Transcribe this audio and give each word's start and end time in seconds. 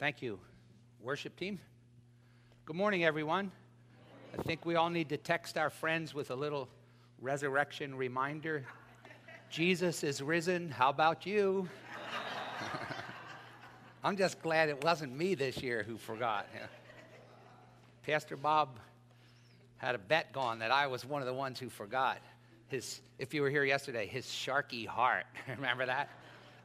Thank 0.00 0.22
you, 0.22 0.38
worship 1.02 1.36
team. 1.36 1.60
Good 2.64 2.74
morning, 2.74 3.04
everyone. 3.04 3.52
I 4.32 4.42
think 4.44 4.64
we 4.64 4.74
all 4.76 4.88
need 4.88 5.10
to 5.10 5.18
text 5.18 5.58
our 5.58 5.68
friends 5.68 6.14
with 6.14 6.30
a 6.30 6.34
little 6.34 6.70
resurrection 7.20 7.94
reminder. 7.94 8.64
Jesus 9.50 10.02
is 10.02 10.22
risen. 10.22 10.70
How 10.70 10.88
about 10.88 11.26
you? 11.26 11.68
I'm 14.02 14.16
just 14.16 14.40
glad 14.40 14.70
it 14.70 14.82
wasn't 14.82 15.14
me 15.14 15.34
this 15.34 15.62
year 15.62 15.82
who 15.82 15.98
forgot. 15.98 16.48
Pastor 18.02 18.38
Bob 18.38 18.80
had 19.76 19.94
a 19.94 19.98
bet 19.98 20.32
gone 20.32 20.60
that 20.60 20.70
I 20.70 20.86
was 20.86 21.04
one 21.04 21.20
of 21.20 21.26
the 21.26 21.34
ones 21.34 21.60
who 21.60 21.68
forgot. 21.68 22.20
His, 22.68 23.02
if 23.18 23.34
you 23.34 23.42
were 23.42 23.50
here 23.50 23.64
yesterday, 23.64 24.06
his 24.06 24.24
sharky 24.24 24.86
heart. 24.86 25.26
Remember 25.46 25.84
that? 25.84 26.08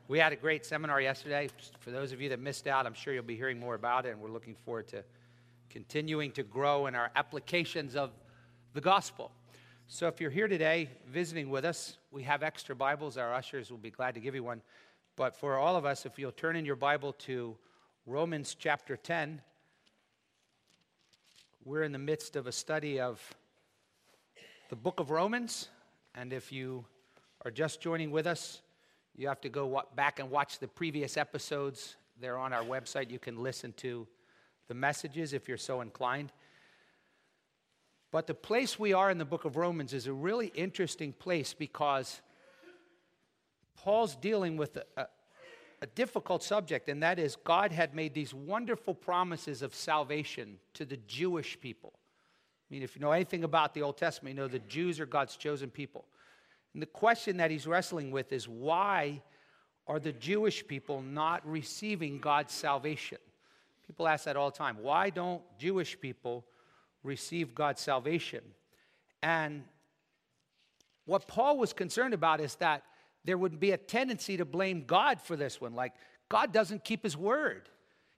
We 0.07 0.19
had 0.19 0.31
a 0.33 0.35
great 0.35 0.63
seminar 0.63 1.01
yesterday. 1.01 1.49
For 1.79 1.89
those 1.89 2.11
of 2.11 2.21
you 2.21 2.29
that 2.29 2.39
missed 2.39 2.67
out, 2.67 2.85
I'm 2.85 2.93
sure 2.93 3.11
you'll 3.11 3.23
be 3.23 3.35
hearing 3.35 3.59
more 3.59 3.73
about 3.73 4.05
it, 4.05 4.09
and 4.09 4.21
we're 4.21 4.29
looking 4.29 4.53
forward 4.53 4.87
to 4.89 5.03
continuing 5.71 6.29
to 6.33 6.43
grow 6.43 6.85
in 6.85 6.93
our 6.93 7.09
applications 7.15 7.95
of 7.95 8.11
the 8.75 8.81
gospel. 8.81 9.31
So, 9.87 10.07
if 10.07 10.21
you're 10.21 10.29
here 10.29 10.47
today 10.47 10.89
visiting 11.07 11.49
with 11.49 11.65
us, 11.65 11.97
we 12.11 12.21
have 12.21 12.43
extra 12.43 12.75
Bibles. 12.75 13.17
Our 13.17 13.33
ushers 13.33 13.71
will 13.71 13.79
be 13.79 13.89
glad 13.89 14.13
to 14.13 14.19
give 14.19 14.35
you 14.35 14.43
one. 14.43 14.61
But 15.15 15.35
for 15.35 15.57
all 15.57 15.75
of 15.75 15.85
us, 15.85 16.05
if 16.05 16.19
you'll 16.19 16.31
turn 16.31 16.55
in 16.55 16.65
your 16.65 16.75
Bible 16.75 17.13
to 17.13 17.57
Romans 18.05 18.55
chapter 18.59 18.95
10, 18.95 19.41
we're 21.63 21.81
in 21.81 21.91
the 21.91 21.97
midst 21.97 22.35
of 22.35 22.45
a 22.45 22.51
study 22.51 22.99
of 22.99 23.19
the 24.69 24.75
book 24.75 24.99
of 24.99 25.09
Romans. 25.09 25.69
And 26.13 26.31
if 26.31 26.51
you 26.51 26.85
are 27.43 27.49
just 27.49 27.81
joining 27.81 28.11
with 28.11 28.27
us, 28.27 28.61
you 29.17 29.27
have 29.27 29.41
to 29.41 29.49
go 29.49 29.83
back 29.95 30.19
and 30.19 30.29
watch 30.29 30.59
the 30.59 30.67
previous 30.67 31.15
episodes. 31.15 31.95
They're 32.19 32.37
on 32.37 32.53
our 32.53 32.63
website. 32.63 33.09
You 33.09 33.19
can 33.19 33.41
listen 33.41 33.73
to 33.77 34.07
the 34.67 34.73
messages 34.73 35.33
if 35.33 35.47
you're 35.47 35.57
so 35.57 35.81
inclined. 35.81 36.31
But 38.11 38.27
the 38.27 38.33
place 38.33 38.79
we 38.79 38.93
are 38.93 39.09
in 39.11 39.17
the 39.17 39.25
book 39.25 39.45
of 39.45 39.57
Romans 39.57 39.93
is 39.93 40.07
a 40.07 40.13
really 40.13 40.47
interesting 40.47 41.13
place 41.13 41.53
because 41.53 42.21
Paul's 43.75 44.15
dealing 44.15 44.57
with 44.57 44.77
a, 44.77 44.85
a, 44.97 45.07
a, 45.81 45.87
difficult 45.87 46.41
subject, 46.41 46.87
and 46.87 47.03
that 47.03 47.19
is 47.19 47.35
God 47.35 47.71
had 47.71 47.93
made 47.93 48.13
these 48.13 48.33
wonderful 48.33 48.93
promises 48.93 49.61
of 49.61 49.75
salvation 49.75 50.57
to 50.75 50.85
the 50.85 50.97
Jewish 51.07 51.59
people. 51.59 51.93
I 51.95 52.73
mean, 52.73 52.83
if 52.83 52.95
you 52.95 53.01
know 53.01 53.11
anything 53.11 53.43
about 53.43 53.73
the 53.73 53.81
Old 53.81 53.97
Testament, 53.97 54.35
you 54.35 54.41
know 54.41 54.47
the 54.47 54.59
Jews 54.59 54.99
are 54.99 55.05
God's 55.05 55.35
chosen 55.35 55.69
people. 55.69 56.05
And 56.75 56.81
the 56.81 56.87
question 56.87 57.37
that 57.37 57.51
he's 57.51 57.65
wrestling 57.65 58.11
with 58.11 58.33
is 58.33 58.49
why 58.49 59.21
are 59.87 59.97
the 59.97 60.11
Jewish 60.11 60.67
people 60.67 61.01
not 61.01 61.41
receiving 61.49 62.19
God's 62.19 62.53
salvation? 62.53 63.17
People 63.87 64.09
ask 64.09 64.25
that 64.25 64.35
all 64.35 64.51
the 64.51 64.57
time. 64.57 64.79
Why 64.81 65.09
don't 65.09 65.41
Jewish 65.57 65.97
people 65.97 66.43
receive 67.01 67.55
God's 67.55 67.79
salvation? 67.79 68.41
And 69.23 69.63
what 71.05 71.29
Paul 71.29 71.57
was 71.57 71.71
concerned 71.71 72.13
about 72.13 72.41
is 72.41 72.55
that 72.55 72.83
there 73.23 73.37
would 73.37 73.57
be 73.57 73.71
a 73.71 73.77
tendency 73.77 74.35
to 74.35 74.43
blame 74.43 74.83
God 74.85 75.21
for 75.21 75.37
this 75.37 75.61
one. 75.61 75.75
Like, 75.75 75.93
God 76.27 76.51
doesn't 76.51 76.83
keep 76.83 77.03
his 77.03 77.15
word. 77.15 77.69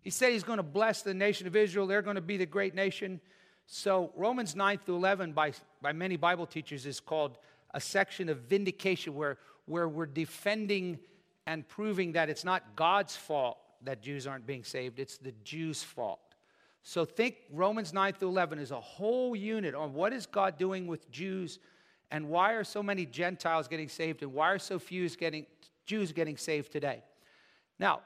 He 0.01 0.09
said 0.09 0.31
he's 0.31 0.43
going 0.43 0.57
to 0.57 0.63
bless 0.63 1.03
the 1.03 1.13
nation 1.13 1.45
of 1.45 1.55
Israel, 1.55 1.85
they're 1.85 2.01
going 2.01 2.15
to 2.15 2.21
be 2.21 2.37
the 2.37 2.47
great 2.47 2.73
nation. 2.73 3.21
So, 3.67 4.11
Romans 4.15 4.55
9 4.55 4.79
through 4.83 4.95
11, 4.95 5.33
by, 5.33 5.51
by 5.79 5.93
many 5.93 6.17
Bible 6.17 6.47
teachers, 6.47 6.87
is 6.87 6.99
called 6.99 7.37
a 7.73 7.81
section 7.81 8.29
of 8.29 8.39
vindication 8.39 9.15
where, 9.15 9.37
where 9.65 9.87
we're 9.87 10.05
defending 10.05 10.99
and 11.45 11.67
proving 11.67 12.11
that 12.13 12.29
it's 12.29 12.43
not 12.43 12.75
God's 12.75 13.15
fault 13.15 13.57
that 13.83 14.01
Jews 14.01 14.27
aren't 14.27 14.45
being 14.45 14.63
saved, 14.63 14.99
it's 14.99 15.17
the 15.17 15.33
Jews' 15.43 15.83
fault. 15.83 16.19
So 16.83 17.05
think 17.05 17.35
Romans 17.51 17.93
9 17.93 18.13
through 18.13 18.29
11 18.29 18.59
is 18.59 18.71
a 18.71 18.79
whole 18.79 19.35
unit 19.35 19.75
on 19.75 19.93
what 19.93 20.13
is 20.13 20.25
God 20.25 20.57
doing 20.57 20.87
with 20.87 21.11
Jews 21.11 21.59
and 22.11 22.29
why 22.29 22.53
are 22.53 22.63
so 22.63 22.81
many 22.81 23.05
Gentiles 23.05 23.67
getting 23.67 23.89
saved 23.89 24.23
and 24.23 24.33
why 24.33 24.51
are 24.51 24.59
so 24.59 24.79
few 24.79 25.07
getting, 25.09 25.45
Jews 25.85 26.11
getting 26.11 26.37
saved 26.37 26.71
today. 26.71 27.03
Now, 27.77 28.01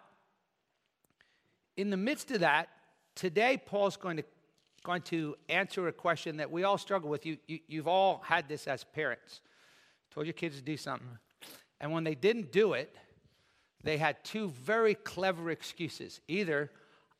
in 1.78 1.89
the 1.89 1.97
midst 1.97 2.31
of 2.31 2.39
that, 2.39 2.69
today 3.16 3.61
Paul's 3.63 3.97
going 3.97 4.17
to, 4.17 4.23
going 4.83 5.03
to 5.03 5.35
answer 5.47 5.88
a 5.88 5.93
question 5.93 6.38
that 6.38 6.49
we 6.49 6.63
all 6.63 6.78
struggle 6.78 7.09
with. 7.09 7.25
You, 7.25 7.38
you, 7.47 7.59
you've 7.67 7.88
all 7.88 8.23
had 8.25 8.47
this 8.49 8.67
as 8.67 8.83
parents 8.83 9.41
told 10.13 10.25
your 10.25 10.33
kids 10.33 10.57
to 10.57 10.61
do 10.61 10.77
something. 10.77 11.07
And 11.79 11.91
when 11.91 12.03
they 12.03 12.16
didn't 12.16 12.51
do 12.51 12.73
it, 12.73 12.95
they 13.83 13.97
had 13.97 14.23
two 14.23 14.49
very 14.49 14.94
clever 14.94 15.49
excuses. 15.49 16.22
Either 16.27 16.69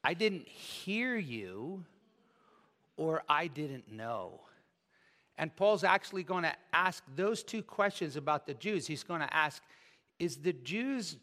I 0.04 0.14
didn't 0.14 0.48
hear 0.48 1.16
you 1.16 1.86
or 2.98 3.24
I 3.28 3.48
didn't 3.48 3.92
know. 3.92 4.42
And 5.38 5.56
Paul's 5.56 5.84
actually 5.84 6.24
going 6.24 6.44
to 6.44 6.54
ask 6.74 7.04
those 7.16 7.42
two 7.42 7.64
questions 7.64 8.16
about 8.16 8.46
the 8.46 8.54
Jews. 8.54 8.86
He's 8.86 9.04
going 9.04 9.22
to 9.22 9.34
ask 9.34 9.64
Is 10.20 10.38
the 10.38 10.54
Jews' 10.54 11.18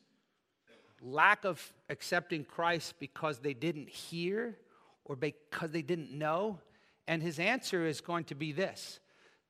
lack 1.01 1.45
of 1.45 1.73
accepting 1.89 2.45
Christ 2.45 2.95
because 2.99 3.39
they 3.39 3.55
didn't 3.55 3.89
hear 3.89 4.57
or 5.05 5.15
because 5.15 5.71
they 5.71 5.83
didn't 5.83 6.11
know? 6.11 6.59
And 7.07 7.23
his 7.23 7.39
answer 7.39 7.87
is 7.87 8.01
going 8.01 8.25
to 8.25 8.35
be 8.35 8.51
this 8.53 8.99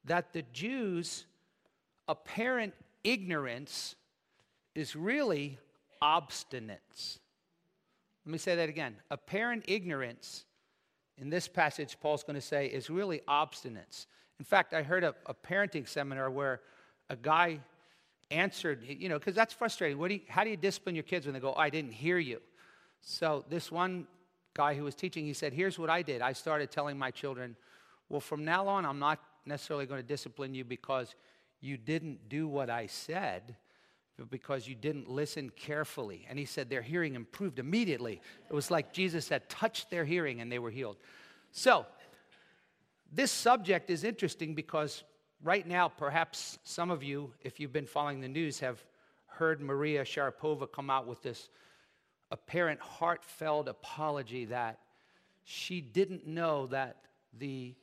that 0.04 0.32
the 0.32 0.42
Jews 0.52 1.24
apparent 2.08 2.74
ignorance 3.04 3.94
is 4.74 4.96
really 4.96 5.58
obstinance. 6.02 7.18
Let 8.24 8.32
me 8.32 8.38
say 8.38 8.56
that 8.56 8.68
again. 8.68 8.96
Apparent 9.10 9.64
ignorance, 9.68 10.44
in 11.16 11.30
this 11.30 11.48
passage, 11.48 11.98
Paul's 12.00 12.22
going 12.22 12.34
to 12.34 12.40
say, 12.40 12.66
is 12.66 12.90
really 12.90 13.20
obstinance. 13.28 14.06
In 14.38 14.44
fact, 14.44 14.74
I 14.74 14.82
heard 14.82 15.04
a, 15.04 15.14
a 15.26 15.34
parenting 15.34 15.88
seminar 15.88 16.30
where 16.30 16.60
a 17.10 17.16
guy 17.16 17.60
answered, 18.30 18.84
you 18.86 19.08
know, 19.08 19.18
because 19.18 19.34
that's 19.34 19.54
frustrating. 19.54 19.98
What 19.98 20.08
do 20.08 20.14
you, 20.14 20.20
how 20.28 20.44
do 20.44 20.50
you 20.50 20.56
discipline 20.56 20.94
your 20.94 21.04
kids 21.04 21.26
when 21.26 21.34
they 21.34 21.40
go, 21.40 21.54
I 21.54 21.70
didn't 21.70 21.92
hear 21.92 22.18
you? 22.18 22.40
So, 23.00 23.44
this 23.48 23.72
one 23.72 24.06
guy 24.54 24.74
who 24.74 24.84
was 24.84 24.94
teaching, 24.94 25.24
he 25.24 25.32
said, 25.32 25.52
Here's 25.52 25.78
what 25.78 25.88
I 25.88 26.02
did. 26.02 26.20
I 26.20 26.32
started 26.32 26.70
telling 26.70 26.98
my 26.98 27.10
children, 27.10 27.56
well, 28.08 28.20
from 28.20 28.44
now 28.44 28.66
on, 28.66 28.84
I'm 28.84 28.98
not 28.98 29.20
necessarily 29.46 29.86
going 29.86 30.00
to 30.00 30.06
discipline 30.06 30.54
you 30.54 30.64
because 30.64 31.14
you 31.60 31.76
didn't 31.76 32.28
do 32.28 32.46
what 32.48 32.70
I 32.70 32.86
said 32.86 33.56
because 34.30 34.66
you 34.66 34.74
didn't 34.74 35.08
listen 35.08 35.50
carefully. 35.50 36.26
And 36.28 36.38
he 36.38 36.44
said 36.44 36.68
their 36.68 36.82
hearing 36.82 37.14
improved 37.14 37.58
immediately. 37.58 38.20
It 38.48 38.52
was 38.52 38.70
like 38.70 38.92
Jesus 38.92 39.28
had 39.28 39.48
touched 39.48 39.90
their 39.90 40.04
hearing 40.04 40.40
and 40.40 40.50
they 40.50 40.58
were 40.58 40.70
healed. 40.70 40.96
So, 41.52 41.86
this 43.10 43.30
subject 43.32 43.88
is 43.88 44.04
interesting 44.04 44.54
because 44.54 45.02
right 45.42 45.66
now, 45.66 45.88
perhaps 45.88 46.58
some 46.62 46.90
of 46.90 47.02
you, 47.02 47.32
if 47.42 47.58
you've 47.58 47.72
been 47.72 47.86
following 47.86 48.20
the 48.20 48.28
news, 48.28 48.60
have 48.60 48.84
heard 49.26 49.60
Maria 49.60 50.04
Sharapova 50.04 50.70
come 50.70 50.90
out 50.90 51.06
with 51.06 51.22
this 51.22 51.48
apparent 52.30 52.80
heartfelt 52.80 53.68
apology 53.68 54.44
that 54.46 54.80
she 55.44 55.80
didn't 55.80 56.26
know 56.26 56.66
that 56.66 56.96
the 57.38 57.74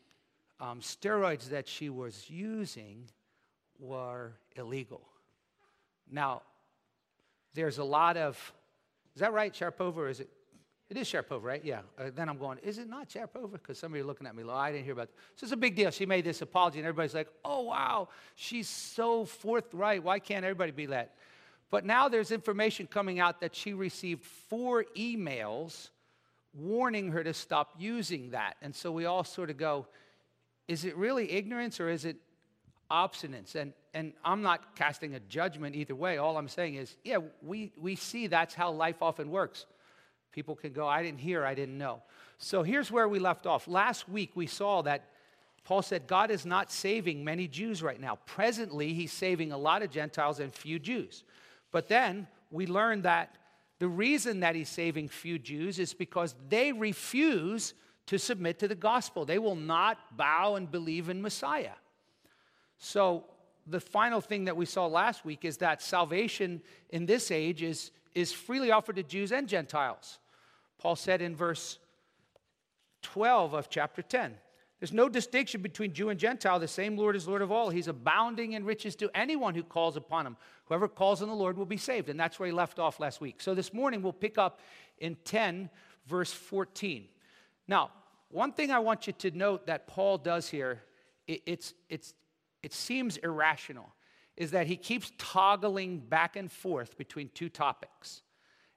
um, 0.60 0.80
steroids 0.80 1.50
that 1.50 1.68
she 1.68 1.90
was 1.90 2.30
using 2.30 3.10
were 3.80 4.34
illegal. 4.56 5.02
Now, 6.12 6.42
there's 7.54 7.78
a 7.78 7.84
lot 7.84 8.18
of, 8.18 8.36
is 9.16 9.22
that 9.22 9.34
right, 9.34 9.54
Sharapova, 9.54 9.98
or 9.98 10.10
is 10.10 10.20
it? 10.20 10.30
It 10.88 10.98
is 10.98 11.08
Sharapova, 11.08 11.42
right? 11.42 11.66
Yeah. 11.66 11.80
Uh, 11.98 12.12
then 12.16 12.30
I'm 12.30 12.38
going, 12.38 12.60
is 12.60 12.78
it 12.78 12.88
not 12.88 13.10
Sharapova? 13.10 13.54
Because 13.54 13.80
somebody 13.80 14.04
looking 14.04 14.28
at 14.28 14.36
me, 14.36 14.44
like, 14.44 14.56
oh, 14.56 14.60
I 14.60 14.72
didn't 14.72 14.84
hear 14.84 14.94
about 14.94 15.08
it. 15.08 15.16
So 15.36 15.46
it's 15.46 15.52
a 15.52 15.58
big 15.58 15.76
deal. 15.76 15.90
She 15.90 16.06
made 16.06 16.26
this 16.26 16.42
apology, 16.42 16.78
and 16.78 16.88
everybody's 16.88 17.16
like, 17.16 17.30
oh, 17.44 17.62
wow, 17.62 18.10
she's 18.36 18.70
so 18.70 19.26
forthright. 19.26 20.04
Why 20.04 20.20
can't 20.20 20.46
everybody 20.46 20.72
be 20.72 20.86
that? 20.88 21.16
But 21.72 21.86
now 21.86 22.08
there's 22.08 22.32
information 22.32 22.88
coming 22.88 23.20
out 23.20 23.42
that 23.42 23.56
she 23.56 23.74
received 23.74 24.24
four 24.24 24.86
emails 24.96 25.90
warning 26.54 27.12
her 27.12 27.24
to 27.24 27.34
stop 27.34 27.74
using 27.80 28.30
that. 28.32 28.56
And 28.62 28.74
so 28.76 28.92
we 28.92 29.06
all 29.06 29.24
sort 29.24 29.50
of 29.50 29.58
go, 29.58 29.88
is 30.68 30.86
it 30.86 30.96
really 30.96 31.32
ignorance 31.32 31.80
or 31.80 31.90
is 31.90 32.06
it 32.06 32.18
obstinance. 32.90 33.56
And, 33.56 33.74
and 33.94 34.14
I'm 34.24 34.42
not 34.42 34.76
casting 34.76 35.16
a 35.16 35.20
judgment 35.22 35.76
either 35.76 35.96
way. 35.96 36.18
All 36.18 36.38
I'm 36.38 36.48
saying 36.48 36.76
is, 36.76 36.96
yeah, 37.04 37.18
we, 37.42 37.72
we 37.78 37.96
see 37.96 38.28
that's 38.28 38.54
how 38.54 38.72
life 38.72 39.02
often 39.02 39.30
works. 39.30 39.66
People 40.32 40.56
can 40.56 40.74
go, 40.74 40.88
I 40.88 41.02
didn't 41.02 41.20
hear, 41.20 41.46
I 41.46 41.56
didn't 41.56 41.78
know. 41.78 42.02
So 42.38 42.62
here's 42.64 42.92
where 42.92 43.08
we 43.08 43.20
left 43.20 43.46
off. 43.46 43.68
Last 43.68 44.10
week 44.10 44.32
we 44.36 44.48
saw 44.48 44.82
that 44.84 45.10
Paul 45.64 45.82
said 45.82 46.08
God 46.08 46.30
is 46.30 46.46
not 46.46 46.72
saving 46.72 47.24
many 47.24 47.48
Jews 47.48 47.82
right 47.82 48.00
now. 48.00 48.20
Presently, 48.26 48.94
he's 48.94 49.12
saving 49.12 49.52
a 49.52 49.58
lot 49.58 49.82
of 49.82 49.90
Gentiles 49.90 50.40
and 50.40 50.54
few 50.54 50.78
Jews. 50.78 51.24
But 51.72 51.88
then 51.88 52.28
we 52.52 52.68
learned 52.68 53.04
that 53.04 53.36
the 53.80 53.88
reason 53.88 54.42
that 54.42 54.56
he's 54.56 54.70
saving 54.70 55.10
few 55.10 55.40
Jews 55.40 55.80
is 55.80 55.94
because 55.94 56.36
they 56.50 56.72
refuse 56.72 57.74
to 58.06 58.20
submit 58.20 58.60
to 58.60 58.68
the 58.68 58.76
gospel. 58.76 59.26
They 59.26 59.40
will 59.40 59.56
not 59.56 59.98
bow 60.16 60.56
and 60.56 60.70
believe 60.70 61.10
in 61.10 61.22
Messiah. 61.22 61.74
So, 62.78 63.26
the 63.68 63.80
final 63.80 64.22
thing 64.22 64.46
that 64.46 64.56
we 64.56 64.66
saw 64.66 64.86
last 64.86 65.26
week 65.26 65.44
is 65.44 65.58
that 65.58 65.82
salvation 65.82 66.62
in 66.92 67.08
this 67.08 67.32
age 67.32 67.64
is, 67.64 67.90
is 68.14 68.32
freely 68.32 68.70
offered 68.70 68.98
to 68.98 69.04
Jews 69.04 69.32
and 69.32 69.48
Gentiles. 69.48 70.20
Paul 70.78 70.96
said 70.96 71.20
in 71.20 71.36
verse 71.36 71.80
12 73.02 73.54
of 73.54 73.70
chapter 73.70 74.04
10 74.04 74.36
there's 74.80 74.94
no 74.94 75.08
distinction 75.08 75.62
between 75.62 75.94
Jew 75.94 76.10
and 76.10 76.20
Gentile. 76.20 76.60
The 76.60 76.68
same 76.68 76.98
Lord 76.98 77.16
is 77.16 77.28
Lord 77.28 77.42
of 77.42 77.52
all. 77.52 77.70
He's 77.70 77.88
abounding 77.88 78.54
in 78.54 78.66
riches 78.66 78.96
to 78.98 79.10
anyone 79.16 79.56
who 79.56 79.64
calls 79.64 79.96
upon 79.96 80.28
him. 80.28 80.36
Whoever 80.66 80.88
calls 80.88 81.22
on 81.22 81.30
the 81.30 81.36
Lord 81.36 81.58
will 81.58 81.66
be 81.66 81.78
saved. 81.78 82.10
And 82.10 82.20
that's 82.20 82.40
where 82.40 82.48
he 82.48 82.54
left 82.54 82.78
off 82.78 83.00
last 83.00 83.22
week. 83.22 83.42
So 83.42 83.56
this 83.56 83.74
morning 83.74 84.02
we'll 84.02 84.14
pick 84.14 84.38
up 84.38 84.60
in 85.00 85.16
10, 85.24 85.70
verse 86.08 86.32
14. 86.32 87.06
Now, 87.68 87.92
one 88.30 88.52
thing 88.52 88.70
I 88.70 88.80
want 88.80 89.08
you 89.08 89.14
to 89.14 89.32
note 89.32 89.66
that 89.68 89.88
Paul 89.88 90.18
does 90.18 90.50
here, 90.50 90.84
it's, 91.28 91.74
it's, 91.90 92.14
it 92.66 92.74
seems 92.74 93.18
irrational, 93.18 93.94
is 94.36 94.52
that 94.52 94.66
he 94.66 94.76
keeps 94.76 95.12
toggling 95.18 96.00
back 96.00 96.36
and 96.36 96.52
forth 96.52 96.98
between 96.98 97.30
two 97.34 97.48
topics. 97.48 98.24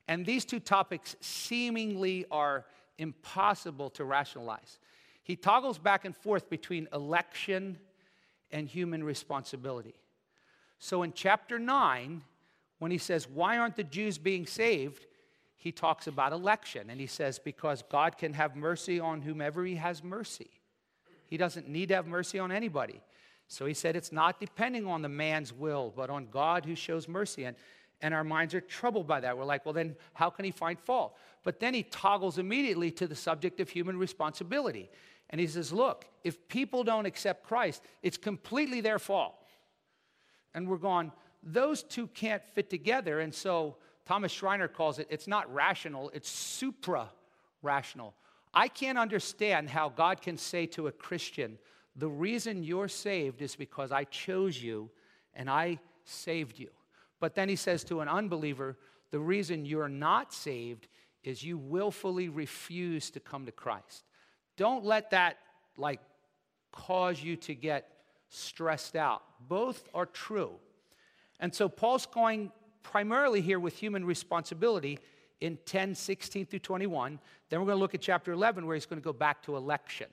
And 0.06 0.26
these 0.26 0.44
two 0.44 0.61
topics 0.61 1.17
seemingly 1.20 2.26
are 2.31 2.67
impossible 2.99 3.88
to 3.90 4.05
rationalize. 4.05 4.79
He 5.23 5.37
toggles 5.37 5.79
back 5.79 6.05
and 6.05 6.14
forth 6.14 6.50
between 6.50 6.87
election 6.93 7.79
and 8.50 8.69
human 8.69 9.02
responsibility. 9.02 9.94
So 10.79 11.02
in 11.02 11.12
chapter 11.14 11.58
9, 11.58 12.23
when 12.79 12.91
he 12.91 12.99
says, 12.99 13.26
Why 13.26 13.56
aren't 13.56 13.76
the 13.76 13.84
Jews 13.84 14.19
being 14.19 14.46
saved? 14.46 15.06
he 15.58 15.73
talks 15.73 16.06
about 16.06 16.32
election. 16.32 16.88
And 16.88 17.00
he 17.00 17.08
says, 17.08 17.38
Because 17.38 17.82
God 17.91 18.17
can 18.17 18.32
have 18.34 18.55
mercy 18.55 19.00
on 19.00 19.23
whomever 19.23 19.64
he 19.64 19.75
has 19.75 20.05
mercy. 20.05 20.50
He 21.26 21.37
doesn't 21.37 21.69
need 21.69 21.88
to 21.88 21.96
have 21.96 22.06
mercy 22.06 22.38
on 22.38 22.52
anybody. 22.52 23.02
So 23.48 23.66
he 23.66 23.74
said, 23.74 23.96
It's 23.96 24.12
not 24.12 24.38
depending 24.38 24.86
on 24.86 25.02
the 25.02 25.08
man's 25.08 25.52
will, 25.52 25.92
but 25.96 26.10
on 26.10 26.28
God 26.30 26.64
who 26.64 26.74
shows 26.74 27.08
mercy. 27.08 27.44
And, 27.44 27.56
and 28.00 28.14
our 28.14 28.22
minds 28.22 28.54
are 28.54 28.60
troubled 28.60 29.08
by 29.08 29.20
that. 29.20 29.36
We're 29.36 29.44
like, 29.44 29.64
Well, 29.64 29.74
then 29.74 29.96
how 30.12 30.30
can 30.30 30.44
he 30.44 30.50
find 30.50 30.78
fault? 30.78 31.16
But 31.42 31.58
then 31.58 31.74
he 31.74 31.82
toggles 31.82 32.38
immediately 32.38 32.90
to 32.92 33.06
the 33.06 33.16
subject 33.16 33.58
of 33.60 33.68
human 33.68 33.98
responsibility. 33.98 34.90
And 35.30 35.40
he 35.40 35.46
says, 35.46 35.72
Look, 35.72 36.06
if 36.22 36.48
people 36.48 36.84
don't 36.84 37.06
accept 37.06 37.46
Christ, 37.46 37.82
it's 38.02 38.18
completely 38.18 38.80
their 38.80 38.98
fault. 38.98 39.34
And 40.54 40.68
we're 40.68 40.76
going, 40.76 41.12
those 41.42 41.82
two 41.82 42.06
can't 42.08 42.42
fit 42.54 42.70
together. 42.70 43.20
And 43.20 43.34
so 43.34 43.76
Thomas 44.06 44.32
Schreiner 44.32 44.68
calls 44.68 44.98
it, 44.98 45.06
it's 45.10 45.28
not 45.28 45.52
rational, 45.52 46.10
it's 46.14 46.28
supra 46.28 47.08
rational. 47.62 48.14
I 48.52 48.68
can't 48.68 48.98
understand 48.98 49.68
how 49.68 49.90
God 49.90 50.22
can 50.22 50.36
say 50.36 50.66
to 50.66 50.86
a 50.86 50.92
Christian, 50.92 51.58
the 51.98 52.08
reason 52.08 52.62
you're 52.62 52.88
saved 52.88 53.42
is 53.42 53.56
because 53.56 53.90
I 53.90 54.04
chose 54.04 54.62
you 54.62 54.88
and 55.34 55.50
I 55.50 55.80
saved 56.04 56.58
you. 56.58 56.70
But 57.20 57.34
then 57.34 57.48
he 57.48 57.56
says 57.56 57.82
to 57.84 58.00
an 58.00 58.08
unbeliever, 58.08 58.76
the 59.10 59.18
reason 59.18 59.66
you're 59.66 59.88
not 59.88 60.32
saved 60.32 60.86
is 61.24 61.42
you 61.42 61.58
willfully 61.58 62.28
refuse 62.28 63.10
to 63.10 63.20
come 63.20 63.46
to 63.46 63.52
Christ. 63.52 64.04
Don't 64.56 64.84
let 64.84 65.10
that 65.10 65.38
like 65.76 66.00
cause 66.70 67.20
you 67.20 67.34
to 67.36 67.54
get 67.54 67.90
stressed 68.28 68.94
out. 68.94 69.22
Both 69.48 69.88
are 69.92 70.06
true. 70.06 70.52
And 71.40 71.52
so 71.52 71.68
Paul's 71.68 72.06
going 72.06 72.52
primarily 72.82 73.40
here 73.40 73.58
with 73.58 73.76
human 73.76 74.04
responsibility 74.04 75.00
in 75.40 75.58
10, 75.66 75.94
16 75.94 76.46
through 76.46 76.58
21. 76.60 77.18
Then 77.48 77.60
we're 77.60 77.66
going 77.66 77.76
to 77.76 77.80
look 77.80 77.94
at 77.94 78.00
chapter 78.00 78.32
11 78.32 78.66
where 78.66 78.74
he's 78.74 78.86
going 78.86 79.00
to 79.00 79.04
go 79.04 79.12
back 79.12 79.42
to 79.42 79.56
election. 79.56 80.06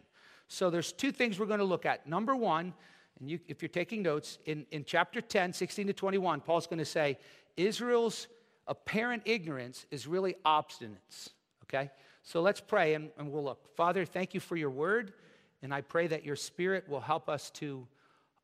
So 0.47 0.69
there's 0.69 0.91
two 0.91 1.11
things 1.11 1.39
we're 1.39 1.45
going 1.45 1.59
to 1.59 1.65
look 1.65 1.85
at. 1.85 2.07
Number 2.07 2.35
one, 2.35 2.73
and 3.19 3.29
you, 3.29 3.39
if 3.47 3.61
you're 3.61 3.69
taking 3.69 4.01
notes, 4.01 4.39
in, 4.45 4.65
in 4.71 4.83
chapter 4.85 5.21
10, 5.21 5.53
16 5.53 5.87
to 5.87 5.93
21, 5.93 6.41
Paul's 6.41 6.67
going 6.67 6.79
to 6.79 6.85
say 6.85 7.17
Israel's 7.57 8.27
apparent 8.67 9.23
ignorance 9.25 9.85
is 9.91 10.07
really 10.07 10.35
obstinance. 10.45 11.29
Okay? 11.63 11.89
So 12.23 12.41
let's 12.41 12.61
pray 12.61 12.95
and, 12.95 13.09
and 13.17 13.31
we'll 13.31 13.43
look. 13.43 13.75
Father, 13.75 14.05
thank 14.05 14.33
you 14.33 14.39
for 14.39 14.55
your 14.55 14.69
word, 14.69 15.13
and 15.61 15.73
I 15.73 15.81
pray 15.81 16.07
that 16.07 16.25
your 16.25 16.35
spirit 16.35 16.89
will 16.89 16.99
help 16.99 17.29
us 17.29 17.49
to 17.51 17.87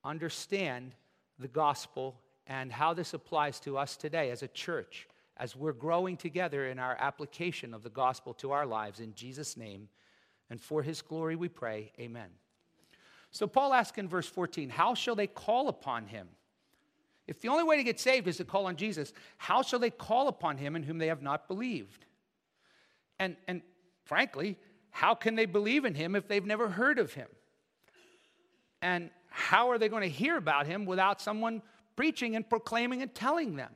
understand 0.04 0.94
the 1.40 1.48
gospel 1.48 2.20
and 2.48 2.72
how 2.72 2.94
this 2.94 3.14
applies 3.14 3.60
to 3.62 3.78
us 3.78 3.96
today 3.96 4.32
as 4.32 4.44
a 4.44 4.48
church, 4.48 5.08
as 5.38 5.56
we're 5.56 5.74
growing 5.74 6.18
together 6.18 6.68
in 6.68 6.80
our 6.80 6.96
application 7.00 7.74
of 7.74 7.84
the 7.84 7.90
gospel 7.90 8.34
to 8.36 8.52
our 8.52 8.66
lives. 8.66 9.00
In 9.00 9.14
Jesus' 9.16 9.58
name, 9.58 9.90
and 10.52 10.60
for 10.60 10.84
his 10.84 11.02
glory 11.02 11.38
we 11.38 11.48
pray, 11.48 11.94
amen. 11.98 12.28
So 13.32 13.48
Paul 13.48 13.74
asks 13.74 13.98
in 13.98 14.10
verse 14.10 14.28
14, 14.28 14.70
How 14.70 14.94
shall 14.94 15.16
they 15.16 15.26
call 15.26 15.70
upon 15.70 16.08
him? 16.08 16.28
If 17.26 17.40
the 17.40 17.48
only 17.48 17.64
way 17.64 17.78
to 17.78 17.84
get 17.84 18.02
saved 18.02 18.28
is 18.28 18.36
to 18.38 18.44
call 18.44 18.66
on 18.66 18.76
Jesus, 18.76 19.14
how 19.38 19.62
shall 19.62 19.80
they 19.80 19.90
call 19.90 20.28
upon 20.28 20.58
him 20.58 20.76
in 20.76 20.84
whom 20.84 20.98
they 20.98 21.08
have 21.08 21.22
not 21.22 21.48
believed? 21.48 22.06
And, 23.18 23.38
and 23.48 23.62
frankly, 24.04 24.58
how 24.90 25.16
can 25.16 25.36
they 25.36 25.46
believe 25.46 25.86
in 25.86 25.96
him 25.96 26.18
if 26.18 26.28
they've 26.28 26.46
never 26.46 26.68
heard 26.68 27.00
of 27.00 27.14
him? 27.14 27.30
And 28.82 29.10
how 29.30 29.70
are 29.70 29.78
they 29.78 29.88
going 29.88 30.04
to 30.04 30.10
hear 30.10 30.36
about 30.36 30.68
him 30.68 30.86
without 30.86 31.22
someone 31.22 31.62
preaching 31.96 32.36
and 32.36 32.48
proclaiming 32.48 33.02
and 33.02 33.16
telling 33.16 33.56
them? 33.56 33.72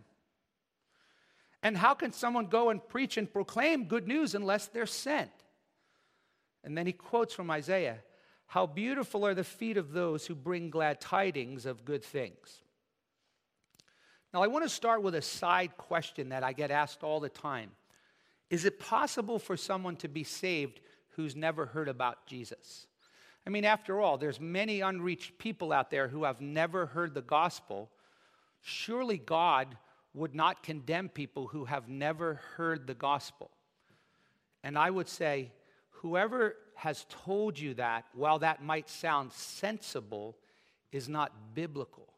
And 1.63 1.77
how 1.77 1.93
can 1.93 2.11
someone 2.11 2.47
go 2.47 2.69
and 2.69 2.85
preach 2.85 3.15
and 3.15 3.31
proclaim 3.31 3.85
good 3.85 4.09
news 4.09 4.35
unless 4.35 4.67
they're 4.67 4.85
sent? 4.85 5.31
And 6.65 6.75
then 6.75 6.87
he 6.87 6.93
quotes 6.93 7.33
from 7.33 7.51
Isaiah 7.51 7.99
How 8.47 8.65
beautiful 8.65 9.25
are 9.25 9.35
the 9.35 9.43
feet 9.43 9.77
of 9.77 9.93
those 9.93 10.25
who 10.25 10.35
bring 10.35 10.69
glad 10.69 10.99
tidings 10.99 11.65
of 11.65 11.85
good 11.85 12.03
things. 12.03 12.61
Now, 14.33 14.43
I 14.43 14.47
want 14.47 14.65
to 14.65 14.69
start 14.69 15.01
with 15.01 15.15
a 15.15 15.21
side 15.21 15.77
question 15.77 16.29
that 16.29 16.43
I 16.43 16.51
get 16.51 16.71
asked 16.71 17.03
all 17.03 17.21
the 17.21 17.29
time. 17.29 17.71
Is 18.49 18.65
it 18.65 18.79
possible 18.79 19.39
for 19.39 19.55
someone 19.55 19.95
to 19.97 20.09
be 20.09 20.23
saved 20.25 20.81
who's 21.11 21.35
never 21.35 21.67
heard 21.67 21.87
about 21.87 22.25
Jesus? 22.27 22.87
I 23.47 23.49
mean, 23.49 23.63
after 23.63 24.01
all, 24.01 24.17
there's 24.17 24.39
many 24.39 24.81
unreached 24.81 25.37
people 25.37 25.71
out 25.71 25.91
there 25.91 26.07
who 26.07 26.23
have 26.23 26.41
never 26.41 26.87
heard 26.87 27.13
the 27.13 27.21
gospel. 27.21 27.89
Surely 28.61 29.17
God 29.17 29.77
would 30.13 30.33
not 30.33 30.63
condemn 30.63 31.09
people 31.09 31.47
who 31.47 31.65
have 31.65 31.87
never 31.87 32.41
heard 32.55 32.87
the 32.87 32.93
gospel. 32.93 33.51
And 34.63 34.77
I 34.77 34.89
would 34.89 35.07
say, 35.07 35.51
whoever 36.05 36.55
has 36.75 37.03
told 37.09 37.57
you 37.57 37.73
that, 37.73 38.05
while 38.13 38.37
that 38.37 38.63
might 38.63 38.87
sound 38.87 39.33
sensible, 39.33 40.37
is 40.91 41.09
not 41.09 41.55
biblical. 41.55 42.13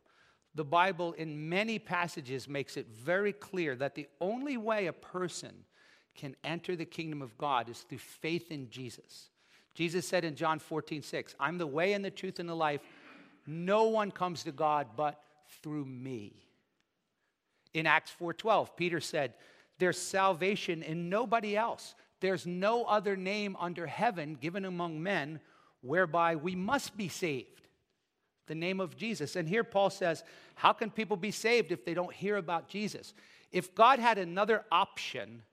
The 0.55 0.65
Bible, 0.65 1.13
in 1.13 1.47
many 1.47 1.79
passages, 1.79 2.49
makes 2.49 2.75
it 2.75 2.87
very 2.89 3.31
clear 3.31 3.77
that 3.77 3.95
the 3.95 4.09
only 4.19 4.57
way 4.57 4.87
a 4.87 4.93
person 4.93 5.53
can 6.15 6.35
enter 6.43 6.75
the 6.75 6.83
kingdom 6.83 7.21
of 7.21 7.37
God 7.37 7.69
is 7.69 7.79
through 7.79 7.99
faith 7.99 8.51
in 8.51 8.69
Jesus. 8.69 9.29
Jesus 9.73 10.05
said 10.05 10.25
in 10.25 10.35
John 10.35 10.59
14, 10.59 11.01
6, 11.01 11.35
I'm 11.39 11.57
the 11.57 11.65
way 11.65 11.93
and 11.93 12.03
the 12.03 12.11
truth 12.11 12.39
and 12.39 12.49
the 12.49 12.55
life. 12.55 12.81
No 13.45 13.85
one 13.85 14.11
comes 14.11 14.43
to 14.43 14.51
God 14.51 14.87
but 14.97 15.21
through 15.63 15.85
me. 15.85 16.33
In 17.73 17.85
Acts 17.85 18.11
4:12, 18.19 18.75
Peter 18.75 18.99
said, 18.99 19.33
There's 19.77 19.97
salvation 19.97 20.83
in 20.83 21.07
nobody 21.07 21.55
else. 21.55 21.95
There's 22.19 22.45
no 22.45 22.85
other 22.85 23.15
name 23.15 23.55
under 23.59 23.85
heaven 23.85 24.35
given 24.35 24.65
among 24.65 25.01
men 25.01 25.39
whereby 25.81 26.35
we 26.35 26.55
must 26.55 26.97
be 26.97 27.09
saved. 27.09 27.67
The 28.47 28.55
name 28.55 28.79
of 28.79 28.95
Jesus. 28.95 29.35
And 29.35 29.47
here 29.47 29.63
Paul 29.63 29.89
says, 29.89 30.23
How 30.55 30.73
can 30.73 30.89
people 30.89 31.17
be 31.17 31.31
saved 31.31 31.71
if 31.71 31.85
they 31.85 31.93
don't 31.93 32.13
hear 32.13 32.37
about 32.37 32.69
Jesus? 32.69 33.13
If 33.51 33.75
God 33.75 33.99
had 33.99 34.17
another 34.17 34.63
option 34.71 35.43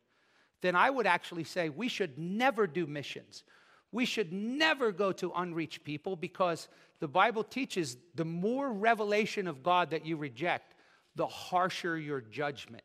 then 0.64 0.74
I 0.74 0.88
would 0.88 1.06
actually 1.06 1.44
say 1.44 1.68
we 1.68 1.88
should 1.88 2.18
never 2.18 2.66
do 2.66 2.86
missions. 2.86 3.44
We 3.92 4.06
should 4.06 4.32
never 4.32 4.92
go 4.92 5.12
to 5.12 5.30
unreached 5.36 5.84
people 5.84 6.16
because 6.16 6.68
the 7.00 7.06
Bible 7.06 7.44
teaches 7.44 7.98
the 8.14 8.24
more 8.24 8.72
revelation 8.72 9.46
of 9.46 9.62
God 9.62 9.90
that 9.90 10.06
you 10.06 10.16
reject, 10.16 10.74
the 11.16 11.26
harsher 11.26 11.98
your 11.98 12.22
judgment. 12.22 12.82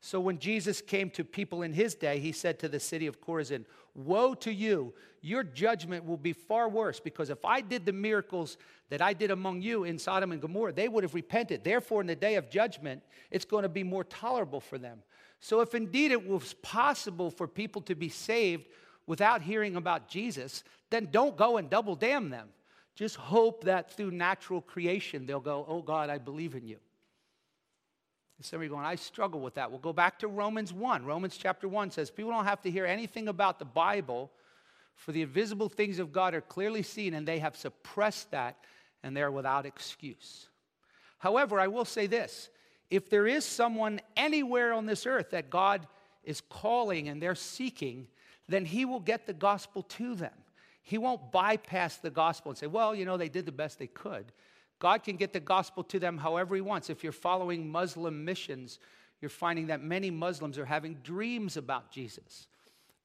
So 0.00 0.20
when 0.20 0.38
Jesus 0.38 0.80
came 0.80 1.10
to 1.10 1.24
people 1.24 1.62
in 1.62 1.72
his 1.72 1.94
day, 1.94 2.18
he 2.18 2.32
said 2.32 2.58
to 2.60 2.68
the 2.68 2.80
city 2.80 3.06
of 3.06 3.20
Chorazin, 3.20 3.64
Woe 3.94 4.34
to 4.34 4.52
you! 4.52 4.92
Your 5.22 5.42
judgment 5.42 6.04
will 6.04 6.18
be 6.18 6.32
far 6.32 6.68
worse 6.68 7.00
because 7.00 7.30
if 7.30 7.44
I 7.44 7.60
did 7.60 7.84
the 7.84 7.92
miracles 7.92 8.58
that 8.90 9.02
I 9.02 9.12
did 9.12 9.30
among 9.30 9.62
you 9.62 9.84
in 9.84 9.98
Sodom 9.98 10.30
and 10.30 10.40
Gomorrah, 10.40 10.72
they 10.72 10.88
would 10.88 11.02
have 11.02 11.14
repented. 11.14 11.64
Therefore, 11.64 12.00
in 12.00 12.06
the 12.06 12.14
day 12.14 12.36
of 12.36 12.50
judgment, 12.50 13.02
it's 13.30 13.44
going 13.44 13.62
to 13.62 13.68
be 13.68 13.82
more 13.82 14.04
tolerable 14.04 14.60
for 14.60 14.78
them. 14.78 15.02
So, 15.40 15.60
if 15.60 15.74
indeed 15.74 16.12
it 16.12 16.28
was 16.28 16.54
possible 16.54 17.30
for 17.30 17.48
people 17.48 17.82
to 17.82 17.94
be 17.94 18.08
saved 18.08 18.66
without 19.06 19.42
hearing 19.42 19.76
about 19.76 20.08
Jesus, 20.08 20.62
then 20.90 21.08
don't 21.10 21.36
go 21.36 21.56
and 21.56 21.68
double 21.68 21.96
damn 21.96 22.30
them. 22.30 22.48
Just 22.94 23.16
hope 23.16 23.64
that 23.64 23.92
through 23.92 24.10
natural 24.10 24.60
creation 24.60 25.26
they'll 25.26 25.40
go, 25.40 25.64
Oh 25.68 25.82
God, 25.82 26.10
I 26.10 26.18
believe 26.18 26.54
in 26.54 26.66
you. 26.66 26.78
Some 28.42 28.58
of 28.60 28.64
you 28.64 28.70
going, 28.70 28.84
I 28.84 28.96
struggle 28.96 29.40
with 29.40 29.54
that. 29.54 29.70
We'll 29.70 29.80
go 29.80 29.92
back 29.92 30.18
to 30.18 30.28
Romans 30.28 30.72
1. 30.72 31.06
Romans 31.06 31.36
chapter 31.36 31.68
1 31.68 31.90
says, 31.90 32.10
People 32.10 32.32
don't 32.32 32.44
have 32.44 32.60
to 32.62 32.70
hear 32.70 32.84
anything 32.84 33.28
about 33.28 33.58
the 33.58 33.64
Bible, 33.64 34.30
for 34.94 35.12
the 35.12 35.22
invisible 35.22 35.68
things 35.68 35.98
of 35.98 36.12
God 36.12 36.34
are 36.34 36.40
clearly 36.40 36.82
seen, 36.82 37.14
and 37.14 37.26
they 37.26 37.38
have 37.38 37.56
suppressed 37.56 38.30
that, 38.32 38.56
and 39.02 39.16
they're 39.16 39.30
without 39.30 39.64
excuse. 39.64 40.48
However, 41.18 41.58
I 41.58 41.68
will 41.68 41.84
say 41.84 42.06
this 42.06 42.50
if 42.90 43.10
there 43.10 43.26
is 43.26 43.44
someone 43.44 44.00
anywhere 44.16 44.72
on 44.72 44.86
this 44.86 45.06
earth 45.06 45.30
that 45.30 45.50
God 45.50 45.86
is 46.22 46.40
calling 46.48 47.08
and 47.08 47.20
they're 47.22 47.34
seeking, 47.34 48.06
then 48.48 48.64
he 48.64 48.84
will 48.84 49.00
get 49.00 49.26
the 49.26 49.32
gospel 49.32 49.82
to 49.82 50.14
them. 50.14 50.32
He 50.82 50.98
won't 50.98 51.32
bypass 51.32 51.96
the 51.96 52.10
gospel 52.10 52.50
and 52.50 52.58
say, 52.58 52.68
well, 52.68 52.94
you 52.94 53.04
know, 53.04 53.16
they 53.16 53.28
did 53.28 53.44
the 53.44 53.52
best 53.52 53.78
they 53.78 53.88
could. 53.88 54.30
God 54.78 55.02
can 55.02 55.16
get 55.16 55.32
the 55.32 55.40
gospel 55.40 55.82
to 55.84 55.98
them 55.98 56.18
however 56.18 56.54
he 56.54 56.60
wants. 56.60 56.90
If 56.90 57.02
you're 57.02 57.12
following 57.12 57.70
Muslim 57.70 58.24
missions, 58.24 58.78
you're 59.20 59.28
finding 59.30 59.68
that 59.68 59.82
many 59.82 60.10
Muslims 60.10 60.58
are 60.58 60.66
having 60.66 60.94
dreams 61.02 61.56
about 61.56 61.90
Jesus. 61.90 62.48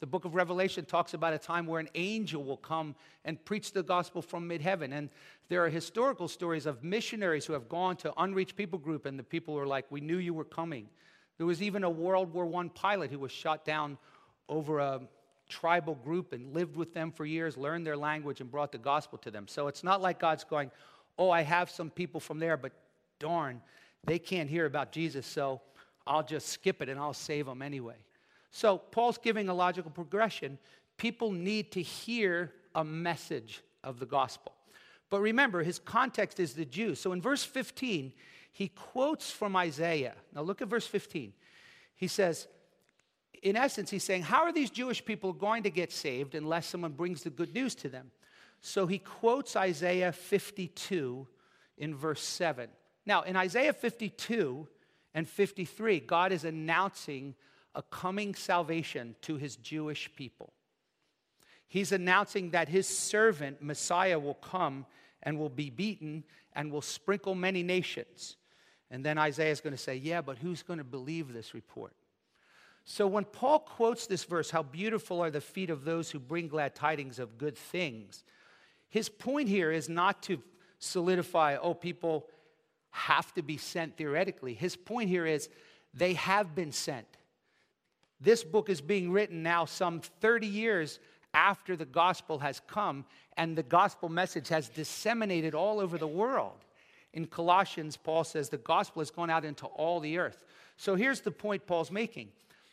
The 0.02 0.08
book 0.08 0.26
of 0.26 0.34
Revelation 0.34 0.84
talks 0.84 1.14
about 1.14 1.34
a 1.34 1.38
time 1.38 1.68
where 1.68 1.80
an 1.80 1.88
angel 1.94 2.44
will 2.44 2.58
come 2.58 2.96
and 3.24 3.44
preach 3.46 3.72
the 3.72 3.84
gospel 3.84 4.22
from 4.22 4.48
mid 4.48 4.60
heaven. 4.60 4.94
And 4.94 5.10
there 5.48 5.64
are 5.64 5.70
historical 5.70 6.28
stories 6.28 6.66
of 6.66 6.84
missionaries 6.84 7.46
who 7.46 7.54
have 7.54 7.70
gone 7.70 7.96
to 7.98 8.12
unreached 8.18 8.56
people 8.56 8.80
group, 8.80 9.06
and 9.06 9.18
the 9.18 9.24
people 9.24 9.54
were 9.54 9.68
like, 9.68 9.86
We 9.92 10.02
knew 10.02 10.18
you 10.18 10.34
were 10.34 10.44
coming. 10.44 10.90
There 11.38 11.46
was 11.46 11.62
even 11.62 11.84
a 11.84 11.90
World 11.90 12.34
War 12.34 12.52
I 12.56 12.68
pilot 12.70 13.12
who 13.12 13.20
was 13.20 13.32
shot 13.32 13.64
down 13.64 13.98
over 14.50 14.80
a 14.80 15.02
tribal 15.50 15.96
group 15.96 16.34
and 16.34 16.54
lived 16.54 16.76
with 16.76 16.94
them 16.94 17.12
for 17.12 17.26
years, 17.26 17.56
learned 17.56 17.86
their 17.86 17.98
language, 17.98 18.42
and 18.42 18.50
brought 18.50 18.72
the 18.72 18.78
gospel 18.78 19.20
to 19.20 19.30
them. 19.30 19.48
So 19.48 19.68
it's 19.68 19.84
not 19.84 20.02
like 20.02 20.20
God's 20.20 20.44
going, 20.44 20.72
Oh, 21.18 21.30
I 21.30 21.42
have 21.42 21.70
some 21.70 21.90
people 21.90 22.20
from 22.20 22.40
there, 22.40 22.58
but 22.58 22.72
darn, 23.20 23.62
they 24.04 24.20
can't 24.20 24.50
hear 24.50 24.66
about 24.66 24.92
Jesus, 24.92 25.26
so 25.26 25.62
I'll 26.08 26.24
just 26.24 26.50
skip 26.50 26.82
it 26.82 26.90
and 26.90 27.00
I'll 27.00 27.14
save 27.14 27.46
them 27.46 27.62
anyway. 27.62 27.98
So 28.52 28.78
Paul's 28.78 29.18
giving 29.18 29.50
a 29.50 29.54
logical 29.54 29.92
progression. 29.92 30.58
People 30.98 31.32
need 31.32 31.72
to 31.74 31.82
hear 31.82 32.52
a 32.76 32.84
message 32.84 33.62
of 33.84 34.00
the 34.00 34.06
gospel. 34.06 34.54
But 35.10 35.22
remember, 35.22 35.64
his 35.64 35.80
context 35.80 36.40
is 36.40 36.54
the 36.54 36.66
Jews. 36.66 37.00
So 37.00 37.12
in 37.12 37.22
verse 37.22 37.44
15, 37.44 38.14
he 38.52 38.70
quotes 38.70 39.32
from 39.32 39.56
Isaiah. 39.56 40.16
Now 40.34 40.42
look 40.42 40.62
at 40.62 40.68
verse 40.68 40.88
15. 40.88 41.34
He 41.96 42.08
says, 42.08 42.48
in 43.42 43.56
essence, 43.56 43.90
he's 43.90 44.04
saying, 44.04 44.24
How 44.24 44.44
are 44.44 44.54
these 44.54 44.70
Jewish 44.70 45.04
people 45.04 45.34
going 45.34 45.64
to 45.64 45.70
get 45.70 45.92
saved 45.92 46.36
unless 46.36 46.68
someone 46.68 46.92
brings 46.92 47.24
the 47.24 47.30
good 47.30 47.54
news 47.54 47.76
to 47.76 47.90
them? 47.90 48.12
So 48.62 48.86
he 48.86 49.00
quotes 49.00 49.56
Isaiah 49.56 50.12
52 50.12 51.28
in 51.78 51.96
verse 51.96 52.22
7. 52.22 52.70
Now, 53.06 53.24
in 53.24 53.36
Isaiah 53.36 53.74
52 53.74 54.68
and 55.14 55.28
53, 55.28 56.00
God 56.02 56.32
is 56.32 56.46
announcing 56.46 57.36
a 57.74 57.82
coming 57.82 58.36
salvation 58.36 59.16
to 59.22 59.38
his 59.38 59.56
Jewish 59.56 60.14
people. 60.16 60.54
He's 61.68 61.92
announcing 61.92 62.52
that 62.52 62.70
his 62.70 62.88
servant, 62.88 63.62
Messiah, 63.62 64.20
will 64.20 64.36
come 64.36 64.86
and 65.24 65.40
will 65.40 65.50
be 65.50 65.70
beaten 65.70 66.24
and 66.54 66.72
will 66.72 66.82
sprinkle 66.82 67.34
many 67.34 67.64
nations. 67.64 68.36
And 68.92 69.06
then 69.06 69.18
Isaiah 69.18 69.52
is 69.52 69.62
going 69.62 69.76
to 69.76 69.82
say, 69.82 69.96
Yeah, 69.96 70.22
but 70.22 70.38
who's 70.38 70.64
going 70.64 70.80
to 70.80 70.84
believe 70.84 71.32
this 71.32 71.54
report? 71.54 71.94
So 72.84 73.08
when 73.08 73.24
Paul 73.26 73.60
quotes 73.60 74.06
this 74.06 74.26
verse, 74.26 74.52
How 74.52 74.64
beautiful 74.64 75.22
are 75.22 75.32
the 75.32 75.40
feet 75.40 75.70
of 75.70 75.86
those 75.86 76.12
who 76.12 76.20
bring 76.20 76.50
glad 76.50 76.76
tidings 76.76 77.20
of 77.20 77.38
good 77.38 77.58
things, 77.58 78.26
his 78.92 79.10
point 79.10 79.48
here 79.50 79.72
is 79.72 79.90
not 79.90 80.22
to 80.24 80.40
solidify, 80.80 81.56
oh, 81.56 81.74
people 81.74 82.28
have 82.92 83.34
to 83.34 83.42
be 83.42 83.58
sent 83.58 83.96
theoretically. 83.96 84.54
His 84.54 84.76
point 84.76 85.10
here 85.10 85.26
is 85.26 85.50
they 85.94 86.14
have 86.14 86.54
been 86.54 86.74
sent. 86.74 87.08
This 88.20 88.44
book 88.44 88.70
is 88.70 88.82
being 88.82 89.12
written 89.12 89.42
now 89.42 89.64
some 89.66 90.02
30 90.02 90.46
years 90.46 91.00
after 91.34 91.78
the 91.78 91.86
gospel 91.86 92.40
has 92.40 92.62
come, 92.68 93.06
and 93.38 93.58
the 93.58 93.64
gospel 93.64 94.10
message 94.10 94.50
has 94.50 94.68
disseminated 94.68 95.56
all 95.56 95.80
over 95.80 95.98
the 95.98 96.06
world. 96.06 96.66
In 97.14 97.26
Colossians, 97.28 97.96
Paul 97.96 98.26
says 98.26 98.50
the 98.50 98.58
gospel 98.58 99.00
has 99.00 99.10
gone 99.10 99.30
out 99.30 99.46
into 99.46 99.68
all 99.68 100.02
the 100.02 100.18
earth. 100.18 100.44
So 100.76 100.96
here's 100.96 101.22
the 101.22 101.32
point 101.32 101.66
Paul's 101.66 101.92
making 101.92 102.28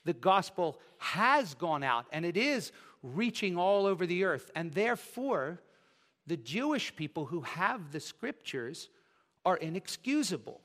the 0.05 0.15
gospel 0.15 0.81
has 0.99 1.55
gone 1.55 1.85
out, 1.85 2.07
and 2.11 2.25
it 2.25 2.37
is 2.37 2.73
reaching 3.05 3.57
all 3.57 3.87
over 3.87 4.05
the 4.05 4.25
earth. 4.25 4.51
And 4.57 4.73
therefore, 4.73 5.61
the 6.29 6.37
Jewish 6.37 6.95
people 6.95 7.25
who 7.25 7.41
have 7.41 7.91
the 7.91 8.01
scriptures 8.01 8.89
are 9.45 9.57
inexcusable. 9.57 10.61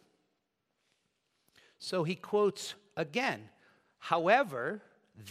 So 1.79 2.03
he 2.03 2.15
quotes 2.15 2.75
again 2.95 3.49
However, 4.03 4.81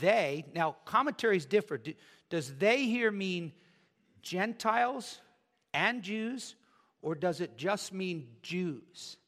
they, 0.00 0.46
now 0.54 0.76
commentaries 0.86 1.44
differ. 1.44 1.76
Do, 1.76 1.92
does 2.30 2.54
they 2.54 2.86
here 2.86 3.10
mean 3.10 3.52
Gentiles 4.22 5.20
and 5.74 6.02
Jews, 6.02 6.54
or 7.02 7.14
does 7.14 7.42
it 7.42 7.58
just 7.58 7.92
mean 7.92 8.28
Jews? 8.40 9.18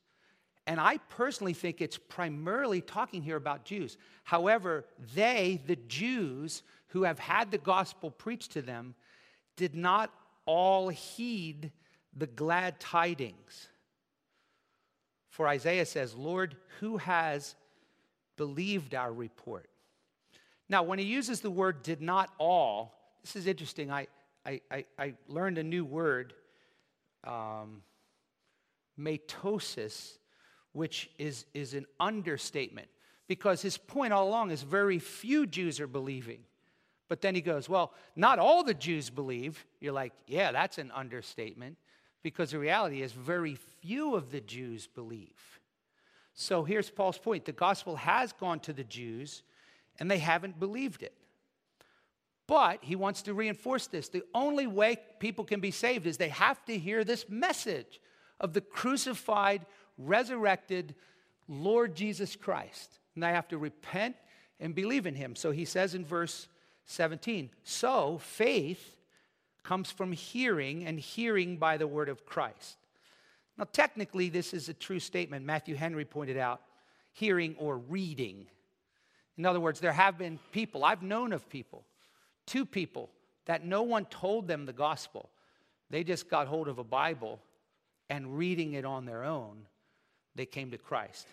And 0.67 0.81
I 0.81 0.97
personally 1.11 1.53
think 1.53 1.83
it's 1.83 1.99
primarily 1.99 2.81
talking 2.81 3.23
here 3.23 3.37
about 3.37 3.67
Jews. 3.67 3.99
However, 4.23 4.87
they, 5.15 5.61
the 5.67 5.77
Jews 5.77 6.63
who 6.89 7.03
have 7.03 7.19
had 7.19 7.51
the 7.51 7.59
gospel 7.59 8.11
preached 8.11 8.53
to 8.53 8.63
them, 8.63 8.95
did 9.57 9.75
not 9.75 10.11
all 10.47 10.89
heed 10.89 11.73
the 12.17 12.27
glad 12.27 12.79
tidings. 12.81 13.69
For 15.31 15.49
Isaiah 15.49 15.87
says, 15.87 16.15
Lord, 16.15 16.57
who 16.81 16.97
has 16.99 17.57
believed 18.37 18.95
our 18.95 19.13
report. 19.13 19.69
Now, 20.69 20.83
when 20.83 20.99
he 20.99 21.05
uses 21.05 21.41
the 21.41 21.51
word 21.51 21.83
did 21.83 22.01
not 22.01 22.31
all, 22.39 22.95
this 23.23 23.37
is 23.37 23.47
interesting. 23.47 23.91
I, 23.91 24.07
I, 24.47 24.61
I, 24.71 24.85
I 24.99 25.15
learned 25.29 25.59
a 25.59 25.63
new 25.63 25.85
word, 25.85 26.35
um, 27.25 27.83
which 30.73 31.11
is, 31.19 31.47
is 31.55 31.75
an 31.75 31.87
understatement 31.99 32.89
because 33.29 33.63
his 33.63 33.77
point 33.77 34.13
all 34.13 34.29
along 34.29 34.51
is 34.51 34.63
very 34.63 34.99
few 34.99 35.47
Jews 35.47 35.81
are 35.81 35.87
believing. 35.87 36.41
But 37.09 37.21
then 37.21 37.35
he 37.35 37.41
goes, 37.41 37.69
Well, 37.69 37.93
not 38.17 38.39
all 38.39 38.65
the 38.65 38.75
Jews 38.75 39.11
believe. 39.11 39.65
You're 39.81 39.93
like, 39.93 40.13
Yeah, 40.27 40.53
that's 40.53 40.79
an 40.79 40.91
understatement 40.95 41.77
because 42.23 42.51
the 42.51 42.59
reality 42.59 43.03
is 43.03 43.13
very 43.13 43.55
few 43.55 44.15
of 44.15 44.31
the 44.31 44.41
Jews 44.41 44.87
believe. 44.87 45.61
So 46.33 46.65
here's 46.65 46.91
Paul's 46.91 47.19
point 47.19 47.45
the 47.45 47.53
gospel 47.53 47.97
has 47.97 48.33
gone 48.33 48.61
to 48.61 48.73
the 48.73 48.85
Jews, 48.85 49.43
and 50.01 50.11
they 50.11 50.19
haven't 50.19 50.59
believed 50.59 51.03
it. 51.03 51.15
But 52.47 52.81
he 52.83 52.97
wants 52.97 53.23
to 53.23 53.35
reinforce 53.35 53.87
this. 53.87 54.09
The 54.09 54.25
only 54.35 54.67
way 54.67 54.97
people 55.19 55.45
can 55.45 55.61
be 55.61 55.71
saved 55.71 56.07
is 56.07 56.17
they 56.17 56.29
have 56.29 56.63
to 56.67 56.77
hear 56.77 57.05
this 57.05 57.27
message 57.29 58.01
of 58.41 58.53
the 58.53 58.61
crucified, 58.61 59.65
resurrected 59.97 60.95
Lord 61.49 61.95
Jesus 61.95 62.37
Christ. 62.37 62.99
And 63.15 63.23
they 63.23 63.29
have 63.29 63.49
to 63.49 63.59
repent 63.59 64.17
and 64.61 64.75
believe 64.75 65.07
in 65.07 65.15
him. 65.15 65.37
So 65.37 65.53
he 65.53 65.65
says 65.65 65.95
in 65.95 66.05
verse 66.05 66.49
17 66.87 67.51
So 67.63 68.19
faith 68.19 68.97
comes 69.63 69.91
from 69.91 70.13
hearing, 70.13 70.85
and 70.87 71.01
hearing 71.01 71.57
by 71.57 71.77
the 71.79 71.87
word 71.87 72.09
of 72.09 72.27
Christ. 72.27 72.77
Now, 73.57 73.65
technically, 73.73 74.29
this 74.29 74.53
is 74.53 74.69
a 74.69 74.75
true 74.75 75.01
statement. 75.01 75.47
Matthew 75.47 75.75
Henry 75.75 76.05
pointed 76.05 76.37
out 76.37 76.61
hearing 77.13 77.57
or 77.59 77.79
reading. 77.79 78.47
In 79.39 79.47
other 79.47 79.61
words, 79.61 79.81
there 79.81 79.93
have 79.93 80.19
been 80.19 80.39
people, 80.53 80.85
I've 80.85 81.03
known 81.03 81.33
of 81.33 81.49
people, 81.49 81.85
two 82.47 82.67
people, 82.67 83.11
that 83.47 83.65
no 83.65 83.83
one 83.83 84.05
told 84.07 84.49
them 84.49 84.67
the 84.67 84.73
gospel. 84.73 85.31
They 85.91 86.05
just 86.05 86.29
got 86.29 86.47
hold 86.47 86.69
of 86.69 86.79
a 86.79 86.85
Bible 86.85 87.41
and 88.11 88.37
reading 88.37 88.75
it 88.75 88.85
on 88.85 89.07
their 89.07 89.25
own, 89.25 89.63
they 90.35 90.47
came 90.47 90.71
to 90.73 90.79
Christ. 90.79 91.27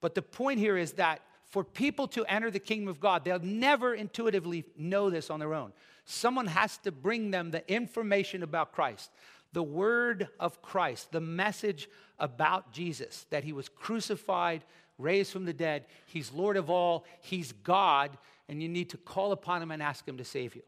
But 0.00 0.14
the 0.14 0.22
point 0.22 0.60
here 0.60 0.76
is 0.76 0.92
that 0.92 1.22
for 1.48 1.64
people 1.64 2.06
to 2.08 2.24
enter 2.26 2.50
the 2.50 2.58
kingdom 2.58 2.88
of 2.88 3.00
God, 3.00 3.24
they'll 3.24 3.38
never 3.38 3.94
intuitively 3.94 4.64
know 4.76 5.10
this 5.10 5.30
on 5.30 5.40
their 5.40 5.54
own. 5.54 5.72
Someone 6.04 6.46
has 6.46 6.78
to 6.78 6.92
bring 6.92 7.30
them 7.30 7.50
the 7.50 7.70
information 7.72 8.42
about 8.42 8.72
Christ 8.72 9.10
the 9.52 9.62
word 9.62 10.28
of 10.38 10.60
Christ, 10.62 11.10
the 11.12 11.20
message 11.20 11.88
about 12.18 12.72
Jesus, 12.72 13.26
that 13.30 13.44
he 13.44 13.52
was 13.52 13.68
crucified, 13.68 14.62
raised 14.98 15.32
from 15.32 15.44
the 15.44 15.52
dead, 15.52 15.86
he's 16.06 16.32
Lord 16.32 16.56
of 16.56 16.68
all, 16.68 17.06
he's 17.20 17.52
God, 17.52 18.16
and 18.48 18.62
you 18.62 18.68
need 18.68 18.90
to 18.90 18.96
call 18.96 19.32
upon 19.32 19.62
him 19.62 19.70
and 19.70 19.82
ask 19.82 20.06
him 20.06 20.18
to 20.18 20.24
save 20.24 20.54
you. 20.54 20.62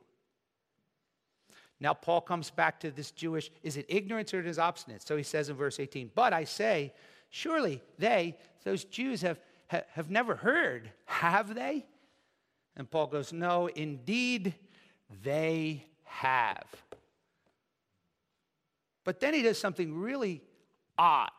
Now, 1.78 1.94
Paul 1.94 2.20
comes 2.20 2.50
back 2.50 2.80
to 2.80 2.90
this 2.90 3.10
Jewish 3.10 3.50
is 3.62 3.76
it 3.76 3.86
ignorance 3.88 4.34
or 4.34 4.40
it 4.40 4.46
is 4.46 4.58
obstinate? 4.58 5.02
So 5.02 5.16
he 5.16 5.22
says 5.22 5.48
in 5.48 5.56
verse 5.56 5.80
18, 5.80 6.10
But 6.14 6.32
I 6.32 6.44
say, 6.44 6.92
surely 7.30 7.82
they, 7.98 8.36
those 8.64 8.84
Jews, 8.84 9.22
have, 9.22 9.40
have 9.70 10.10
never 10.10 10.34
heard, 10.34 10.90
have 11.06 11.54
they? 11.54 11.86
And 12.76 12.90
Paul 12.90 13.06
goes, 13.06 13.32
No, 13.32 13.66
indeed 13.66 14.54
they 15.22 15.86
have. 16.04 16.64
But 19.04 19.20
then 19.20 19.34
he 19.34 19.42
does 19.42 19.58
something 19.58 19.96
really 19.96 20.42
odd. 20.98 21.30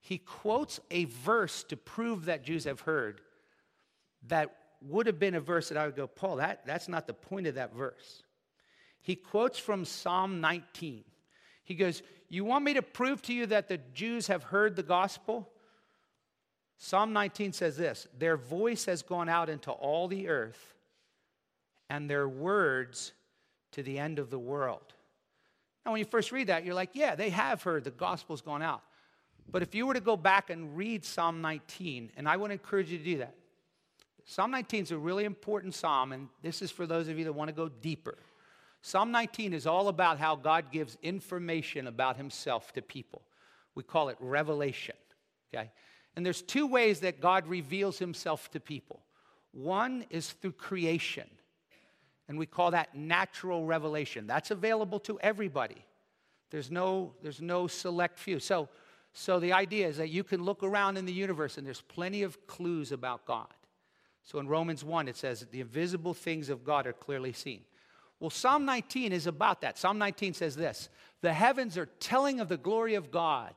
He 0.00 0.18
quotes 0.18 0.80
a 0.90 1.04
verse 1.04 1.62
to 1.64 1.76
prove 1.76 2.26
that 2.26 2.42
Jews 2.42 2.64
have 2.64 2.80
heard 2.80 3.20
that 4.28 4.54
would 4.80 5.06
have 5.06 5.18
been 5.18 5.34
a 5.34 5.40
verse 5.40 5.68
that 5.68 5.78
I 5.78 5.86
would 5.86 5.96
go, 5.96 6.06
Paul, 6.06 6.36
that, 6.36 6.66
that's 6.66 6.88
not 6.88 7.06
the 7.06 7.14
point 7.14 7.46
of 7.46 7.54
that 7.54 7.74
verse. 7.74 8.22
He 9.00 9.14
quotes 9.14 9.58
from 9.58 9.84
Psalm 9.84 10.40
19. 10.40 11.04
He 11.64 11.74
goes, 11.74 12.02
You 12.28 12.44
want 12.44 12.64
me 12.64 12.74
to 12.74 12.82
prove 12.82 13.22
to 13.22 13.34
you 13.34 13.46
that 13.46 13.68
the 13.68 13.78
Jews 13.94 14.26
have 14.26 14.44
heard 14.44 14.76
the 14.76 14.82
gospel? 14.82 15.48
Psalm 16.84 17.12
19 17.12 17.52
says 17.52 17.76
this 17.76 18.08
Their 18.18 18.36
voice 18.36 18.86
has 18.86 19.02
gone 19.02 19.28
out 19.28 19.48
into 19.48 19.70
all 19.70 20.08
the 20.08 20.28
earth, 20.28 20.74
and 21.88 22.10
their 22.10 22.28
words 22.28 23.12
to 23.70 23.84
the 23.84 24.00
end 24.00 24.18
of 24.18 24.30
the 24.30 24.38
world. 24.38 24.92
Now, 25.86 25.92
when 25.92 26.00
you 26.00 26.04
first 26.04 26.32
read 26.32 26.48
that, 26.48 26.64
you're 26.64 26.74
like, 26.74 26.90
yeah, 26.94 27.14
they 27.14 27.30
have 27.30 27.62
heard 27.62 27.84
the 27.84 27.92
gospel's 27.92 28.40
gone 28.40 28.62
out. 28.62 28.82
But 29.48 29.62
if 29.62 29.76
you 29.76 29.86
were 29.86 29.94
to 29.94 30.00
go 30.00 30.16
back 30.16 30.50
and 30.50 30.76
read 30.76 31.04
Psalm 31.04 31.40
19, 31.40 32.10
and 32.16 32.28
I 32.28 32.36
would 32.36 32.50
encourage 32.50 32.90
you 32.90 32.98
to 32.98 33.04
do 33.04 33.18
that, 33.18 33.36
Psalm 34.24 34.50
19 34.50 34.82
is 34.82 34.90
a 34.90 34.98
really 34.98 35.24
important 35.24 35.74
psalm, 35.74 36.10
and 36.10 36.28
this 36.42 36.62
is 36.62 36.72
for 36.72 36.84
those 36.84 37.06
of 37.06 37.16
you 37.16 37.24
that 37.24 37.32
want 37.32 37.46
to 37.46 37.54
go 37.54 37.68
deeper. 37.68 38.18
Psalm 38.80 39.12
19 39.12 39.54
is 39.54 39.68
all 39.68 39.86
about 39.86 40.18
how 40.18 40.34
God 40.34 40.72
gives 40.72 40.98
information 41.00 41.86
about 41.86 42.16
himself 42.16 42.72
to 42.72 42.82
people. 42.82 43.22
We 43.76 43.84
call 43.84 44.08
it 44.08 44.16
revelation, 44.18 44.96
okay? 45.54 45.70
And 46.16 46.24
there's 46.24 46.42
two 46.42 46.66
ways 46.66 47.00
that 47.00 47.20
God 47.20 47.46
reveals 47.46 47.98
himself 47.98 48.50
to 48.50 48.60
people. 48.60 49.00
One 49.52 50.04
is 50.10 50.32
through 50.32 50.52
creation, 50.52 51.28
and 52.28 52.38
we 52.38 52.46
call 52.46 52.70
that 52.70 52.94
natural 52.94 53.64
revelation. 53.64 54.26
That's 54.26 54.50
available 54.50 55.00
to 55.00 55.18
everybody. 55.20 55.84
There's 56.50 56.70
no, 56.70 57.14
there's 57.22 57.40
no 57.40 57.66
select 57.66 58.18
few. 58.18 58.38
So, 58.38 58.68
so 59.12 59.40
the 59.40 59.52
idea 59.52 59.88
is 59.88 59.96
that 59.96 60.10
you 60.10 60.24
can 60.24 60.42
look 60.42 60.62
around 60.62 60.96
in 60.96 61.06
the 61.06 61.12
universe 61.12 61.58
and 61.58 61.66
there's 61.66 61.80
plenty 61.80 62.22
of 62.22 62.46
clues 62.46 62.92
about 62.92 63.26
God. 63.26 63.48
So 64.24 64.38
in 64.38 64.48
Romans 64.48 64.84
1, 64.84 65.08
it 65.08 65.16
says, 65.16 65.46
the 65.50 65.60
invisible 65.60 66.14
things 66.14 66.48
of 66.48 66.64
God 66.64 66.86
are 66.86 66.92
clearly 66.92 67.32
seen. 67.32 67.62
Well, 68.20 68.30
Psalm 68.30 68.64
19 68.64 69.12
is 69.12 69.26
about 69.26 69.62
that. 69.62 69.78
Psalm 69.78 69.98
19 69.98 70.34
says 70.34 70.54
this 70.54 70.88
The 71.22 71.32
heavens 71.32 71.76
are 71.76 71.86
telling 71.86 72.38
of 72.38 72.48
the 72.48 72.56
glory 72.56 72.94
of 72.94 73.10
God, 73.10 73.52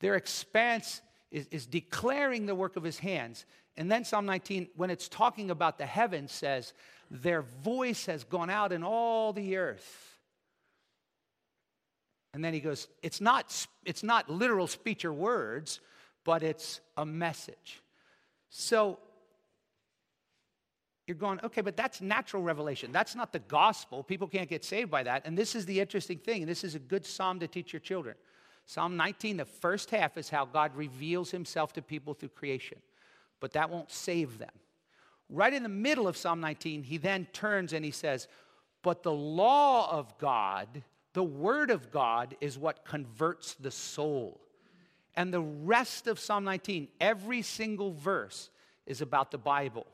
their 0.00 0.14
expanse 0.14 1.02
is, 1.30 1.46
is 1.50 1.66
declaring 1.66 2.46
the 2.46 2.54
work 2.54 2.76
of 2.76 2.82
his 2.82 2.98
hands. 2.98 3.44
And 3.76 3.90
then 3.90 4.04
Psalm 4.04 4.26
19, 4.26 4.68
when 4.76 4.90
it's 4.90 5.08
talking 5.08 5.50
about 5.50 5.78
the 5.78 5.86
heavens, 5.86 6.32
says, 6.32 6.72
Their 7.10 7.42
voice 7.42 8.06
has 8.06 8.24
gone 8.24 8.50
out 8.50 8.72
in 8.72 8.82
all 8.82 9.32
the 9.32 9.56
earth. 9.56 10.18
And 12.32 12.44
then 12.44 12.54
he 12.54 12.60
goes, 12.60 12.88
It's 13.02 13.20
not, 13.20 13.66
it's 13.84 14.02
not 14.02 14.28
literal 14.28 14.66
speech 14.66 15.04
or 15.04 15.12
words, 15.12 15.80
but 16.24 16.42
it's 16.42 16.80
a 16.96 17.06
message. 17.06 17.82
So 18.50 18.98
you're 21.10 21.16
going, 21.16 21.40
okay, 21.42 21.60
but 21.60 21.76
that's 21.76 22.00
natural 22.00 22.40
revelation. 22.40 22.92
That's 22.92 23.16
not 23.16 23.32
the 23.32 23.40
gospel. 23.40 24.04
People 24.04 24.28
can't 24.28 24.48
get 24.48 24.64
saved 24.64 24.92
by 24.92 25.02
that. 25.02 25.26
And 25.26 25.36
this 25.36 25.56
is 25.56 25.66
the 25.66 25.80
interesting 25.80 26.18
thing. 26.18 26.42
And 26.42 26.48
this 26.48 26.62
is 26.62 26.76
a 26.76 26.78
good 26.78 27.04
psalm 27.04 27.40
to 27.40 27.48
teach 27.48 27.72
your 27.72 27.80
children. 27.80 28.14
Psalm 28.70 28.96
19, 28.96 29.38
the 29.38 29.44
first 29.44 29.90
half 29.90 30.16
is 30.16 30.30
how 30.30 30.44
God 30.44 30.76
reveals 30.76 31.32
himself 31.32 31.72
to 31.72 31.82
people 31.82 32.14
through 32.14 32.28
creation, 32.28 32.78
but 33.40 33.50
that 33.54 33.68
won't 33.68 33.90
save 33.90 34.38
them. 34.38 34.52
Right 35.28 35.52
in 35.52 35.64
the 35.64 35.68
middle 35.68 36.06
of 36.06 36.16
Psalm 36.16 36.40
19, 36.40 36.84
he 36.84 36.96
then 36.96 37.26
turns 37.32 37.72
and 37.72 37.84
he 37.84 37.90
says, 37.90 38.28
But 38.82 39.02
the 39.02 39.12
law 39.12 39.90
of 39.90 40.16
God, 40.18 40.84
the 41.14 41.24
word 41.24 41.72
of 41.72 41.90
God, 41.90 42.36
is 42.40 42.56
what 42.56 42.84
converts 42.84 43.54
the 43.54 43.72
soul. 43.72 44.40
And 45.16 45.34
the 45.34 45.40
rest 45.40 46.06
of 46.06 46.20
Psalm 46.20 46.44
19, 46.44 46.86
every 47.00 47.42
single 47.42 47.92
verse, 47.92 48.50
is 48.86 49.00
about 49.00 49.32
the 49.32 49.38
Bible. 49.38 49.88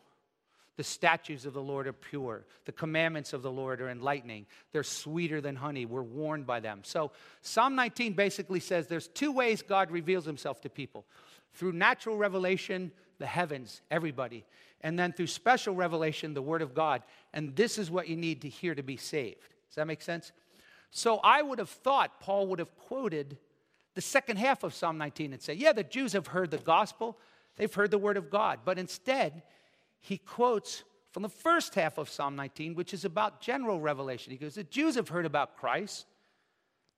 The 0.77 0.85
statutes 0.85 1.47
of 1.47 1.55
the 1.55 1.63
Lord 1.63 1.87
are 1.87 1.93
pure. 1.93 2.45
The 2.67 2.73
commandments 2.73 3.33
of 3.33 3.43
the 3.43 3.51
Lord 3.51 3.81
are 3.81 3.89
enlightening. 3.89 4.47
They're 4.73 4.83
sweeter 4.83 5.41
than 5.41 5.57
honey. 5.57 5.87
We're 5.87 6.03
warned 6.03 6.47
by 6.47 6.61
them. 6.61 6.81
So, 6.83 7.13
Psalm 7.41 7.75
19 7.75 8.13
basically 8.13 8.61
says 8.61 8.87
there's 8.87 9.09
two 9.09 9.33
ways 9.33 9.63
God 9.63 9.91
reveals 9.91 10.27
himself 10.27 10.61
to 10.63 10.69
people 10.69 11.07
through 11.55 11.73
natural 11.73 12.19
revelation, 12.19 12.93
the 13.19 13.27
heavens, 13.27 13.81
everybody, 13.91 14.45
and 14.83 14.99
then 14.99 15.15
through 15.15 15.29
special 15.29 15.75
revelation, 15.75 16.35
the 16.35 16.43
Word 16.43 16.61
of 16.61 16.75
God. 16.75 17.03
And 17.33 17.57
this 17.57 17.79
is 17.79 17.91
what 17.91 18.09
you 18.09 18.17
need 18.17 18.43
to 18.43 18.49
hear 18.49 18.75
to 18.75 18.83
be 18.83 18.99
saved. 18.99 19.55
Does 19.69 19.77
that 19.77 19.87
make 19.87 20.03
sense? 20.03 20.33
So, 20.91 21.21
I 21.25 21.41
would 21.41 21.59
have 21.59 21.71
thought 21.71 22.21
Paul 22.21 22.49
would 22.49 22.59
have 22.59 22.77
quoted 22.77 23.39
the 23.95 24.03
second 24.03 24.37
half 24.37 24.63
of 24.63 24.75
Psalm 24.75 24.99
19 24.99 25.33
and 25.33 25.41
say, 25.41 25.55
Yeah, 25.55 25.73
the 25.73 25.83
Jews 25.83 26.13
have 26.13 26.27
heard 26.27 26.51
the 26.51 26.59
gospel, 26.59 27.17
they've 27.57 27.73
heard 27.73 27.91
the 27.91 27.99
Word 27.99 28.19
of 28.19 28.29
God. 28.29 28.61
But 28.63 28.79
instead, 28.79 29.43
he 30.07 30.19
quotes 30.19 30.85
from 31.11 31.25
the 31.25 31.29
first 31.29 31.75
half 31.75 31.99
of 31.99 32.09
Psalm 32.09 32.37
19, 32.37 32.77
which 32.77 32.95
is 32.95 33.05
about 33.05 33.41
general 33.41 33.81
revelation. 33.81 34.31
He 34.31 34.39
goes, 34.39 34.55
The 34.55 34.63
Jews 34.63 34.95
have 34.95 35.09
heard 35.09 35.27
about 35.27 35.57
Christ. 35.57 36.07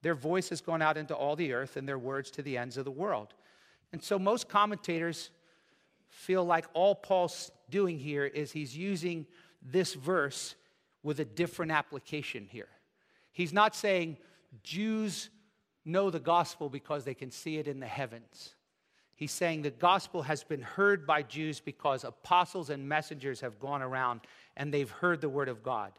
Their 0.02 0.14
voice 0.14 0.50
has 0.50 0.60
gone 0.60 0.82
out 0.82 0.98
into 0.98 1.14
all 1.14 1.34
the 1.34 1.54
earth, 1.54 1.78
and 1.78 1.88
their 1.88 1.98
words 1.98 2.30
to 2.32 2.42
the 2.42 2.58
ends 2.58 2.76
of 2.76 2.84
the 2.84 2.90
world. 2.90 3.32
And 3.92 4.02
so 4.02 4.18
most 4.18 4.50
commentators 4.50 5.30
feel 6.10 6.44
like 6.44 6.66
all 6.74 6.94
Paul's 6.94 7.50
doing 7.70 7.98
here 7.98 8.26
is 8.26 8.52
he's 8.52 8.76
using 8.76 9.26
this 9.62 9.94
verse 9.94 10.54
with 11.02 11.18
a 11.18 11.24
different 11.24 11.72
application 11.72 12.46
here. 12.50 12.68
He's 13.32 13.54
not 13.54 13.74
saying 13.74 14.18
Jews 14.62 15.30
know 15.86 16.10
the 16.10 16.20
gospel 16.20 16.68
because 16.68 17.04
they 17.04 17.14
can 17.14 17.30
see 17.30 17.56
it 17.56 17.66
in 17.66 17.80
the 17.80 17.86
heavens. 17.86 18.54
He's 19.18 19.32
saying 19.32 19.62
the 19.62 19.70
gospel 19.70 20.22
has 20.22 20.44
been 20.44 20.62
heard 20.62 21.04
by 21.04 21.22
Jews 21.22 21.58
because 21.58 22.04
apostles 22.04 22.70
and 22.70 22.88
messengers 22.88 23.40
have 23.40 23.58
gone 23.58 23.82
around 23.82 24.20
and 24.56 24.72
they've 24.72 24.88
heard 24.88 25.20
the 25.20 25.28
word 25.28 25.48
of 25.48 25.60
God. 25.60 25.90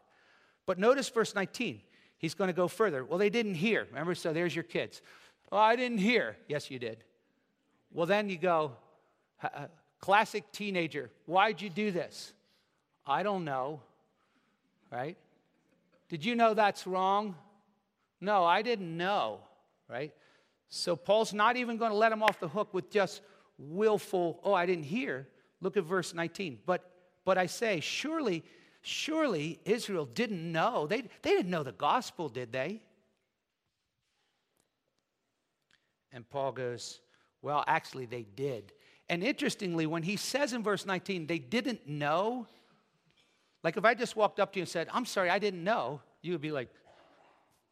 But 0.64 0.78
notice 0.78 1.10
verse 1.10 1.34
19. 1.34 1.82
He's 2.16 2.32
going 2.32 2.48
to 2.48 2.54
go 2.54 2.66
further. 2.66 3.04
Well, 3.04 3.18
they 3.18 3.28
didn't 3.28 3.56
hear. 3.56 3.86
Remember? 3.90 4.14
So 4.14 4.32
there's 4.32 4.56
your 4.56 4.62
kids. 4.62 5.02
Oh, 5.52 5.58
I 5.58 5.76
didn't 5.76 5.98
hear. 5.98 6.34
Yes, 6.48 6.70
you 6.70 6.78
did. 6.78 7.04
Well, 7.92 8.06
then 8.06 8.30
you 8.30 8.38
go, 8.38 8.72
uh, 9.42 9.66
classic 9.98 10.50
teenager. 10.50 11.10
Why'd 11.26 11.60
you 11.60 11.68
do 11.68 11.90
this? 11.90 12.32
I 13.06 13.22
don't 13.22 13.44
know. 13.44 13.82
Right? 14.90 15.18
Did 16.08 16.24
you 16.24 16.36
know 16.36 16.54
that's 16.54 16.86
wrong? 16.86 17.34
No, 18.18 18.46
I 18.46 18.62
didn't 18.62 18.96
know. 18.96 19.40
Right? 19.90 20.14
So 20.70 20.96
Paul's 20.96 21.34
not 21.34 21.56
even 21.56 21.76
going 21.76 21.90
to 21.90 21.96
let 21.96 22.12
him 22.12 22.22
off 22.22 22.40
the 22.40 22.48
hook 22.48 22.72
with 22.72 22.90
just 22.90 23.20
willful, 23.58 24.40
oh, 24.42 24.54
I 24.54 24.64
didn't 24.66 24.84
hear. 24.84 25.28
Look 25.60 25.76
at 25.76 25.84
verse 25.84 26.14
19. 26.14 26.60
But 26.64 26.90
but 27.24 27.38
I 27.38 27.46
say, 27.46 27.80
surely, 27.80 28.42
surely 28.82 29.60
Israel 29.64 30.06
didn't 30.06 30.50
know. 30.50 30.86
They, 30.86 31.02
they 31.22 31.30
didn't 31.30 31.50
know 31.50 31.62
the 31.62 31.72
gospel, 31.72 32.28
did 32.28 32.52
they? 32.52 32.82
And 36.12 36.28
Paul 36.28 36.52
goes, 36.52 37.00
Well, 37.42 37.62
actually, 37.66 38.06
they 38.06 38.22
did. 38.34 38.72
And 39.08 39.22
interestingly, 39.22 39.86
when 39.86 40.02
he 40.02 40.16
says 40.16 40.52
in 40.52 40.62
verse 40.62 40.86
19, 40.86 41.26
they 41.26 41.38
didn't 41.38 41.86
know, 41.88 42.46
like 43.62 43.76
if 43.76 43.84
I 43.84 43.94
just 43.94 44.16
walked 44.16 44.40
up 44.40 44.52
to 44.52 44.58
you 44.58 44.62
and 44.62 44.68
said, 44.68 44.88
I'm 44.92 45.04
sorry, 45.04 45.30
I 45.30 45.38
didn't 45.38 45.62
know, 45.62 46.00
you 46.22 46.32
would 46.32 46.40
be 46.40 46.52
like, 46.52 46.68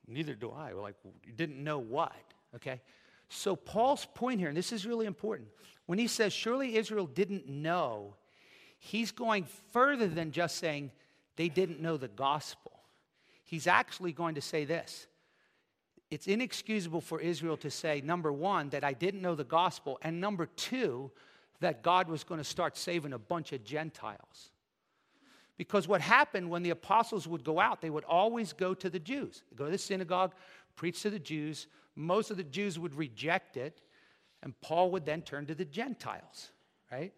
Neither 0.06 0.34
do 0.34 0.50
I. 0.50 0.72
Well, 0.72 0.84
like, 0.84 0.94
you 1.26 1.32
didn't 1.32 1.62
know 1.62 1.78
what? 1.78 2.14
Okay? 2.54 2.80
So, 3.28 3.56
Paul's 3.56 4.06
point 4.14 4.40
here, 4.40 4.48
and 4.48 4.56
this 4.56 4.72
is 4.72 4.86
really 4.86 5.06
important, 5.06 5.48
when 5.86 5.98
he 5.98 6.06
says, 6.06 6.32
Surely 6.32 6.76
Israel 6.76 7.06
didn't 7.06 7.48
know, 7.48 8.14
he's 8.78 9.12
going 9.12 9.46
further 9.72 10.08
than 10.08 10.32
just 10.32 10.56
saying 10.56 10.90
they 11.36 11.48
didn't 11.48 11.80
know 11.80 11.96
the 11.96 12.08
gospel. 12.08 12.72
He's 13.44 13.66
actually 13.66 14.12
going 14.12 14.34
to 14.34 14.40
say 14.40 14.64
this 14.64 15.06
it's 16.10 16.26
inexcusable 16.26 17.02
for 17.02 17.20
Israel 17.20 17.56
to 17.58 17.70
say, 17.70 18.00
number 18.00 18.32
one, 18.32 18.70
that 18.70 18.82
I 18.82 18.94
didn't 18.94 19.20
know 19.20 19.34
the 19.34 19.44
gospel, 19.44 19.98
and 20.02 20.20
number 20.20 20.46
two, 20.46 21.10
that 21.60 21.82
God 21.82 22.08
was 22.08 22.24
going 22.24 22.38
to 22.38 22.44
start 22.44 22.76
saving 22.76 23.12
a 23.12 23.18
bunch 23.18 23.52
of 23.52 23.64
Gentiles. 23.64 24.50
Because 25.58 25.88
what 25.88 26.00
happened 26.00 26.48
when 26.48 26.62
the 26.62 26.70
apostles 26.70 27.26
would 27.26 27.44
go 27.44 27.58
out, 27.60 27.80
they 27.80 27.90
would 27.90 28.04
always 28.04 28.52
go 28.52 28.74
to 28.74 28.88
the 28.88 29.00
Jews. 29.00 29.42
Go 29.56 29.66
to 29.66 29.70
the 29.72 29.78
synagogue, 29.78 30.32
preach 30.76 31.02
to 31.02 31.10
the 31.10 31.18
Jews, 31.18 31.66
most 31.98 32.30
of 32.30 32.36
the 32.36 32.44
Jews 32.44 32.78
would 32.78 32.94
reject 32.94 33.56
it, 33.56 33.80
and 34.42 34.58
Paul 34.60 34.92
would 34.92 35.04
then 35.04 35.22
turn 35.22 35.46
to 35.46 35.54
the 35.54 35.64
Gentiles, 35.64 36.52
right? 36.92 37.12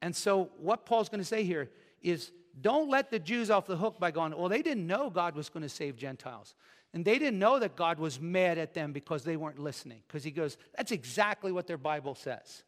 And 0.00 0.16
so, 0.16 0.50
what 0.58 0.86
Paul's 0.86 1.08
going 1.08 1.20
to 1.20 1.26
say 1.26 1.44
here 1.44 1.70
is 2.00 2.32
don't 2.60 2.88
let 2.88 3.10
the 3.10 3.18
Jews 3.18 3.50
off 3.50 3.66
the 3.66 3.76
hook 3.76 4.00
by 4.00 4.10
going, 4.10 4.36
well, 4.36 4.48
they 4.48 4.62
didn't 4.62 4.86
know 4.86 5.10
God 5.10 5.34
was 5.34 5.48
going 5.48 5.62
to 5.62 5.68
save 5.68 5.96
Gentiles. 5.96 6.54
And 6.94 7.04
they 7.04 7.18
didn't 7.18 7.38
know 7.38 7.58
that 7.58 7.76
God 7.76 7.98
was 7.98 8.18
mad 8.18 8.56
at 8.56 8.72
them 8.72 8.92
because 8.92 9.22
they 9.22 9.36
weren't 9.36 9.58
listening. 9.58 10.00
Because 10.08 10.24
he 10.24 10.30
goes, 10.30 10.56
that's 10.74 10.90
exactly 10.90 11.52
what 11.52 11.66
their 11.66 11.76
Bible 11.76 12.14
says. 12.14 12.62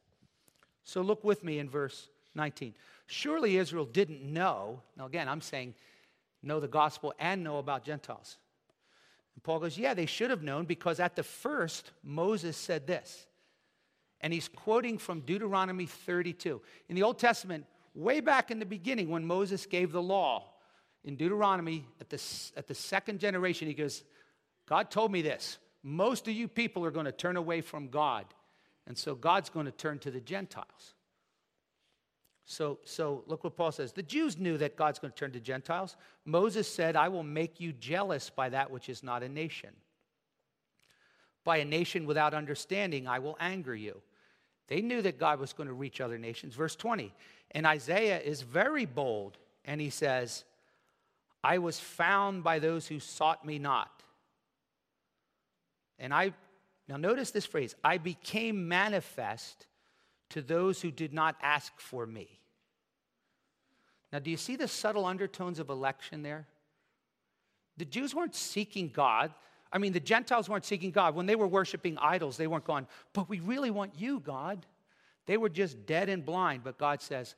So 0.85 1.01
look 1.01 1.25
with 1.25 1.42
me 1.42 1.59
in 1.59 1.70
verse 1.70 2.11
19. 2.35 2.75
Surely 3.07 3.57
Israel 3.57 3.87
didn't 3.87 4.23
know. 4.23 4.83
Now, 4.96 5.07
again, 5.07 5.27
I'm 5.27 5.40
saying 5.40 5.75
know 6.42 6.61
the 6.61 6.68
gospel 6.68 7.14
and 7.18 7.42
know 7.42 7.59
about 7.59 7.85
Gentiles. 7.85 8.37
And 9.34 9.42
Paul 9.42 9.60
goes, 9.60 9.78
Yeah, 9.78 9.94
they 9.94 10.06
should 10.06 10.30
have 10.30 10.42
known 10.42 10.64
because 10.64 11.00
at 11.00 11.16
the 11.16 11.22
first, 11.22 11.92
Moses 12.02 12.56
said 12.56 12.86
this. 12.86 13.26
And 14.20 14.32
he's 14.32 14.48
quoting 14.48 14.98
from 14.98 15.20
Deuteronomy 15.20 15.86
32. 15.86 16.60
In 16.88 16.94
the 16.94 17.02
Old 17.02 17.18
Testament, 17.18 17.64
way 17.94 18.20
back 18.20 18.50
in 18.50 18.58
the 18.58 18.66
beginning 18.66 19.08
when 19.08 19.24
Moses 19.24 19.64
gave 19.64 19.92
the 19.92 20.02
law, 20.02 20.44
in 21.04 21.16
Deuteronomy, 21.16 21.86
at 22.00 22.10
the, 22.10 22.22
at 22.56 22.66
the 22.66 22.74
second 22.74 23.20
generation, 23.20 23.66
he 23.66 23.74
goes, 23.74 24.04
God 24.68 24.90
told 24.90 25.10
me 25.10 25.22
this. 25.22 25.58
Most 25.82 26.28
of 26.28 26.34
you 26.34 26.46
people 26.46 26.84
are 26.84 26.90
going 26.90 27.06
to 27.06 27.12
turn 27.12 27.36
away 27.36 27.62
from 27.62 27.88
God. 27.88 28.26
And 28.86 28.96
so 28.96 29.14
God's 29.14 29.48
going 29.48 29.66
to 29.66 29.72
turn 29.72 29.98
to 30.00 30.10
the 30.10 30.20
Gentiles. 30.20 30.94
So, 32.50 32.80
so 32.84 33.22
look 33.28 33.44
what 33.44 33.56
Paul 33.56 33.70
says. 33.70 33.92
The 33.92 34.02
Jews 34.02 34.36
knew 34.36 34.58
that 34.58 34.74
God's 34.74 34.98
going 34.98 35.12
to 35.12 35.16
turn 35.16 35.30
to 35.32 35.40
Gentiles. 35.40 35.94
Moses 36.24 36.66
said, 36.66 36.96
I 36.96 37.06
will 37.06 37.22
make 37.22 37.60
you 37.60 37.72
jealous 37.72 38.28
by 38.28 38.48
that 38.48 38.72
which 38.72 38.88
is 38.88 39.04
not 39.04 39.22
a 39.22 39.28
nation. 39.28 39.70
By 41.44 41.58
a 41.58 41.64
nation 41.64 42.06
without 42.06 42.34
understanding, 42.34 43.06
I 43.06 43.20
will 43.20 43.36
anger 43.38 43.72
you. 43.72 44.02
They 44.66 44.80
knew 44.80 45.00
that 45.00 45.16
God 45.16 45.38
was 45.38 45.52
going 45.52 45.68
to 45.68 45.72
reach 45.72 46.00
other 46.00 46.18
nations. 46.18 46.56
Verse 46.56 46.74
20. 46.74 47.14
And 47.52 47.68
Isaiah 47.68 48.18
is 48.18 48.42
very 48.42 48.84
bold, 48.84 49.38
and 49.64 49.80
he 49.80 49.90
says, 49.90 50.42
I 51.44 51.58
was 51.58 51.78
found 51.78 52.42
by 52.42 52.58
those 52.58 52.88
who 52.88 52.98
sought 52.98 53.46
me 53.46 53.60
not. 53.60 54.02
And 56.00 56.12
I, 56.12 56.32
now 56.88 56.96
notice 56.96 57.30
this 57.30 57.46
phrase, 57.46 57.76
I 57.84 57.98
became 57.98 58.66
manifest 58.66 59.68
to 60.30 60.42
those 60.42 60.82
who 60.82 60.90
did 60.90 61.12
not 61.12 61.36
ask 61.40 61.78
for 61.78 62.04
me. 62.04 62.39
Now, 64.12 64.18
do 64.18 64.31
you 64.31 64.37
see 64.37 64.57
the 64.57 64.68
subtle 64.68 65.07
undertones 65.07 65.59
of 65.59 65.68
election 65.68 66.23
there? 66.23 66.46
The 67.77 67.85
Jews 67.85 68.14
weren't 68.14 68.35
seeking 68.35 68.88
God. 68.88 69.33
I 69.73 69.79
mean, 69.79 69.92
the 69.92 70.01
Gentiles 70.01 70.49
weren't 70.49 70.64
seeking 70.64 70.90
God. 70.90 71.14
When 71.14 71.27
they 71.27 71.37
were 71.37 71.46
worshiping 71.46 71.96
idols, 71.99 72.37
they 72.37 72.46
weren't 72.46 72.64
going, 72.64 72.87
but 73.12 73.29
we 73.29 73.40
really 73.40 73.70
want 73.70 73.92
you, 73.99 74.20
God. 74.20 74.66
They 75.27 75.37
were 75.37 75.49
just 75.49 75.87
dead 75.87 76.09
and 76.09 76.25
blind. 76.25 76.64
But 76.64 76.77
God 76.77 77.01
says, 77.01 77.37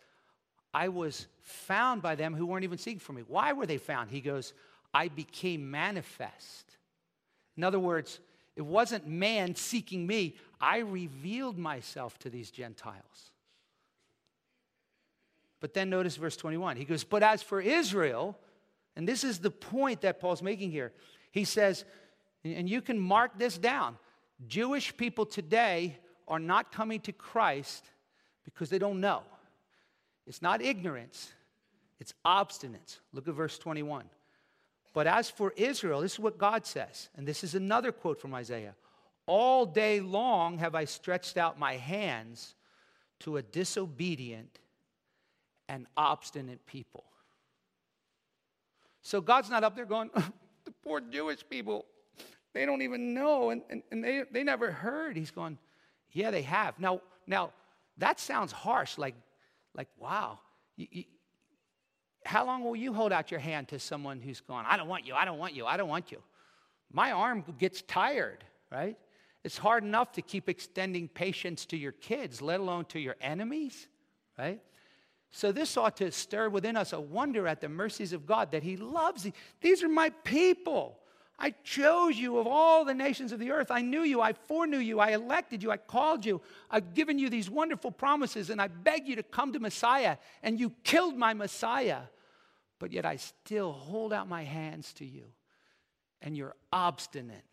I 0.73 0.89
was 0.89 1.27
found 1.43 2.01
by 2.01 2.15
them 2.15 2.35
who 2.35 2.47
weren't 2.47 2.65
even 2.65 2.79
seeking 2.79 3.01
for 3.01 3.13
me. 3.13 3.23
Why 3.29 3.53
were 3.53 3.67
they 3.67 3.77
found? 3.77 4.11
He 4.11 4.23
goes, 4.23 4.55
I 4.95 5.09
became 5.09 5.71
manifest. 5.71 6.77
In 7.57 7.65
other 7.65 7.79
words, 7.79 8.21
it 8.57 8.63
wasn't 8.63 9.07
man 9.07 9.55
seeking 9.55 10.07
me, 10.07 10.37
I 10.61 10.79
revealed 10.79 11.59
myself 11.59 12.19
to 12.21 12.31
these 12.31 12.51
Gentiles. 12.51 13.32
But 15.63 15.75
then 15.75 15.89
notice 15.89 16.17
verse 16.17 16.37
21. 16.37 16.77
He 16.77 16.85
goes, 16.85 17.05
But 17.05 17.23
as 17.23 17.41
for 17.41 17.61
Israel, 17.61 18.37
and 18.97 19.09
this 19.09 19.23
is 19.23 19.39
the 19.39 19.51
point 19.51 20.01
that 20.01 20.21
Paul's 20.21 20.43
making 20.43 20.73
here, 20.73 20.93
he 21.31 21.45
says, 21.45 21.85
and 22.45 22.69
you 22.69 22.83
can 22.83 22.99
mark 22.99 23.39
this 23.39 23.57
down 23.57 23.97
Jewish 24.49 24.95
people 24.97 25.25
today 25.25 25.97
are 26.27 26.41
not 26.41 26.73
coming 26.73 26.99
to 27.03 27.13
Christ 27.13 27.85
because 28.45 28.71
they 28.71 28.79
don't 28.79 29.01
know. 29.01 29.23
It's 30.27 30.43
not 30.43 30.61
ignorance, 30.61 31.33
it's 32.01 32.13
obstinance. 32.27 32.99
Look 33.13 33.29
at 33.29 33.35
verse 33.35 33.57
21. 33.57 34.07
But 34.93 35.07
as 35.07 35.31
for 35.31 35.53
Israel, 35.57 36.01
this 36.01 36.15
is 36.15 36.19
what 36.19 36.39
God 36.39 36.67
says, 36.67 37.09
and 37.17 37.25
this 37.27 37.45
is 37.45 37.55
another 37.55 37.93
quote 37.93 38.21
from 38.21 38.35
Isaiah 38.35 38.75
All 39.27 39.65
day 39.65 40.01
long 40.01 40.59
have 40.59 40.75
I 40.75 40.87
stretched 40.87 41.37
out 41.37 41.57
my 41.57 41.77
hands 41.77 42.57
to 43.21 43.37
a 43.37 43.43
disobedient 43.43 44.59
and 45.73 45.87
obstinate 45.97 46.67
people. 46.67 47.05
So 49.01 49.23
God's 49.23 49.49
not 49.49 49.65
up 49.65 49.75
there 49.75 49.87
going, 49.87 50.11
the 50.65 50.71
poor 50.85 51.01
Jewish 51.01 51.39
people, 51.49 51.87
they 52.53 52.67
don't 52.67 52.83
even 52.83 53.15
know, 53.15 53.49
and, 53.49 53.63
and, 53.71 53.83
and 53.91 54.05
they, 54.05 54.25
they 54.31 54.45
never 54.45 54.71
heard. 54.71 55.17
He's 55.17 55.31
going, 55.31 55.57
yeah, 56.11 56.31
they 56.31 56.43
have. 56.43 56.79
Now, 56.79 57.01
now 57.27 57.53
that 57.97 58.21
sounds 58.21 58.53
harsh, 58.53 58.99
like, 58.99 59.15
like 59.75 59.89
wow. 59.99 60.41
You, 60.77 60.87
you, 60.91 61.05
how 62.27 62.45
long 62.45 62.65
will 62.65 62.77
you 62.77 62.93
hold 62.93 63.11
out 63.11 63.31
your 63.31 63.41
hand 63.41 63.69
to 63.69 63.79
someone 63.79 64.21
who's 64.21 64.43
going, 64.43 64.67
I 64.69 64.77
don't 64.77 64.89
want 64.89 65.07
you, 65.07 65.15
I 65.15 65.25
don't 65.25 65.39
want 65.39 65.55
you, 65.55 65.65
I 65.65 65.79
don't 65.79 65.89
want 65.89 66.13
you? 66.13 66.19
My 66.93 67.13
arm 67.13 67.45
gets 67.59 67.81
tired, 67.81 68.45
right? 68.71 68.99
It's 69.43 69.57
hard 69.57 69.85
enough 69.85 70.13
to 70.13 70.23
keep 70.23 70.51
extending 70.51 71.09
patience 71.09 71.65
to 71.67 71.79
your 71.79 71.93
kids, 71.93 72.43
let 72.43 72.61
alone 72.61 72.85
to 72.91 73.01
your 73.01 73.17
enemies, 73.23 73.89
right? 74.39 74.61
So, 75.35 75.51
this 75.51 75.79
ought 75.79 75.97
to 75.97 76.13
stir 76.13 76.51
within 76.51 76.77
us 76.77 76.93
a 76.93 77.01
wonder 77.01 77.49
at 77.49 77.63
the 77.63 77.69
mercies 77.69 78.13
of 78.13 78.27
God 78.27 78.53
that 78.53 78.63
He 78.63 78.77
loves. 78.77 79.27
These 79.63 79.83
are 79.83 79.89
my 79.89 80.11
people. 80.25 80.99
I 81.39 81.55
chose 81.65 82.17
you 82.17 82.37
of 82.37 82.47
all 82.47 82.85
the 82.85 82.95
nations 82.95 83.33
of 83.33 83.39
the 83.41 83.51
earth. 83.51 83.71
I 83.71 83.81
knew 83.81 84.03
you. 84.03 84.21
I 84.21 84.35
foreknew 84.35 84.77
you. 84.77 85.01
I 85.01 85.13
elected 85.13 85.63
you. 85.63 85.71
I 85.71 85.79
called 85.79 86.27
you. 86.27 86.43
I've 86.71 86.93
given 86.93 87.19
you 87.19 87.31
these 87.31 87.49
wonderful 87.49 87.91
promises, 87.91 88.51
and 88.51 88.61
I 88.61 88.69
beg 88.69 89.09
you 89.09 89.17
to 89.17 89.23
come 89.23 89.55
to 89.55 89.59
Messiah, 89.59 90.19
and 90.43 90.61
you 90.61 90.71
killed 90.85 91.17
my 91.17 91.33
Messiah. 91.33 92.03
But 92.79 92.93
yet 92.93 93.07
I 93.07 93.17
still 93.17 93.73
hold 93.73 94.13
out 94.13 94.29
my 94.29 94.45
hands 94.45 94.93
to 94.95 95.07
you, 95.07 95.25
and 96.21 96.37
you're 96.37 96.57
obstinate, 96.71 97.45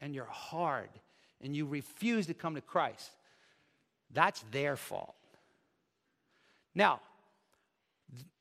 and 0.00 0.16
you're 0.16 0.24
hard, 0.24 0.90
and 1.40 1.54
you 1.54 1.64
refuse 1.64 2.26
to 2.26 2.34
come 2.34 2.56
to 2.56 2.60
Christ. 2.60 3.10
That's 4.12 4.44
their 4.50 4.76
fault. 4.76 5.14
Now, 6.74 7.00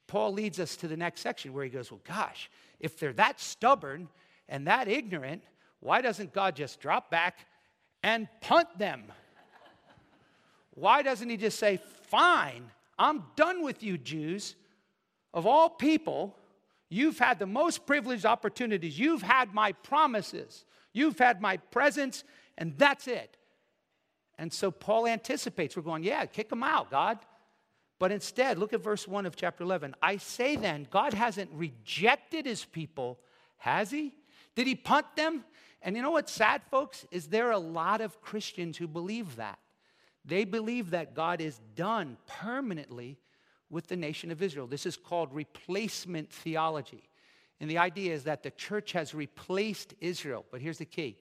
Paul 0.10 0.34
leads 0.34 0.60
us 0.60 0.76
to 0.78 0.88
the 0.88 0.98
next 0.98 1.22
section 1.22 1.54
where 1.54 1.64
he 1.64 1.70
goes, 1.70 1.92
Well, 1.92 2.02
gosh, 2.04 2.50
if 2.80 2.98
they're 2.98 3.14
that 3.14 3.40
stubborn 3.40 4.10
and 4.50 4.66
that 4.66 4.88
ignorant, 4.88 5.44
why 5.82 6.02
doesn't 6.02 6.34
God 6.34 6.56
just 6.56 6.82
drop 6.82 7.12
back 7.12 7.46
and 8.02 8.28
punt 8.42 8.68
them? 8.78 9.04
Why 10.72 11.04
doesn't 11.04 11.30
he 11.30 11.38
just 11.38 11.60
say, 11.60 11.80
Fine, 12.08 12.72
I'm 12.98 13.24
done 13.36 13.64
with 13.64 13.84
you, 13.84 14.00
Jews? 14.00 14.56
Of 15.32 15.46
all 15.46 15.70
people, 15.70 16.36
you've 16.90 17.20
had 17.20 17.38
the 17.38 17.46
most 17.46 17.86
privileged 17.86 18.26
opportunities. 18.26 18.98
You've 18.98 19.22
had 19.22 19.54
my 19.54 19.74
promises. 19.74 20.66
You've 20.92 21.20
had 21.20 21.40
my 21.40 21.58
presence, 21.58 22.24
and 22.58 22.76
that's 22.80 23.08
it. 23.08 23.38
And 24.40 24.52
so 24.52 24.72
Paul 24.72 25.06
anticipates, 25.06 25.78
we're 25.78 25.84
going, 25.84 26.04
Yeah, 26.04 26.26
kick 26.26 26.50
them 26.50 26.64
out, 26.64 26.90
God. 26.90 27.20
But 28.00 28.14
instead, 28.14 28.58
look 28.58 28.72
at 28.74 28.82
verse 28.82 29.08
1 29.08 29.26
of 29.26 29.36
chapter 29.36 29.64
11. 29.64 29.94
I 30.02 30.18
say 30.18 30.56
then, 30.56 30.88
God 30.90 31.14
hasn't 31.14 31.52
rejected 31.54 32.46
his 32.46 32.64
people, 32.64 33.20
has 33.58 33.92
he? 33.92 34.14
Did 34.56 34.68
he 34.68 34.76
punt 34.76 35.06
them? 35.16 35.44
And 35.82 35.96
you 35.96 36.02
know 36.02 36.12
what's 36.12 36.32
sad, 36.32 36.62
folks? 36.72 37.06
Is 37.12 37.28
there 37.28 37.48
are 37.48 37.54
a 37.54 37.60
lot 37.60 38.02
of 38.02 38.22
Christians 38.22 38.78
who 38.78 38.88
believe 38.88 39.36
that. 39.36 39.60
They 40.26 40.46
believe 40.46 40.92
that 40.92 41.14
God 41.14 41.42
is 41.42 41.60
done 41.76 42.18
permanently 42.28 43.18
with 43.70 43.88
the 43.88 43.96
nation 43.96 44.32
of 44.32 44.42
Israel. 44.42 44.68
This 44.68 44.86
is 44.86 44.98
called 44.98 45.34
replacement 45.34 46.32
theology. 46.32 47.04
And 47.60 47.70
the 47.70 47.78
idea 47.78 48.14
is 48.14 48.24
that 48.24 48.44
the 48.44 48.52
church 48.52 48.94
has 48.94 49.14
replaced 49.14 49.94
Israel. 50.00 50.46
But 50.52 50.62
here's 50.62 50.78
the 50.78 50.86
key 50.86 51.18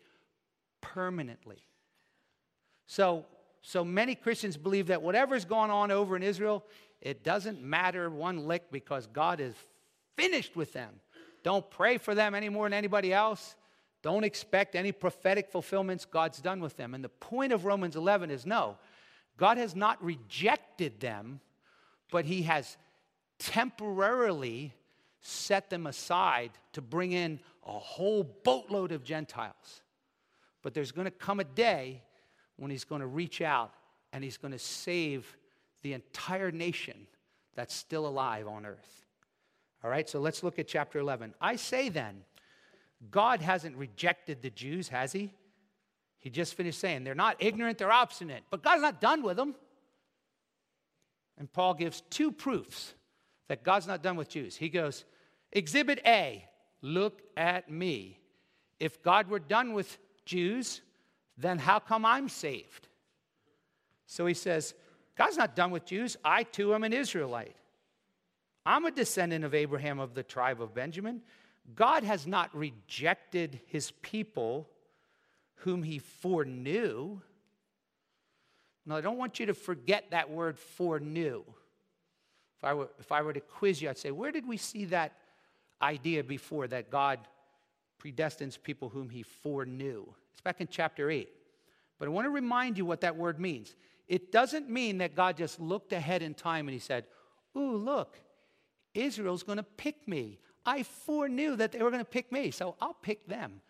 permanently. 0.81 1.59
So 2.87 3.27
so 3.69 3.85
many 3.85 4.15
Christians 4.15 4.57
believe 4.57 4.87
that 4.87 5.03
whatever's 5.03 5.45
going 5.45 5.71
on 5.71 5.91
over 5.91 6.17
in 6.17 6.23
Israel, 6.23 6.65
it 7.03 7.23
doesn't 7.23 7.61
matter 7.61 8.09
one 8.09 8.47
lick 8.47 8.73
because 8.73 9.07
God 9.09 9.41
is 9.41 9.53
finished 10.17 10.57
with 10.57 10.73
them. 10.73 10.89
Don't 11.43 11.71
pray 11.71 11.99
for 11.99 12.15
them 12.15 12.35
any 12.35 12.49
more 12.49 12.65
than 12.65 12.73
anybody 12.73 13.13
else. 13.13 13.57
Don't 14.01 14.25
expect 14.25 14.75
any 14.75 14.91
prophetic 14.91 15.51
fulfillments. 15.51 16.07
God's 16.07 16.41
done 16.41 16.61
with 16.61 16.79
them. 16.79 16.95
And 16.95 17.05
the 17.05 17.11
point 17.11 17.53
of 17.53 17.67
Romans 17.67 17.95
11 17.95 18.31
is 18.31 18.47
no, 18.47 18.79
God 19.37 19.59
has 19.59 19.77
not 19.77 20.03
rejected 20.03 20.99
them, 20.99 21.39
but 22.11 22.25
He 22.25 22.45
has 22.45 22.79
temporarily 23.39 24.73
set 25.21 25.69
them 25.69 25.87
aside 25.87 26.53
to 26.73 26.81
bring 26.81 27.13
in 27.13 27.39
a 27.67 27.79
whole 27.79 28.25
boatload 28.45 28.93
of 28.93 29.05
Gentiles. 29.05 29.83
But 30.63 30.73
there's 30.73 30.91
going 30.91 31.05
to 31.05 31.11
come 31.11 31.39
a 31.39 31.45
day 31.45 32.01
when 32.59 32.71
he's 32.71 32.85
going 32.85 33.01
to 33.01 33.07
reach 33.07 33.41
out 33.41 33.73
and 34.13 34.23
he's 34.23 34.37
going 34.37 34.53
to 34.53 34.59
save 34.59 35.37
the 35.83 35.95
entire 35.95 36.51
nation 36.51 37.07
that's 37.55 37.75
still 37.75 38.07
alive 38.07 38.47
on 38.47 38.67
earth. 38.67 39.07
All 39.83 39.91
right, 39.91 40.09
so 40.09 40.21
let's 40.21 40.43
look 40.43 40.59
at 40.59 40.67
chapter 40.67 40.99
11. 40.99 41.35
I 41.41 41.57
say 41.57 41.89
then, 41.89 42.23
God 43.11 43.41
hasn't 43.41 43.77
rejected 43.77 44.43
the 44.43 44.51
Jews, 44.51 44.89
has 44.89 45.13
he? 45.13 45.31
He 46.19 46.31
just 46.31 46.55
finished 46.55 46.81
saying 46.81 47.05
they're 47.05 47.15
not 47.15 47.37
ignorant, 47.39 47.79
they're 47.79 47.93
obstinate, 47.93 48.43
but 48.51 48.63
God's 48.63 48.83
not 48.83 49.01
done 49.01 49.23
with 49.23 49.37
them. 49.37 49.55
And 51.39 51.53
Paul 51.53 51.75
gives 51.75 52.03
two 52.11 52.33
proofs 52.33 52.95
that 53.47 53.63
God's 53.63 53.87
not 53.87 54.03
done 54.03 54.17
with 54.17 54.29
Jews. 54.29 54.57
He 54.57 54.69
goes, 54.69 55.05
Exhibit 55.53 56.01
A, 56.05 56.45
look 56.83 57.23
at 57.37 57.71
me. 57.71 58.19
If 58.81 59.03
God 59.03 59.29
were 59.29 59.39
done 59.39 59.73
with 59.73 59.97
Jews, 60.25 60.81
then 61.39 61.59
how 61.59 61.79
come 61.79 62.05
I'm 62.05 62.29
saved? 62.29 62.89
So 64.07 64.27
he 64.27 64.35
says, 64.35 64.75
God's 65.17 65.37
not 65.37 65.55
done 65.55 65.71
with 65.71 65.85
Jews. 65.85 66.17
I 66.25 66.43
too 66.43 66.75
am 66.75 66.85
an 66.85 66.93
Israelite. 66.93 67.57
I'm 68.67 68.85
a 68.85 68.91
descendant 68.91 69.45
of 69.45 69.55
Abraham 69.55 69.99
of 70.01 70.15
the 70.15 70.23
tribe 70.23 70.61
of 70.61 70.75
Benjamin. 70.75 71.23
God 71.75 72.03
has 72.03 72.27
not 72.27 72.55
rejected 72.55 73.61
his 73.67 73.93
people 74.03 74.69
whom 75.57 75.83
he 75.83 75.99
foreknew. 75.99 77.21
Now, 78.87 78.97
I 78.97 79.01
don't 79.01 79.19
want 79.19 79.39
you 79.39 79.47
to 79.47 79.55
forget 79.55 80.07
that 80.11 80.31
word 80.31 80.59
foreknew. 80.59 81.45
If 82.57 82.65
I, 82.65 82.75
were, 82.75 82.89
if 82.99 83.13
I 83.13 83.23
were 83.23 83.33
to 83.33 83.41
quiz 83.41 83.81
you, 83.81 83.89
I'd 83.89 83.99
say, 83.99 84.11
where 84.11 84.33
did 84.33 84.47
we 84.47 84.57
see 84.57 84.87
that 84.87 85.13
idea 85.81 86.25
before 86.25 86.67
that 86.69 86.91
God 86.91 87.21
predestines 88.03 88.61
people 88.61 88.89
whom 88.89 89.11
he 89.11 89.23
foreknew? 89.23 90.07
It's 90.39 90.45
back 90.45 90.61
in 90.61 90.69
chapter 90.69 91.11
8. 91.11 91.29
But 91.99 92.07
I 92.07 92.13
want 92.13 92.27
to 92.27 92.31
remind 92.31 92.79
you 92.79 92.87
what 92.87 93.01
that 93.01 93.17
word 93.17 93.41
means. 93.41 93.75
It 94.07 94.31
doesn't 94.31 94.71
mean 94.71 94.99
that 94.99 95.17
God 95.17 95.37
just 95.37 95.59
looked 95.59 95.93
ahead 95.93 96.23
in 96.23 96.33
time 96.33 96.69
and 96.69 96.73
he 96.73 96.79
said, 96.79 97.07
ooh, 97.57 97.75
look, 97.77 98.21
Israel's 98.95 99.43
going 99.43 99.57
to 99.57 99.65
pick 99.65 100.07
me. 100.07 100.39
I 100.65 100.85
foreknew 100.85 101.57
that 101.57 101.73
they 101.73 101.83
were 101.83 101.91
going 101.91 102.05
to 102.05 102.09
pick 102.09 102.31
me, 102.31 102.53
so 102.53 102.77
I'll 102.81 102.95
pick 102.95 103.27
them. 103.27 103.61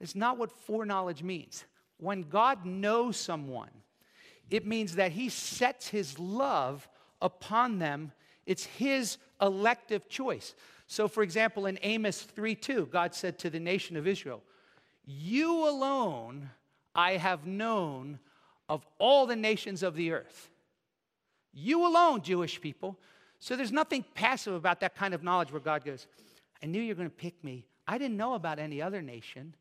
It's 0.00 0.14
not 0.14 0.38
what 0.38 0.52
foreknowledge 0.52 1.24
means. 1.24 1.64
When 1.98 2.22
God 2.22 2.64
knows 2.64 3.16
someone, 3.16 3.70
it 4.50 4.64
means 4.64 4.94
that 4.94 5.10
he 5.10 5.28
sets 5.28 5.88
his 5.88 6.16
love 6.20 6.88
upon 7.20 7.80
them. 7.80 8.12
It's 8.46 8.66
his 8.66 9.18
elective 9.40 10.08
choice. 10.08 10.54
So, 10.86 11.08
for 11.08 11.24
example, 11.24 11.66
in 11.66 11.76
Amos 11.82 12.22
3 12.22 12.54
2, 12.54 12.86
God 12.86 13.16
said 13.16 13.36
to 13.40 13.50
the 13.50 13.58
nation 13.58 13.96
of 13.96 14.06
Israel, 14.06 14.44
You 15.04 15.68
alone 15.68 16.50
I 16.94 17.12
have 17.12 17.46
known 17.46 18.18
of 18.68 18.86
all 18.98 19.26
the 19.26 19.36
nations 19.36 19.82
of 19.82 19.94
the 19.94 20.12
earth. 20.12 20.50
You 21.52 21.86
alone, 21.86 22.22
Jewish 22.22 22.60
people. 22.60 22.98
So 23.38 23.56
there's 23.56 23.72
nothing 23.72 24.04
passive 24.14 24.54
about 24.54 24.80
that 24.80 24.94
kind 24.94 25.12
of 25.12 25.22
knowledge 25.22 25.52
where 25.52 25.60
God 25.60 25.84
goes, 25.84 26.06
I 26.62 26.66
knew 26.66 26.80
you 26.80 26.88
were 26.88 26.94
going 26.94 27.10
to 27.10 27.14
pick 27.14 27.42
me. 27.44 27.66
I 27.86 27.98
didn't 27.98 28.16
know 28.16 28.34
about 28.34 28.58
any 28.58 28.80
other 28.80 29.02
nation. 29.02 29.54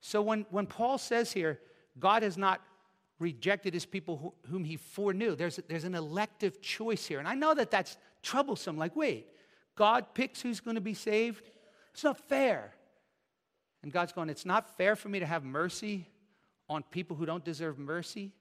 So 0.00 0.22
when, 0.22 0.46
when 0.50 0.66
Paul 0.66 0.98
says 0.98 1.32
here, 1.32 1.58
God 1.98 2.22
has 2.22 2.38
not 2.38 2.60
rejected 3.18 3.74
his 3.74 3.86
people 3.86 4.18
who, 4.18 4.50
whom 4.50 4.64
he 4.64 4.76
foreknew, 4.76 5.34
there's, 5.34 5.58
there's 5.68 5.84
an 5.84 5.94
elective 5.94 6.60
choice 6.60 7.06
here. 7.06 7.18
And 7.18 7.26
I 7.26 7.34
know 7.34 7.54
that 7.54 7.70
that's 7.70 7.96
troublesome. 8.22 8.78
Like, 8.78 8.94
wait, 8.94 9.26
God 9.74 10.14
picks 10.14 10.40
who's 10.40 10.60
going 10.60 10.76
to 10.76 10.80
be 10.80 10.94
saved? 10.94 11.50
It's 11.92 12.04
not 12.04 12.18
fair. 12.28 12.74
And 13.86 13.92
God's 13.92 14.10
going, 14.12 14.30
it's 14.30 14.44
not 14.44 14.76
fair 14.76 14.96
for 14.96 15.08
me 15.08 15.20
to 15.20 15.26
have 15.26 15.44
mercy 15.44 16.08
on 16.68 16.82
people 16.90 17.14
who 17.14 17.24
don't 17.24 17.44
deserve 17.44 17.78
mercy. 17.78 18.32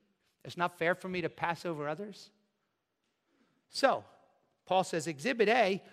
It's 0.43 0.57
not 0.57 0.79
fair 0.79 0.95
for 0.95 1.07
me 1.07 1.21
to 1.21 1.29
pass 1.29 1.67
over 1.67 1.87
others. 1.87 2.31
So, 3.69 4.03
Paul 4.65 4.83
says, 4.83 5.05
Exhibit 5.05 5.47
A, 5.47 5.83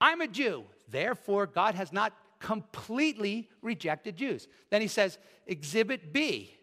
I'm 0.00 0.20
a 0.20 0.26
Jew. 0.26 0.64
Therefore, 0.90 1.46
God 1.46 1.76
has 1.76 1.92
not 1.92 2.12
completely 2.40 3.48
rejected 3.62 4.16
Jews. 4.16 4.48
Then 4.68 4.80
he 4.80 4.88
says, 4.88 5.16
Exhibit 5.46 6.12
B. 6.12 6.56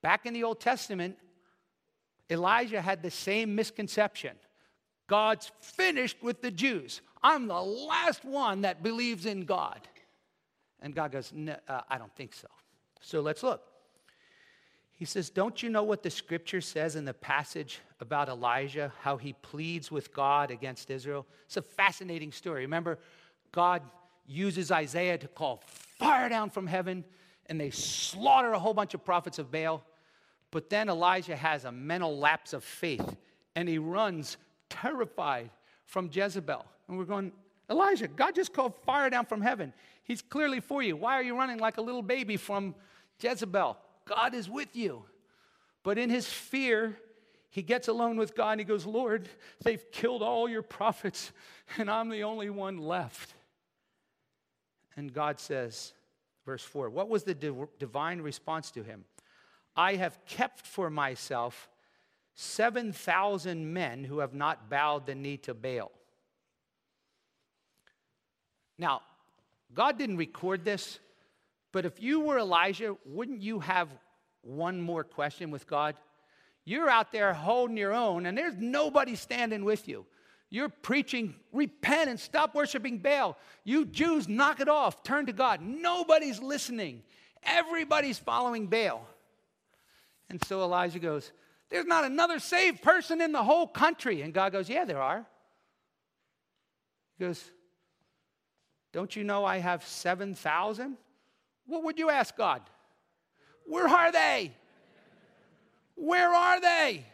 Back 0.00 0.24
in 0.24 0.32
the 0.32 0.44
Old 0.44 0.60
Testament, 0.60 1.18
Elijah 2.30 2.80
had 2.80 3.02
the 3.02 3.10
same 3.10 3.54
misconception. 3.54 4.34
God's 5.08 5.52
finished 5.60 6.22
with 6.22 6.40
the 6.40 6.50
Jews. 6.50 7.02
I'm 7.22 7.48
the 7.48 7.60
last 7.60 8.24
one 8.24 8.62
that 8.62 8.82
believes 8.82 9.26
in 9.26 9.44
God. 9.44 9.86
And 10.84 10.94
God 10.94 11.12
goes, 11.12 11.32
uh, 11.66 11.80
I 11.88 11.96
don't 11.96 12.14
think 12.14 12.34
so. 12.34 12.46
So 13.00 13.22
let's 13.22 13.42
look. 13.42 13.62
He 14.92 15.06
says, 15.06 15.30
Don't 15.30 15.62
you 15.62 15.70
know 15.70 15.82
what 15.82 16.02
the 16.02 16.10
scripture 16.10 16.60
says 16.60 16.94
in 16.94 17.06
the 17.06 17.14
passage 17.14 17.80
about 18.00 18.28
Elijah, 18.28 18.92
how 19.00 19.16
he 19.16 19.32
pleads 19.32 19.90
with 19.90 20.12
God 20.12 20.50
against 20.50 20.90
Israel? 20.90 21.26
It's 21.46 21.56
a 21.56 21.62
fascinating 21.62 22.32
story. 22.32 22.60
Remember, 22.60 22.98
God 23.50 23.80
uses 24.26 24.70
Isaiah 24.70 25.16
to 25.16 25.26
call 25.26 25.62
fire 25.66 26.28
down 26.28 26.50
from 26.50 26.66
heaven, 26.66 27.02
and 27.46 27.58
they 27.58 27.70
slaughter 27.70 28.52
a 28.52 28.58
whole 28.58 28.74
bunch 28.74 28.92
of 28.92 29.02
prophets 29.06 29.38
of 29.38 29.50
Baal. 29.50 29.82
But 30.50 30.68
then 30.68 30.90
Elijah 30.90 31.34
has 31.34 31.64
a 31.64 31.72
mental 31.72 32.18
lapse 32.18 32.52
of 32.52 32.62
faith, 32.62 33.16
and 33.56 33.66
he 33.70 33.78
runs 33.78 34.36
terrified 34.68 35.48
from 35.86 36.10
Jezebel. 36.12 36.64
And 36.88 36.98
we're 36.98 37.04
going, 37.04 37.32
Elijah, 37.70 38.08
God 38.08 38.34
just 38.34 38.52
called 38.52 38.74
fire 38.84 39.08
down 39.10 39.26
from 39.26 39.40
heaven. 39.40 39.72
He's 40.02 40.20
clearly 40.20 40.60
for 40.60 40.82
you. 40.82 40.96
Why 40.96 41.18
are 41.18 41.22
you 41.22 41.36
running 41.36 41.58
like 41.58 41.78
a 41.78 41.82
little 41.82 42.02
baby 42.02 42.36
from 42.36 42.74
Jezebel? 43.20 43.76
God 44.04 44.34
is 44.34 44.50
with 44.50 44.76
you. 44.76 45.04
But 45.82 45.98
in 45.98 46.10
his 46.10 46.26
fear, 46.26 46.98
he 47.50 47.62
gets 47.62 47.88
alone 47.88 48.16
with 48.16 48.34
God 48.34 48.52
and 48.52 48.60
he 48.60 48.64
goes, 48.64 48.84
Lord, 48.84 49.28
they've 49.62 49.90
killed 49.92 50.22
all 50.22 50.48
your 50.48 50.62
prophets, 50.62 51.32
and 51.78 51.90
I'm 51.90 52.10
the 52.10 52.24
only 52.24 52.50
one 52.50 52.78
left. 52.78 53.34
And 54.96 55.12
God 55.12 55.40
says, 55.40 55.92
verse 56.44 56.62
4, 56.62 56.90
what 56.90 57.08
was 57.08 57.24
the 57.24 57.34
divine 57.78 58.20
response 58.20 58.70
to 58.72 58.82
him? 58.82 59.04
I 59.76 59.96
have 59.96 60.18
kept 60.26 60.66
for 60.66 60.90
myself 60.90 61.68
7,000 62.34 63.72
men 63.72 64.04
who 64.04 64.18
have 64.18 64.34
not 64.34 64.68
bowed 64.68 65.06
the 65.06 65.14
knee 65.14 65.36
to 65.38 65.54
Baal. 65.54 65.92
Now, 68.78 69.02
God 69.72 69.98
didn't 69.98 70.16
record 70.16 70.64
this, 70.64 70.98
but 71.72 71.84
if 71.84 72.00
you 72.02 72.20
were 72.20 72.38
Elijah, 72.38 72.96
wouldn't 73.04 73.42
you 73.42 73.60
have 73.60 73.88
one 74.42 74.80
more 74.80 75.04
question 75.04 75.50
with 75.50 75.66
God? 75.66 75.96
You're 76.64 76.88
out 76.88 77.12
there 77.12 77.34
holding 77.34 77.76
your 77.76 77.92
own, 77.92 78.26
and 78.26 78.36
there's 78.36 78.56
nobody 78.56 79.16
standing 79.16 79.64
with 79.64 79.86
you. 79.86 80.06
You're 80.50 80.68
preaching, 80.68 81.34
repent 81.52 82.08
and 82.08 82.18
stop 82.18 82.54
worshiping 82.54 82.98
Baal. 82.98 83.36
You 83.64 83.84
Jews, 83.84 84.28
knock 84.28 84.60
it 84.60 84.68
off, 84.68 85.02
turn 85.02 85.26
to 85.26 85.32
God. 85.32 85.60
Nobody's 85.60 86.40
listening, 86.40 87.02
everybody's 87.42 88.18
following 88.18 88.68
Baal. 88.68 89.06
And 90.30 90.42
so 90.44 90.62
Elijah 90.62 90.98
goes, 90.98 91.32
There's 91.70 91.86
not 91.86 92.04
another 92.04 92.38
saved 92.38 92.82
person 92.82 93.20
in 93.20 93.32
the 93.32 93.42
whole 93.42 93.66
country. 93.66 94.22
And 94.22 94.32
God 94.32 94.52
goes, 94.52 94.68
Yeah, 94.68 94.84
there 94.84 95.02
are. 95.02 95.26
He 97.18 97.24
goes, 97.24 97.42
Don't 98.94 99.16
you 99.16 99.24
know 99.24 99.44
I 99.44 99.58
have 99.58 99.84
7,000? 99.84 100.96
What 101.66 101.82
would 101.82 101.98
you 101.98 102.10
ask 102.10 102.36
God? 102.36 102.62
Where 103.66 103.88
are 103.88 104.12
they? 104.12 104.52
Where 105.96 106.32
are 106.32 106.60
they? 106.60 107.04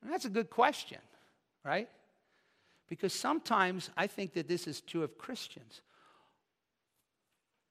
And 0.00 0.12
that's 0.12 0.26
a 0.26 0.30
good 0.30 0.48
question, 0.48 0.98
right? 1.64 1.88
Because 2.88 3.12
sometimes 3.12 3.90
I 3.96 4.06
think 4.06 4.34
that 4.34 4.46
this 4.46 4.68
is 4.68 4.80
true 4.80 5.02
of 5.02 5.18
Christians. 5.18 5.80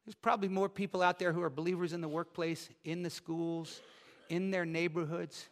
There's 0.06 0.16
probably 0.16 0.50
more 0.50 0.68
people 0.68 1.02
out 1.02 1.20
there 1.20 1.32
who 1.32 1.42
are 1.42 1.50
believers 1.50 1.94
in 1.94 2.02
the 2.02 2.10
workplace, 2.10 2.70
in 2.84 3.02
the 3.02 3.10
schools, 3.10 3.80
in 4.28 4.52
their 4.52 4.66
neighborhoods, 4.66 5.48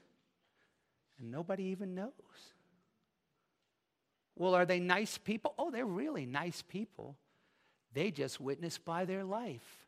and 1.18 1.32
nobody 1.32 1.64
even 1.64 1.96
knows. 1.96 2.12
Well, 4.38 4.54
are 4.56 4.66
they 4.66 4.80
nice 4.80 5.18
people? 5.18 5.54
Oh, 5.58 5.72
they're 5.72 5.86
really 5.86 6.26
nice 6.26 6.62
people. 6.62 7.18
They 7.94 8.12
just 8.12 8.40
witness 8.40 8.78
by 8.78 9.06
their 9.06 9.24
life. 9.24 9.86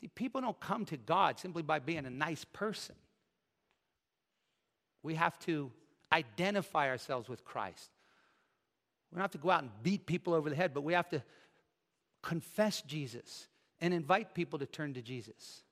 See, 0.00 0.08
people 0.08 0.42
don't 0.42 0.60
come 0.60 0.84
to 0.86 0.98
God 0.98 1.38
simply 1.38 1.62
by 1.62 1.78
being 1.78 2.04
a 2.04 2.10
nice 2.10 2.44
person. 2.44 2.94
We 5.02 5.14
have 5.14 5.38
to 5.40 5.72
identify 6.12 6.88
ourselves 6.88 7.28
with 7.28 7.44
Christ. 7.44 7.90
We 9.10 9.16
don't 9.16 9.22
have 9.22 9.30
to 9.30 9.38
go 9.38 9.50
out 9.50 9.62
and 9.62 9.70
beat 9.82 10.04
people 10.04 10.34
over 10.34 10.50
the 10.50 10.56
head, 10.56 10.74
but 10.74 10.82
we 10.82 10.92
have 10.92 11.08
to 11.10 11.22
confess 12.22 12.82
Jesus 12.82 13.48
and 13.80 13.94
invite 13.94 14.34
people 14.34 14.58
to 14.58 14.66
turn 14.66 14.94
to 14.94 15.02
Jesus. 15.02 15.62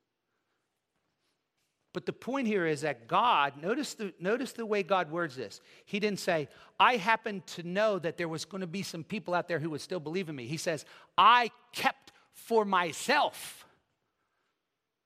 But 1.95 2.07
the 2.07 2.13
point 2.13 2.49
here 2.49 2.67
is 2.67 2.81
that 2.81 3.07
God, 3.07 3.55
notice 3.63 3.95
the, 3.95 4.13
notice 4.19 4.53
the 4.53 4.67
way 4.67 4.83
God 4.83 5.13
words 5.13 5.37
this. 5.37 5.61
He 5.87 6.01
didn't 6.01 6.19
say, 6.19 6.49
I 6.79 6.97
happen 6.97 7.43
to 7.55 7.63
know 7.63 8.01
that 8.01 8.19
there 8.19 8.27
was 8.27 8.45
going 8.45 8.63
to 8.63 8.67
be 8.67 8.83
some 8.83 9.05
people 9.05 9.33
out 9.33 9.47
there 9.47 9.61
who 9.61 9.71
would 9.71 9.81
still 9.81 10.01
believe 10.01 10.29
in 10.29 10.35
me. 10.35 10.47
He 10.47 10.57
says, 10.57 10.85
I 11.17 11.53
kept 11.73 12.11
for 12.33 12.65
myself 12.65 13.65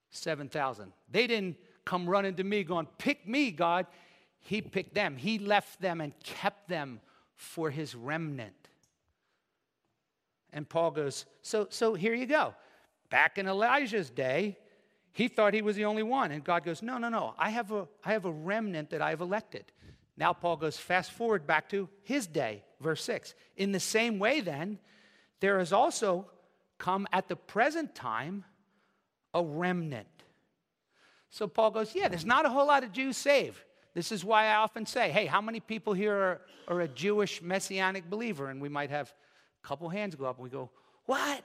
7,000. 0.09 0.91
They 1.11 1.27
didn't 1.27 1.57
come 1.85 2.09
running 2.09 2.33
to 2.35 2.43
me 2.43 2.63
going, 2.63 2.87
Pick 2.97 3.27
me, 3.27 3.51
God. 3.51 3.85
He 4.39 4.59
picked 4.59 4.95
them. 4.95 5.15
He 5.15 5.37
left 5.37 5.79
them 5.79 6.01
and 6.01 6.11
kept 6.23 6.69
them 6.69 7.01
for 7.35 7.69
his 7.69 7.93
remnant. 7.93 8.67
And 10.51 10.67
Paul 10.67 10.89
goes, 10.89 11.27
So, 11.43 11.67
so 11.69 11.93
here 11.93 12.15
you 12.15 12.25
go. 12.25 12.55
Back 13.11 13.37
in 13.37 13.47
Elijah's 13.47 14.09
day, 14.09 14.57
he 15.13 15.27
thought 15.27 15.53
he 15.53 15.61
was 15.61 15.75
the 15.75 15.85
only 15.85 16.03
one. 16.03 16.31
And 16.31 16.43
God 16.43 16.63
goes, 16.63 16.81
No, 16.81 16.97
no, 16.97 17.09
no. 17.09 17.33
I 17.37 17.49
have 17.49 17.71
a, 17.71 17.87
I 18.03 18.13
have 18.13 18.25
a 18.25 18.31
remnant 18.31 18.91
that 18.91 19.01
I've 19.01 19.21
elected. 19.21 19.65
Now, 20.17 20.33
Paul 20.33 20.57
goes 20.57 20.77
fast 20.77 21.11
forward 21.11 21.47
back 21.47 21.69
to 21.69 21.87
his 22.03 22.27
day, 22.27 22.63
verse 22.81 23.03
6. 23.05 23.33
In 23.55 23.71
the 23.71 23.79
same 23.79 24.19
way, 24.19 24.41
then, 24.41 24.77
there 25.39 25.59
has 25.59 25.71
also 25.71 26.27
come 26.77 27.07
at 27.13 27.29
the 27.29 27.35
present 27.35 27.95
time 27.95 28.43
a 29.33 29.43
remnant. 29.43 30.07
So 31.29 31.47
Paul 31.47 31.71
goes, 31.71 31.95
Yeah, 31.95 32.07
there's 32.07 32.25
not 32.25 32.45
a 32.45 32.49
whole 32.49 32.67
lot 32.67 32.83
of 32.83 32.91
Jews 32.91 33.17
saved. 33.17 33.59
This 33.93 34.11
is 34.11 34.23
why 34.23 34.45
I 34.45 34.55
often 34.55 34.85
say, 34.85 35.09
Hey, 35.09 35.25
how 35.25 35.41
many 35.41 35.59
people 35.59 35.93
here 35.93 36.15
are, 36.15 36.41
are 36.67 36.81
a 36.81 36.87
Jewish 36.87 37.41
messianic 37.41 38.09
believer? 38.09 38.49
And 38.49 38.61
we 38.61 38.69
might 38.69 38.89
have 38.89 39.13
a 39.63 39.67
couple 39.67 39.89
hands 39.89 40.15
go 40.15 40.25
up 40.25 40.37
and 40.37 40.43
we 40.43 40.49
go, 40.49 40.69
What? 41.05 41.43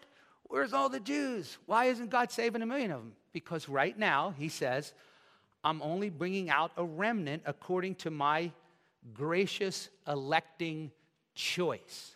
Where's 0.55 0.73
all 0.73 0.89
the 0.89 1.01
Jews? 1.01 1.59
Why 1.67 1.87
isn't 1.87 2.11
God 2.11 2.31
saving 2.31 2.63
a 2.63 2.67
million 2.67 2.93
of 2.93 3.01
them? 3.01 3.15
Because 3.33 3.69
right 3.69 3.99
now, 3.99 4.33
he 4.39 4.49
says, 4.49 4.95
I'm 5.65 5.83
only 5.83 6.11
bringing 6.11 6.49
out 6.49 6.71
a 6.77 6.85
remnant 6.85 7.43
according 7.45 7.97
to 7.97 8.11
my 8.13 8.53
gracious 9.15 9.89
electing 10.07 10.93
choice. 11.35 12.15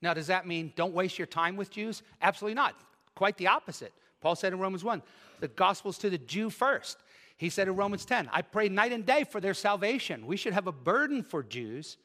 Now, 0.00 0.14
does 0.14 0.26
that 0.26 0.44
mean 0.44 0.72
don't 0.74 0.92
waste 0.92 1.16
your 1.16 1.28
time 1.28 1.54
with 1.54 1.70
Jews? 1.70 2.02
Absolutely 2.20 2.56
not. 2.56 2.74
Quite 3.14 3.36
the 3.36 3.46
opposite. 3.46 3.92
Paul 4.20 4.34
said 4.34 4.52
in 4.52 4.58
Romans 4.58 4.82
1 4.82 5.00
the 5.38 5.46
gospel's 5.46 5.96
to 5.98 6.10
the 6.10 6.18
Jew 6.18 6.50
first. 6.50 6.98
He 7.36 7.50
said 7.50 7.68
in 7.68 7.76
Romans 7.76 8.04
10, 8.04 8.28
I 8.32 8.42
pray 8.42 8.68
night 8.68 8.90
and 8.90 9.06
day 9.06 9.22
for 9.22 9.40
their 9.40 9.54
salvation. 9.54 10.26
We 10.26 10.36
should 10.36 10.54
have 10.54 10.66
a 10.66 10.72
burden 10.72 11.22
for 11.22 11.44
Jews, 11.44 11.98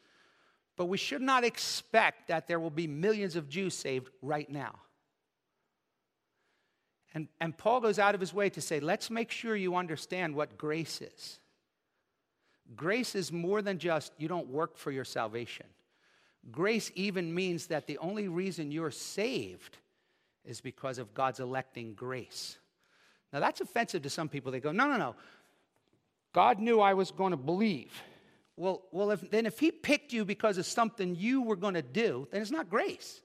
but 0.77 0.85
we 0.85 0.97
should 0.97 1.21
not 1.21 1.43
expect 1.43 2.27
that 2.27 2.47
there 2.47 2.59
will 2.59 2.69
be 2.69 2.87
millions 2.87 3.35
of 3.35 3.49
Jews 3.49 3.73
saved 3.73 4.09
right 4.21 4.49
now. 4.49 4.75
And, 7.13 7.27
and 7.41 7.57
Paul 7.57 7.81
goes 7.81 7.97
out 7.97 8.13
of 8.13 8.21
his 8.21 8.33
way 8.33 8.49
to 8.51 8.61
say, 8.61 8.79
let's 8.79 9.09
make 9.09 9.31
sure 9.31 9.55
you 9.55 9.75
understand 9.75 10.35
what 10.35 10.57
grace 10.57 11.01
is. 11.01 11.39
Grace 12.75 13.15
is 13.15 13.31
more 13.31 13.61
than 13.61 13.79
just 13.79 14.13
you 14.17 14.27
don't 14.27 14.47
work 14.49 14.77
for 14.77 14.91
your 14.91 15.05
salvation. 15.05 15.65
Grace 16.51 16.91
even 16.95 17.33
means 17.33 17.67
that 17.67 17.87
the 17.87 17.97
only 17.97 18.27
reason 18.27 18.71
you're 18.71 18.91
saved 18.91 19.77
is 20.45 20.61
because 20.61 20.99
of 20.99 21.13
God's 21.13 21.39
electing 21.39 21.93
grace. 21.93 22.57
Now, 23.33 23.39
that's 23.39 23.61
offensive 23.61 24.03
to 24.03 24.09
some 24.09 24.29
people. 24.29 24.51
They 24.51 24.59
go, 24.59 24.71
no, 24.71 24.87
no, 24.87 24.97
no. 24.97 25.15
God 26.33 26.59
knew 26.59 26.79
I 26.79 26.93
was 26.93 27.11
going 27.11 27.31
to 27.31 27.37
believe. 27.37 27.91
Well, 28.57 28.81
well 28.91 29.11
if, 29.11 29.29
then 29.29 29.45
if 29.45 29.59
He 29.59 29.71
picked 29.71 30.11
you 30.11 30.25
because 30.25 30.57
of 30.57 30.65
something 30.65 31.15
you 31.15 31.43
were 31.43 31.55
going 31.55 31.75
to 31.75 31.81
do, 31.81 32.27
then 32.31 32.41
it's 32.41 32.51
not 32.51 32.69
grace. 32.69 33.21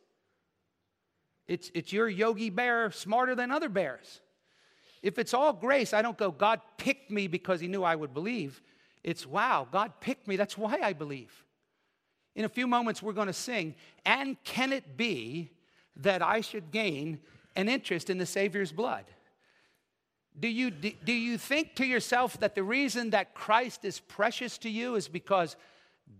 It's, 1.48 1.70
it's 1.74 1.92
your 1.92 2.08
yogi 2.08 2.50
bear 2.50 2.92
smarter 2.92 3.34
than 3.34 3.50
other 3.50 3.68
bears. 3.68 4.20
If 5.02 5.18
it's 5.18 5.34
all 5.34 5.52
grace, 5.52 5.92
I 5.92 6.00
don't 6.02 6.16
go, 6.16 6.30
God 6.30 6.60
picked 6.78 7.10
me 7.10 7.26
because 7.26 7.60
He 7.60 7.66
knew 7.66 7.82
I 7.82 7.96
would 7.96 8.14
believe. 8.14 8.62
It's, 9.02 9.26
wow, 9.26 9.66
God 9.70 9.94
picked 10.00 10.28
me. 10.28 10.36
That's 10.36 10.56
why 10.56 10.78
I 10.80 10.92
believe. 10.92 11.32
In 12.36 12.44
a 12.44 12.48
few 12.48 12.66
moments, 12.66 13.02
we're 13.02 13.12
going 13.12 13.26
to 13.26 13.32
sing, 13.32 13.74
and 14.06 14.36
can 14.44 14.72
it 14.72 14.96
be 14.96 15.50
that 15.96 16.22
I 16.22 16.40
should 16.40 16.70
gain 16.70 17.18
an 17.56 17.68
interest 17.68 18.08
in 18.08 18.18
the 18.18 18.26
Savior's 18.26 18.72
blood? 18.72 19.04
Do 20.38 20.48
you, 20.48 20.70
do 20.70 21.12
you 21.12 21.36
think 21.36 21.74
to 21.76 21.86
yourself 21.86 22.40
that 22.40 22.54
the 22.54 22.62
reason 22.62 23.10
that 23.10 23.34
Christ 23.34 23.84
is 23.84 24.00
precious 24.00 24.56
to 24.58 24.70
you 24.70 24.94
is 24.94 25.06
because 25.06 25.56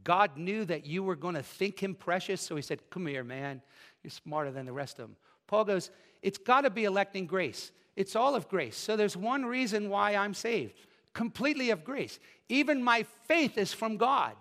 God 0.05 0.37
knew 0.37 0.65
that 0.67 0.87
you 0.87 1.03
were 1.03 1.17
going 1.17 1.35
to 1.35 1.43
think 1.43 1.83
him 1.83 1.95
precious? 1.95 2.41
So 2.41 2.55
he 2.57 2.63
said, 2.63 2.91
Come 2.91 3.07
here, 3.07 3.25
man. 3.25 3.63
You're 4.03 4.11
smarter 4.11 4.51
than 4.51 4.67
the 4.67 4.73
rest 4.73 4.99
of 4.99 5.09
them. 5.09 5.17
Paul 5.47 5.65
goes, 5.65 5.91
It's 6.21 6.39
got 6.39 6.63
to 6.63 6.71
be 6.71 6.85
electing 6.85 7.27
grace. 7.27 7.73
It's 7.97 8.15
all 8.15 8.35
of 8.35 8.49
grace. 8.49 8.77
So 8.77 8.97
there's 8.97 9.17
one 9.17 9.45
reason 9.45 9.89
why 9.89 10.15
I'm 10.15 10.35
saved 10.35 10.87
completely 11.15 11.71
of 11.71 11.85
grace. 11.85 12.19
Even 12.49 12.83
my 12.83 13.05
faith 13.27 13.59
is 13.59 13.73
from 13.73 13.99
God. 13.99 14.35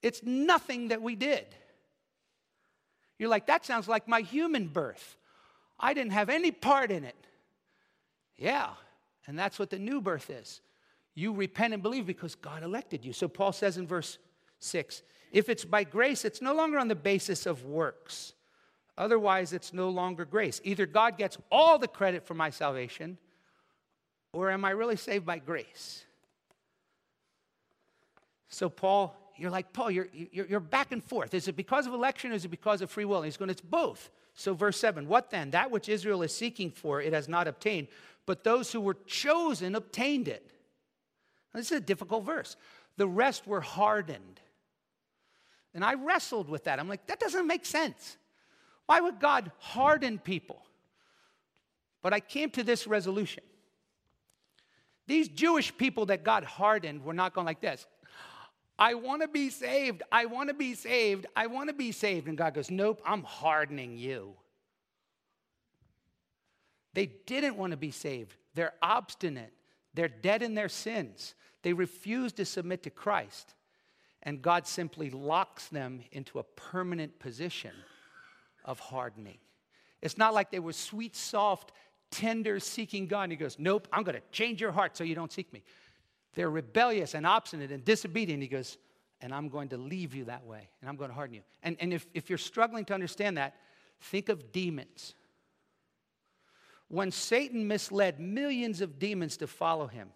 It's 0.00 0.22
nothing 0.22 0.88
that 0.88 1.02
we 1.02 1.16
did. 1.16 1.46
You're 3.18 3.28
like, 3.28 3.46
That 3.46 3.64
sounds 3.64 3.86
like 3.86 4.08
my 4.08 4.22
human 4.22 4.66
birth. 4.66 5.16
I 5.78 5.94
didn't 5.94 6.12
have 6.12 6.28
any 6.28 6.50
part 6.50 6.90
in 6.90 7.04
it. 7.04 7.14
Yeah, 8.36 8.70
and 9.28 9.38
that's 9.38 9.58
what 9.58 9.70
the 9.70 9.78
new 9.78 10.00
birth 10.00 10.30
is. 10.30 10.62
You 11.14 11.32
repent 11.32 11.74
and 11.74 11.82
believe 11.82 12.06
because 12.06 12.34
God 12.34 12.62
elected 12.62 13.04
you. 13.04 13.12
So 13.12 13.28
Paul 13.28 13.52
says 13.52 13.76
in 13.76 13.86
verse 13.86 14.18
6 14.58 15.02
if 15.30 15.50
it's 15.50 15.64
by 15.64 15.84
grace, 15.84 16.24
it's 16.24 16.40
no 16.40 16.54
longer 16.54 16.78
on 16.78 16.88
the 16.88 16.94
basis 16.94 17.44
of 17.44 17.66
works. 17.66 18.32
Otherwise, 18.96 19.52
it's 19.52 19.74
no 19.74 19.90
longer 19.90 20.24
grace. 20.24 20.60
Either 20.64 20.86
God 20.86 21.18
gets 21.18 21.36
all 21.52 21.78
the 21.78 21.86
credit 21.86 22.26
for 22.26 22.32
my 22.32 22.48
salvation, 22.48 23.18
or 24.32 24.50
am 24.50 24.64
I 24.64 24.70
really 24.70 24.96
saved 24.96 25.26
by 25.26 25.38
grace? 25.38 26.04
So, 28.48 28.70
Paul, 28.70 29.14
you're 29.36 29.50
like, 29.50 29.72
Paul, 29.74 29.90
you're, 29.90 30.08
you're, 30.12 30.46
you're 30.46 30.60
back 30.60 30.92
and 30.92 31.04
forth. 31.04 31.34
Is 31.34 31.46
it 31.46 31.56
because 31.56 31.86
of 31.86 31.92
election 31.92 32.32
or 32.32 32.34
is 32.34 32.46
it 32.46 32.48
because 32.48 32.80
of 32.80 32.90
free 32.90 33.04
will? 33.04 33.18
And 33.18 33.26
he's 33.26 33.36
going, 33.36 33.50
it's 33.50 33.60
both. 33.60 34.10
So, 34.34 34.54
verse 34.54 34.78
7 34.78 35.06
What 35.06 35.30
then? 35.30 35.50
That 35.50 35.70
which 35.70 35.88
Israel 35.88 36.22
is 36.22 36.34
seeking 36.34 36.70
for, 36.70 37.02
it 37.02 37.12
has 37.12 37.28
not 37.28 37.46
obtained 37.46 37.88
but 38.28 38.44
those 38.44 38.70
who 38.70 38.82
were 38.82 38.98
chosen 39.06 39.74
obtained 39.74 40.28
it. 40.28 40.44
Now, 41.52 41.60
this 41.60 41.72
is 41.72 41.78
a 41.78 41.80
difficult 41.80 42.24
verse. 42.24 42.56
The 42.98 43.08
rest 43.08 43.46
were 43.46 43.62
hardened. 43.62 44.38
And 45.72 45.82
I 45.82 45.94
wrestled 45.94 46.50
with 46.50 46.64
that. 46.64 46.78
I'm 46.78 46.90
like, 46.90 47.06
that 47.06 47.20
doesn't 47.20 47.46
make 47.46 47.64
sense. 47.64 48.18
Why 48.84 49.00
would 49.00 49.18
God 49.18 49.50
harden 49.58 50.18
people? 50.18 50.60
But 52.02 52.12
I 52.12 52.20
came 52.20 52.50
to 52.50 52.62
this 52.62 52.86
resolution. 52.86 53.42
These 55.06 55.28
Jewish 55.28 55.74
people 55.74 56.04
that 56.06 56.22
God 56.22 56.44
hardened 56.44 57.04
were 57.04 57.14
not 57.14 57.32
going 57.32 57.46
like 57.46 57.62
this. 57.62 57.86
I 58.78 58.92
want 58.92 59.22
to 59.22 59.28
be 59.28 59.48
saved. 59.48 60.02
I 60.12 60.26
want 60.26 60.50
to 60.50 60.54
be 60.54 60.74
saved. 60.74 61.24
I 61.34 61.46
want 61.46 61.70
to 61.70 61.74
be 61.74 61.92
saved. 61.92 62.28
And 62.28 62.36
God 62.36 62.52
goes, 62.52 62.70
Nope, 62.70 63.00
I'm 63.06 63.22
hardening 63.22 63.96
you. 63.96 64.34
They 66.98 67.12
didn't 67.26 67.56
want 67.56 67.70
to 67.70 67.76
be 67.76 67.92
saved. 67.92 68.34
They're 68.56 68.74
obstinate. 68.82 69.52
They're 69.94 70.08
dead 70.08 70.42
in 70.42 70.54
their 70.54 70.68
sins. 70.68 71.36
They 71.62 71.72
refuse 71.72 72.32
to 72.32 72.44
submit 72.44 72.82
to 72.82 72.90
Christ. 72.90 73.54
And 74.24 74.42
God 74.42 74.66
simply 74.66 75.08
locks 75.08 75.68
them 75.68 76.00
into 76.10 76.40
a 76.40 76.42
permanent 76.42 77.20
position 77.20 77.70
of 78.64 78.80
hardening. 78.80 79.38
It's 80.02 80.18
not 80.18 80.34
like 80.34 80.50
they 80.50 80.58
were 80.58 80.72
sweet, 80.72 81.14
soft, 81.14 81.70
tender, 82.10 82.58
seeking 82.58 83.06
God. 83.06 83.22
And 83.22 83.32
He 83.32 83.38
goes, 83.38 83.60
Nope, 83.60 83.86
I'm 83.92 84.02
going 84.02 84.16
to 84.16 84.22
change 84.32 84.60
your 84.60 84.72
heart 84.72 84.96
so 84.96 85.04
you 85.04 85.14
don't 85.14 85.30
seek 85.30 85.52
me. 85.52 85.62
They're 86.34 86.50
rebellious 86.50 87.14
and 87.14 87.24
obstinate 87.24 87.70
and 87.70 87.84
disobedient. 87.84 88.42
He 88.42 88.48
goes, 88.48 88.76
And 89.20 89.32
I'm 89.32 89.48
going 89.50 89.68
to 89.68 89.76
leave 89.76 90.16
you 90.16 90.24
that 90.24 90.44
way, 90.44 90.68
and 90.80 90.90
I'm 90.90 90.96
going 90.96 91.10
to 91.10 91.14
harden 91.14 91.34
you. 91.36 91.42
And, 91.62 91.76
and 91.78 91.92
if, 91.92 92.08
if 92.12 92.28
you're 92.28 92.38
struggling 92.38 92.84
to 92.86 92.94
understand 92.94 93.36
that, 93.36 93.54
think 94.00 94.28
of 94.28 94.50
demons. 94.50 95.14
When 96.88 97.10
Satan 97.10 97.68
misled 97.68 98.18
millions 98.18 98.80
of 98.80 98.98
demons 98.98 99.36
to 99.38 99.46
follow 99.46 99.86
him, 99.86 100.08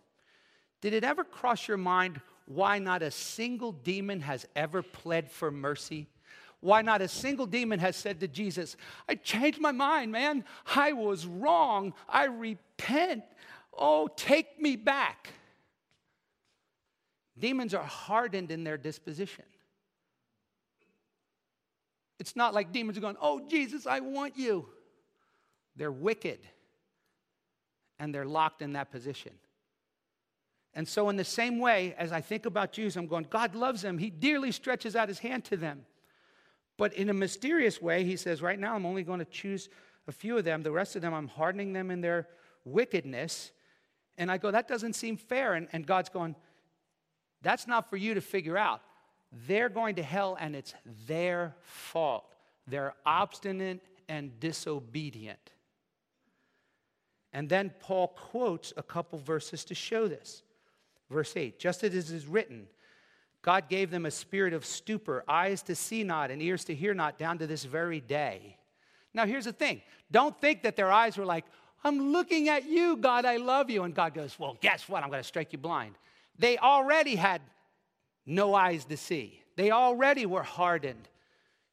did 0.81 0.95
it 0.95 1.05
ever 1.05 1.23
cross 1.23 1.69
your 1.69 1.77
mind 1.77 2.21
why 2.47 2.79
not 2.79 3.03
a 3.03 3.11
single 3.11 3.73
demon 3.73 4.21
has 4.21 4.47
ever 4.57 4.83
pled 4.83 5.31
for 5.31 5.51
mercy? 5.51 6.09
Why 6.61 6.83
not 6.83 7.03
a 7.03 7.09
single 7.09 7.47
demon 7.47 7.79
has 7.79 7.97
said 7.97 8.21
to 8.21 8.29
Jesus, 8.29 8.77
I 9.09 9.15
changed 9.15 9.61
my 9.61 9.73
mind, 9.73 10.13
man. 10.13 10.45
I 10.75 10.93
was 10.93 11.27
wrong. 11.27 11.95
I 12.09 12.27
repent. 12.27 13.25
Oh, 13.77 14.09
take 14.17 14.61
me 14.61 14.77
back. 14.77 15.29
Demons 17.39 17.75
are 17.75 17.85
hardened 17.85 18.51
in 18.51 18.65
their 18.65 18.77
disposition. 18.77 19.45
It's 22.19 22.37
not 22.37 22.55
like 22.55 22.71
demons 22.73 22.99
are 22.99 23.01
going, 23.01 23.17
Oh, 23.21 23.41
Jesus, 23.49 23.87
I 23.87 24.01
want 24.01 24.37
you. 24.37 24.67
They're 25.75 25.91
wicked 25.91 26.39
and 28.03 28.13
they're 28.13 28.27
locked 28.27 28.63
in 28.63 28.73
that 28.73 28.91
position. 28.91 29.31
And 30.75 30.89
so, 30.89 31.09
in 31.09 31.17
the 31.17 31.25
same 31.25 31.61
way, 31.61 31.95
as 31.97 32.11
I 32.11 32.21
think 32.21 32.47
about 32.47 32.73
Jews, 32.73 32.97
I'm 32.97 33.07
going, 33.07 33.29
God 33.31 33.55
loves 33.55 33.83
them. 33.83 33.97
He 33.97 34.11
dearly 34.11 34.51
stretches 34.51 34.97
out 34.97 35.07
his 35.07 35.21
hand 35.21 35.45
to 35.47 35.57
them. 35.57 35.87
But 36.77 36.95
in 36.95 37.11
a 37.11 37.15
mysterious 37.15 37.81
way, 37.81 38.03
he 38.03 38.17
says, 38.17 38.43
right 38.43 38.59
now, 38.59 38.75
I'm 38.75 38.87
only 38.87 39.05
going 39.05 39.21
to 39.21 39.25
choose 39.25 39.69
a 40.09 40.13
few 40.13 40.37
of 40.37 40.45
them. 40.45 40.65
The 40.65 40.73
rest 40.73 40.97
of 40.97 41.03
them, 41.03 41.15
I'm 41.15 41.29
hardening 41.29 41.73
them 41.73 41.93
in 41.93 42.01
their 42.01 42.27
wickedness. 42.65 43.53
And 44.19 44.33
I 44.33 44.37
go, 44.37 44.51
that 44.51 44.67
doesn't 44.67 44.95
seem 44.95 45.17
fair. 45.17 45.55
And, 45.55 45.69
and 45.73 45.87
God's 45.87 46.09
going, 46.09 46.35
that's 47.41 47.69
not 47.69 47.89
for 47.89 47.97
you 47.97 48.15
to 48.15 48.21
figure 48.21 48.59
out. 48.59 48.81
They're 49.47 49.69
going 49.69 49.95
to 49.95 50.03
hell, 50.03 50.37
and 50.41 50.57
it's 50.57 50.75
their 51.07 51.55
fault. 51.61 52.35
They're 52.67 52.95
obstinate 53.07 53.81
and 54.09 54.41
disobedient. 54.41 55.53
And 57.33 57.49
then 57.49 57.73
Paul 57.81 58.09
quotes 58.09 58.73
a 58.77 58.83
couple 58.83 59.19
verses 59.19 59.65
to 59.67 59.75
show 59.75 60.07
this. 60.07 60.43
Verse 61.11 61.37
8 61.37 61.59
Just 61.59 61.85
as 61.85 61.95
it 61.95 62.15
is 62.15 62.27
written, 62.27 62.67
God 63.43 63.69
gave 63.69 63.91
them 63.91 64.07
a 64.07 64.11
spirit 64.11 64.53
of 64.53 64.65
stupor, 64.65 65.25
eyes 65.27 65.63
to 65.65 65.75
see 65.75 66.05
not, 66.05 66.31
and 66.31 66.41
ears 66.41 66.65
to 66.65 66.75
hear 66.75 66.95
not, 66.95 67.19
down 67.19 67.39
to 67.39 67.47
this 67.47 67.65
very 67.65 68.01
day. 68.01 68.57
Now, 69.15 69.27
here's 69.27 69.45
the 69.47 69.53
thing 69.53 69.83
don't 70.11 70.39
think 70.41 70.63
that 70.63 70.77
their 70.77 70.93
eyes 70.93 71.17
were 71.17 71.25
like, 71.25 71.45
I'm 71.85 72.13
looking 72.13 72.49
at 72.49 72.67
you, 72.67 72.97
God, 72.97 73.25
I 73.25 73.39
love 73.39 73.69
you. 73.69 73.83
And 73.83 73.95
God 73.95 74.15
goes, 74.15 74.39
Well, 74.39 74.57
guess 74.61 74.89
what? 74.89 75.03
I'm 75.03 75.11
going 75.11 75.23
to 75.23 75.29
strike 75.29 75.53
you 75.53 75.59
blind. 75.59 75.97
They 76.39 76.59
already 76.59 77.17
had 77.17 77.43
no 78.25 78.55
eyes 78.55 78.85
to 78.87 78.97
see, 78.97 79.43
they 79.57 79.71
already 79.71 80.27
were 80.27 80.43
hardened. 80.43 81.09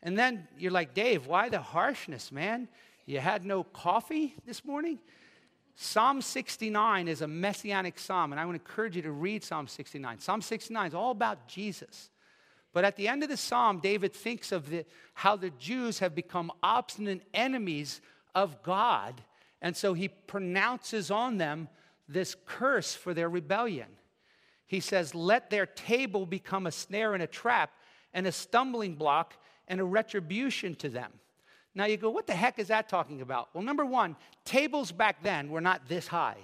And 0.01 0.17
then 0.17 0.47
you're 0.57 0.71
like, 0.71 0.93
Dave, 0.93 1.27
why 1.27 1.49
the 1.49 1.59
harshness, 1.59 2.31
man? 2.31 2.69
You 3.05 3.19
had 3.19 3.43
no 3.43 3.63
coffee 3.63 4.33
this 4.45 4.63
morning? 4.63 4.99
Psalm 5.81 6.21
69 6.21 7.07
is 7.07 7.21
a 7.21 7.27
messianic 7.27 7.97
psalm, 7.97 8.33
and 8.33 8.39
I 8.39 8.45
would 8.45 8.55
encourage 8.57 8.97
you 8.97 9.01
to 9.03 9.13
read 9.13 9.45
Psalm 9.45 9.65
69. 9.65 10.19
Psalm 10.19 10.41
69 10.41 10.87
is 10.87 10.93
all 10.93 11.11
about 11.11 11.47
Jesus. 11.47 12.09
But 12.73 12.83
at 12.83 12.97
the 12.97 13.07
end 13.07 13.23
of 13.23 13.29
the 13.29 13.37
psalm, 13.37 13.79
David 13.79 14.13
thinks 14.13 14.51
of 14.51 14.69
the, 14.69 14.83
how 15.13 15.37
the 15.37 15.51
Jews 15.51 15.99
have 15.99 16.13
become 16.13 16.51
obstinate 16.61 17.21
enemies 17.33 18.01
of 18.35 18.61
God, 18.61 19.21
and 19.61 19.73
so 19.73 19.93
he 19.93 20.09
pronounces 20.09 21.11
on 21.11 21.37
them 21.37 21.69
this 22.09 22.35
curse 22.45 22.93
for 22.93 23.13
their 23.13 23.29
rebellion. 23.29 23.87
He 24.67 24.81
says, 24.81 25.15
Let 25.15 25.49
their 25.49 25.65
table 25.65 26.25
become 26.25 26.67
a 26.67 26.73
snare 26.73 27.13
and 27.13 27.23
a 27.23 27.27
trap, 27.27 27.71
and 28.13 28.27
a 28.27 28.33
stumbling 28.33 28.95
block 28.95 29.37
and 29.69 29.79
a 29.79 29.85
retribution 29.85 30.75
to 30.75 30.89
them. 30.89 31.13
Now 31.75 31.85
you 31.85 31.97
go, 31.97 32.09
what 32.09 32.27
the 32.27 32.33
heck 32.33 32.59
is 32.59 32.67
that 32.69 32.89
talking 32.89 33.21
about? 33.21 33.49
Well, 33.53 33.63
number 33.63 33.85
one, 33.85 34.15
tables 34.43 34.91
back 34.91 35.23
then 35.23 35.49
were 35.49 35.61
not 35.61 35.87
this 35.87 36.07
high. 36.07 36.37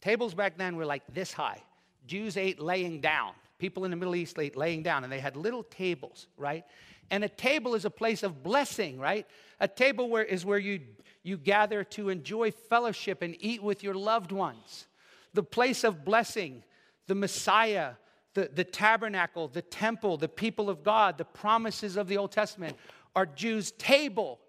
Tables 0.00 0.34
back 0.34 0.58
then 0.58 0.76
were 0.76 0.84
like 0.84 1.02
this 1.12 1.32
high. 1.32 1.62
Jews 2.06 2.36
ate 2.36 2.60
laying 2.60 3.00
down. 3.00 3.32
People 3.58 3.84
in 3.84 3.90
the 3.90 3.96
Middle 3.96 4.16
East 4.16 4.38
ate 4.38 4.56
laying 4.56 4.82
down, 4.82 5.04
and 5.04 5.12
they 5.12 5.20
had 5.20 5.36
little 5.36 5.62
tables, 5.62 6.26
right? 6.36 6.64
And 7.10 7.22
a 7.22 7.28
table 7.28 7.74
is 7.74 7.84
a 7.84 7.90
place 7.90 8.22
of 8.22 8.42
blessing, 8.42 8.98
right? 8.98 9.26
A 9.60 9.68
table 9.68 10.08
where, 10.08 10.24
is 10.24 10.44
where 10.44 10.58
you, 10.58 10.80
you 11.22 11.36
gather 11.36 11.84
to 11.84 12.08
enjoy 12.08 12.50
fellowship 12.50 13.22
and 13.22 13.36
eat 13.38 13.62
with 13.62 13.82
your 13.82 13.94
loved 13.94 14.32
ones. 14.32 14.86
The 15.32 15.42
place 15.42 15.84
of 15.84 16.04
blessing, 16.04 16.64
the 17.06 17.14
Messiah, 17.14 17.92
the, 18.34 18.50
the 18.52 18.64
tabernacle, 18.64 19.48
the 19.48 19.62
temple, 19.62 20.16
the 20.16 20.28
people 20.28 20.68
of 20.68 20.82
God, 20.82 21.18
the 21.18 21.24
promises 21.24 21.96
of 21.96 22.08
the 22.08 22.16
Old 22.16 22.32
Testament 22.32 22.76
are 23.14 23.26
Jews' 23.26 23.72
table. 23.72 24.40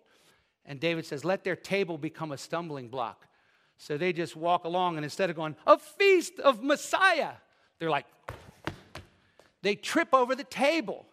And 0.65 0.79
David 0.79 1.05
says, 1.05 1.25
let 1.25 1.43
their 1.43 1.55
table 1.55 1.97
become 1.97 2.31
a 2.31 2.37
stumbling 2.37 2.87
block. 2.87 3.25
So 3.77 3.97
they 3.97 4.13
just 4.13 4.35
walk 4.35 4.63
along, 4.63 4.95
and 4.95 5.03
instead 5.03 5.29
of 5.29 5.35
going, 5.35 5.55
a 5.67 5.77
feast 5.77 6.39
of 6.39 6.63
Messiah, 6.63 7.33
they're 7.79 7.89
like, 7.89 8.05
they 9.61 9.75
trip 9.75 10.09
over 10.13 10.35
the 10.35 10.43
table. 10.43 11.05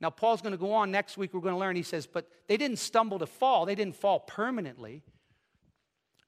Now, 0.00 0.10
Paul's 0.10 0.42
going 0.42 0.52
to 0.52 0.58
go 0.58 0.72
on 0.72 0.90
next 0.90 1.16
week. 1.16 1.34
We're 1.34 1.40
going 1.40 1.54
to 1.54 1.58
learn. 1.58 1.76
He 1.76 1.82
says, 1.82 2.06
but 2.06 2.28
they 2.46 2.56
didn't 2.56 2.78
stumble 2.78 3.18
to 3.18 3.26
fall, 3.26 3.66
they 3.66 3.74
didn't 3.74 3.96
fall 3.96 4.20
permanently. 4.20 5.02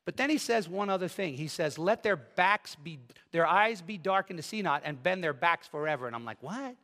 But 0.04 0.16
then 0.16 0.30
he 0.30 0.38
says 0.38 0.68
one 0.68 0.88
other 0.88 1.08
thing. 1.08 1.34
He 1.34 1.48
says, 1.48 1.78
let 1.78 2.02
their 2.02 2.16
backs 2.16 2.76
be, 2.76 3.00
their 3.32 3.46
eyes 3.46 3.82
be 3.82 3.98
darkened 3.98 4.36
to 4.36 4.42
see 4.42 4.62
not, 4.62 4.82
and 4.84 5.02
bend 5.02 5.24
their 5.24 5.32
backs 5.32 5.66
forever. 5.66 6.06
And 6.06 6.14
I'm 6.14 6.24
like, 6.24 6.42
what? 6.42 6.76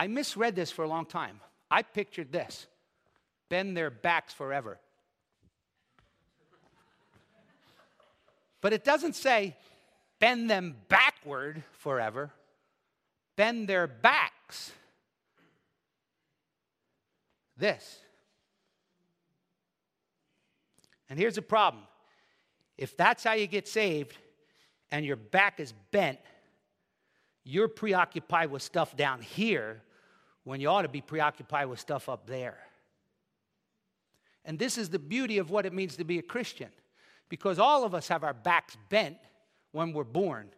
I 0.00 0.06
misread 0.06 0.56
this 0.56 0.70
for 0.70 0.82
a 0.82 0.88
long 0.88 1.04
time. 1.04 1.40
I 1.70 1.82
pictured 1.82 2.32
this 2.32 2.66
bend 3.50 3.76
their 3.76 3.90
backs 3.90 4.32
forever. 4.32 4.78
But 8.62 8.72
it 8.72 8.82
doesn't 8.82 9.14
say 9.14 9.58
bend 10.18 10.48
them 10.48 10.76
backward 10.88 11.64
forever, 11.72 12.30
bend 13.36 13.68
their 13.68 13.86
backs. 13.86 14.72
This. 17.58 17.98
And 21.10 21.18
here's 21.18 21.34
the 21.34 21.42
problem 21.42 21.84
if 22.78 22.96
that's 22.96 23.22
how 23.22 23.34
you 23.34 23.46
get 23.46 23.68
saved 23.68 24.16
and 24.90 25.04
your 25.04 25.16
back 25.16 25.60
is 25.60 25.74
bent, 25.90 26.20
you're 27.44 27.68
preoccupied 27.68 28.50
with 28.50 28.62
stuff 28.62 28.96
down 28.96 29.20
here 29.20 29.82
when 30.44 30.60
you 30.60 30.68
ought 30.68 30.82
to 30.82 30.88
be 30.88 31.00
preoccupied 31.00 31.68
with 31.68 31.80
stuff 31.80 32.08
up 32.08 32.26
there. 32.26 32.58
And 34.44 34.58
this 34.58 34.78
is 34.78 34.88
the 34.88 34.98
beauty 34.98 35.38
of 35.38 35.50
what 35.50 35.66
it 35.66 35.72
means 35.72 35.96
to 35.96 36.04
be 36.04 36.18
a 36.18 36.22
Christian 36.22 36.70
because 37.28 37.58
all 37.58 37.84
of 37.84 37.94
us 37.94 38.08
have 38.08 38.24
our 38.24 38.34
backs 38.34 38.76
bent 38.88 39.18
when 39.72 39.92
we're 39.92 40.04
born 40.04 40.48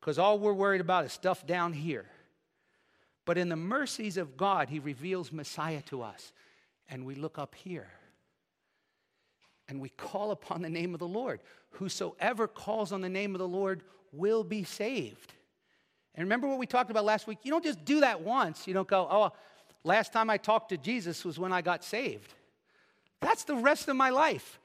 because 0.00 0.18
all 0.18 0.38
we're 0.38 0.52
worried 0.52 0.80
about 0.80 1.04
is 1.04 1.12
stuff 1.12 1.46
down 1.46 1.72
here. 1.72 2.06
But 3.24 3.38
in 3.38 3.48
the 3.48 3.56
mercies 3.56 4.16
of 4.16 4.36
God, 4.36 4.68
He 4.68 4.80
reveals 4.80 5.32
Messiah 5.32 5.80
to 5.82 6.02
us, 6.02 6.32
and 6.88 7.06
we 7.06 7.14
look 7.14 7.38
up 7.38 7.54
here 7.54 7.88
and 9.68 9.80
we 9.80 9.90
call 9.90 10.32
upon 10.32 10.60
the 10.60 10.68
name 10.68 10.92
of 10.92 11.00
the 11.00 11.08
Lord. 11.08 11.40
Whosoever 11.70 12.48
calls 12.48 12.92
on 12.92 13.00
the 13.00 13.08
name 13.08 13.34
of 13.34 13.38
the 13.38 13.48
Lord 13.48 13.82
will 14.12 14.44
be 14.44 14.64
saved. 14.64 15.32
And 16.14 16.24
remember 16.24 16.46
what 16.46 16.58
we 16.58 16.66
talked 16.66 16.90
about 16.90 17.04
last 17.04 17.26
week? 17.26 17.38
You 17.42 17.50
don't 17.50 17.64
just 17.64 17.84
do 17.84 18.00
that 18.00 18.20
once. 18.20 18.66
You 18.66 18.74
don't 18.74 18.88
go, 18.88 19.08
oh, 19.10 19.32
last 19.84 20.12
time 20.12 20.28
I 20.28 20.36
talked 20.36 20.68
to 20.70 20.76
Jesus 20.76 21.24
was 21.24 21.38
when 21.38 21.52
I 21.52 21.62
got 21.62 21.84
saved. 21.84 22.34
That's 23.20 23.44
the 23.44 23.54
rest 23.54 23.88
of 23.88 23.96
my 23.96 24.10
life. 24.10 24.58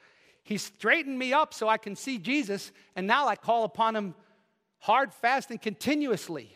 He 0.44 0.58
straightened 0.58 1.18
me 1.18 1.34
up 1.34 1.54
so 1.54 1.68
I 1.68 1.78
can 1.78 1.96
see 1.96 2.18
Jesus, 2.18 2.72
and 2.96 3.06
now 3.06 3.28
I 3.28 3.36
call 3.36 3.64
upon 3.64 3.96
him 3.96 4.16
hard, 4.80 5.14
fast, 5.14 5.52
and 5.52 5.62
continuously. 5.62 6.56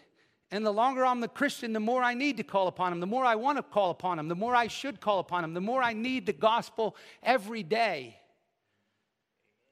And 0.49 0.65
the 0.65 0.71
longer 0.71 1.05
I'm 1.05 1.21
the 1.21 1.27
Christian, 1.29 1.71
the 1.71 1.79
more 1.79 2.03
I 2.03 2.13
need 2.13 2.37
to 2.37 2.43
call 2.43 2.67
upon 2.67 2.91
him, 2.91 2.99
the 2.99 3.07
more 3.07 3.23
I 3.23 3.35
want 3.35 3.57
to 3.57 3.63
call 3.63 3.91
upon 3.91 4.19
him, 4.19 4.27
the 4.27 4.35
more 4.35 4.55
I 4.55 4.67
should 4.67 4.99
call 4.99 5.19
upon 5.19 5.43
him, 5.43 5.53
the 5.53 5.61
more 5.61 5.81
I 5.81 5.93
need 5.93 6.25
the 6.25 6.33
gospel 6.33 6.95
every 7.23 7.63
day. 7.63 8.17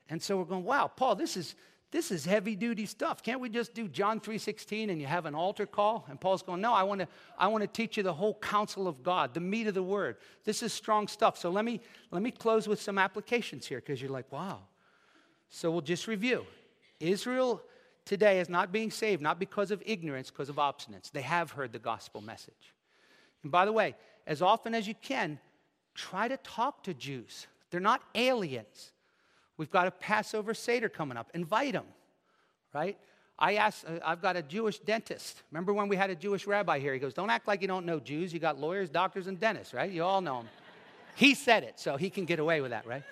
And 0.10 0.22
so 0.22 0.38
we're 0.38 0.46
going, 0.46 0.64
wow, 0.64 0.90
Paul, 0.94 1.16
this 1.16 1.36
is 1.36 1.56
this 1.92 2.12
is 2.12 2.24
heavy 2.24 2.56
duty 2.56 2.86
stuff. 2.86 3.24
Can't 3.24 3.42
we 3.42 3.50
just 3.50 3.74
do 3.74 3.88
John 3.88 4.20
3:16 4.20 4.90
and 4.90 5.02
you 5.02 5.08
have 5.08 5.26
an 5.26 5.34
altar 5.34 5.66
call? 5.66 6.06
And 6.08 6.22
Paul's 6.22 6.44
going, 6.44 6.62
"No, 6.62 6.74
I 6.74 6.84
want 6.84 7.02
to 7.02 7.08
I 7.38 7.48
want 7.48 7.64
to 7.64 7.68
teach 7.68 7.98
you 7.98 8.04
the 8.04 8.14
whole 8.14 8.36
counsel 8.36 8.88
of 8.88 9.02
God, 9.02 9.34
the 9.34 9.40
meat 9.40 9.66
of 9.68 9.74
the 9.74 9.84
word. 9.84 10.18
This 10.44 10.62
is 10.62 10.72
strong 10.72 11.08
stuff." 11.08 11.38
So 11.38 11.50
let 11.50 11.66
me 11.66 11.82
let 12.12 12.22
me 12.22 12.32
close 12.32 12.68
with 12.68 12.82
some 12.82 13.00
applications 13.00 13.66
here 13.66 13.80
because 13.80 14.02
you're 14.02 14.12
like, 14.12 14.32
"Wow." 14.32 14.68
So 15.50 15.72
we'll 15.72 15.82
just 15.82 16.08
review. 16.08 16.46
Israel 17.00 17.64
today 18.06 18.40
is 18.40 18.50
not 18.50 18.72
being 18.72 18.92
saved 18.92 19.22
not 19.22 19.40
because 19.40 19.72
of 19.72 19.82
ignorance, 19.86 20.30
because 20.30 20.50
of 20.50 20.58
obstinance. 20.58 21.12
They 21.12 21.22
have 21.24 21.52
heard 21.52 21.72
the 21.72 21.80
gospel 21.80 22.22
message. 22.22 22.74
And 23.42 23.52
by 23.52 23.66
the 23.66 23.72
way, 23.72 23.96
as 24.28 24.42
often 24.44 24.76
as 24.76 24.88
you 24.88 24.96
can, 24.96 25.40
try 25.96 26.28
to 26.28 26.38
talk 26.38 26.84
to 26.84 26.94
Jews. 26.94 27.48
They're 27.72 27.80
not 27.80 28.04
aliens. 28.14 28.92
We've 29.60 29.70
got 29.70 29.88
a 29.88 29.92
Passover 29.92 30.54
Seder 30.54 30.88
coming 30.88 31.18
up. 31.18 31.30
Invite 31.34 31.74
them, 31.74 31.84
right? 32.74 32.98
I 33.38 33.56
asked, 33.56 33.84
uh, 33.86 34.00
I've 34.06 34.22
got 34.22 34.38
a 34.38 34.42
Jewish 34.42 34.80
dentist. 34.80 35.44
Remember 35.52 35.74
when 35.74 35.90
we 35.90 35.98
had 35.98 36.10
a 36.10 36.16
Jewish 36.16 36.48
rabbi 36.48 36.80
here? 36.80 36.94
He 36.94 37.00
goes, 37.00 37.14
Don't 37.14 37.30
act 37.30 37.46
like 37.46 37.62
you 37.62 37.68
don't 37.68 37.86
know 37.86 38.00
Jews. 38.00 38.34
You 38.34 38.40
got 38.40 38.58
lawyers, 38.58 38.90
doctors, 38.90 39.28
and 39.28 39.38
dentists, 39.38 39.74
right? 39.74 39.92
You 39.92 40.06
all 40.06 40.22
know 40.22 40.38
them. 40.38 40.50
he 41.18 41.36
said 41.36 41.64
it, 41.64 41.78
so 41.78 41.98
he 41.98 42.10
can 42.10 42.24
get 42.24 42.40
away 42.40 42.62
with 42.62 42.72
that, 42.72 42.88
right? 42.88 43.04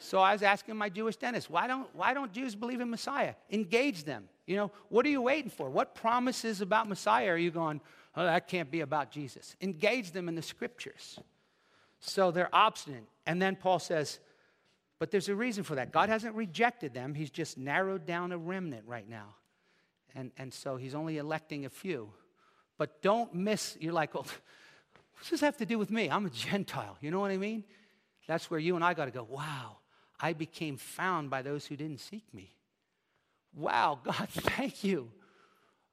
So 0.00 0.18
I 0.18 0.34
was 0.34 0.42
asking 0.42 0.76
my 0.76 0.90
Jewish 0.90 1.16
dentist, 1.16 1.48
why 1.48 1.66
don't, 1.66 1.88
why 1.94 2.12
don't 2.12 2.30
Jews 2.30 2.54
believe 2.54 2.82
in 2.82 2.90
Messiah? 2.90 3.34
Engage 3.50 4.04
them. 4.04 4.28
You 4.46 4.56
know, 4.56 4.70
what 4.90 5.06
are 5.06 5.10
you 5.10 5.22
waiting 5.22 5.50
for? 5.50 5.70
What 5.70 5.94
promises 5.94 6.60
about 6.60 6.90
Messiah 6.90 7.30
are 7.30 7.38
you 7.38 7.50
going, 7.50 7.80
oh, 8.16 8.24
that 8.24 8.48
can't 8.48 8.70
be 8.70 8.80
about 8.80 9.10
Jesus? 9.10 9.56
Engage 9.62 10.10
them 10.10 10.28
in 10.28 10.34
the 10.34 10.42
scriptures. 10.42 11.18
So 12.00 12.30
they're 12.30 12.54
obstinate. 12.54 13.04
And 13.26 13.40
then 13.40 13.56
Paul 13.56 13.78
says, 13.78 14.20
but 15.00 15.10
there's 15.10 15.30
a 15.30 15.34
reason 15.34 15.64
for 15.64 15.74
that. 15.76 15.92
God 15.92 16.10
hasn't 16.10 16.36
rejected 16.36 16.94
them, 16.94 17.14
He's 17.14 17.30
just 17.30 17.58
narrowed 17.58 18.06
down 18.06 18.30
a 18.30 18.38
remnant 18.38 18.84
right 18.86 19.08
now. 19.08 19.34
And, 20.14 20.30
and 20.36 20.54
so 20.54 20.76
He's 20.76 20.94
only 20.94 21.16
electing 21.16 21.64
a 21.64 21.70
few. 21.70 22.10
But 22.78 23.02
don't 23.02 23.34
miss, 23.34 23.76
you're 23.80 23.92
like, 23.92 24.14
well, 24.14 24.22
what 24.24 25.22
does 25.22 25.30
this 25.30 25.40
have 25.40 25.56
to 25.56 25.66
do 25.66 25.78
with 25.78 25.90
me? 25.90 26.08
I'm 26.08 26.26
a 26.26 26.30
Gentile. 26.30 26.96
You 27.00 27.10
know 27.10 27.18
what 27.18 27.30
I 27.32 27.38
mean? 27.38 27.64
That's 28.28 28.50
where 28.50 28.60
you 28.60 28.76
and 28.76 28.84
I 28.84 28.94
got 28.94 29.06
to 29.06 29.10
go, 29.10 29.26
wow, 29.28 29.78
I 30.20 30.34
became 30.34 30.76
found 30.76 31.30
by 31.30 31.42
those 31.42 31.66
who 31.66 31.76
didn't 31.76 32.00
seek 32.00 32.32
me. 32.32 32.54
Wow, 33.54 33.98
God, 34.04 34.28
thank 34.28 34.84
you. 34.84 35.10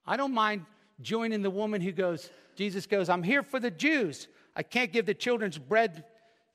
I 0.06 0.18
don't 0.18 0.34
mind 0.34 0.66
joining 1.02 1.42
the 1.42 1.50
woman 1.50 1.82
who 1.82 1.94
goes, 1.94 2.30
Jesus 2.56 2.86
goes, 2.86 3.08
I'm 3.08 3.24
here 3.24 3.42
for 3.42 3.60
the 3.60 3.72
Jews. 3.72 4.28
I 4.56 4.64
can't 4.64 4.92
give 4.92 5.06
the 5.06 5.14
children's 5.14 5.58
bread 5.58 6.04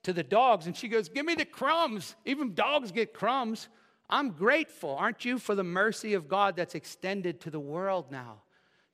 to 0.03 0.13
the 0.13 0.23
dogs 0.23 0.67
and 0.67 0.77
she 0.77 0.89
goes, 0.89 1.09
Give 1.09 1.25
me 1.25 1.35
the 1.35 1.45
crumbs. 1.45 2.15
Even 2.25 2.55
dogs 2.55 2.93
get 2.93 3.13
crumbs. 3.13 3.69
I'm 4.11 4.31
grateful, 4.31 4.97
aren't 4.97 5.25
you, 5.25 5.39
for 5.39 5.55
the 5.55 5.65
mercy 5.65 6.15
of 6.15 6.29
God 6.29 6.57
that's 6.57 6.75
extended 6.75 7.41
to 7.43 7.51
the 7.51 7.61
world 7.61 8.11
now, 8.11 8.43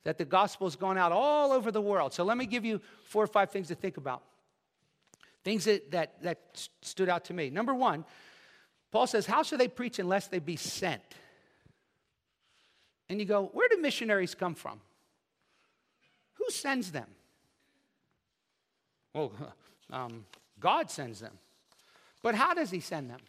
that 0.04 0.16
the 0.16 0.24
gospel's 0.24 0.76
gone 0.76 0.96
out 0.96 1.11
all 1.11 1.50
over 1.50 1.72
the 1.72 1.80
world. 1.80 2.12
So 2.12 2.22
let 2.24 2.36
me 2.36 2.46
give 2.46 2.64
you 2.64 2.80
four 3.04 3.24
or 3.24 3.26
five 3.26 3.50
things 3.50 3.68
to 3.68 3.74
think 3.74 3.96
about. 3.96 4.22
Things 5.44 5.64
that, 5.64 5.90
that, 5.90 6.22
that 6.22 6.68
stood 6.82 7.09
out 7.09 7.24
to 7.26 7.34
me. 7.34 7.50
Number 7.50 7.74
one, 7.74 8.04
Paul 8.92 9.06
says, 9.06 9.26
How 9.26 9.42
should 9.42 9.61
they 9.61 9.68
preach 9.68 9.98
unless 9.98 10.28
they 10.28 10.38
be 10.38 10.56
sent? 10.56 11.02
And 13.09 13.18
you 13.18 13.24
go, 13.24 13.50
Where 13.52 13.68
do 13.68 13.78
missionaries 13.78 14.34
come 14.34 14.54
from? 14.54 14.80
Who 16.34 16.50
sends 16.50 16.92
them? 16.92 17.09
Well, 19.14 19.32
um, 19.90 20.24
God 20.61 20.90
sends 20.90 21.20
them. 21.20 21.38
But 22.22 22.34
how 22.34 22.54
does 22.54 22.70
He 22.70 22.80
send 22.80 23.11
them? 23.11 23.20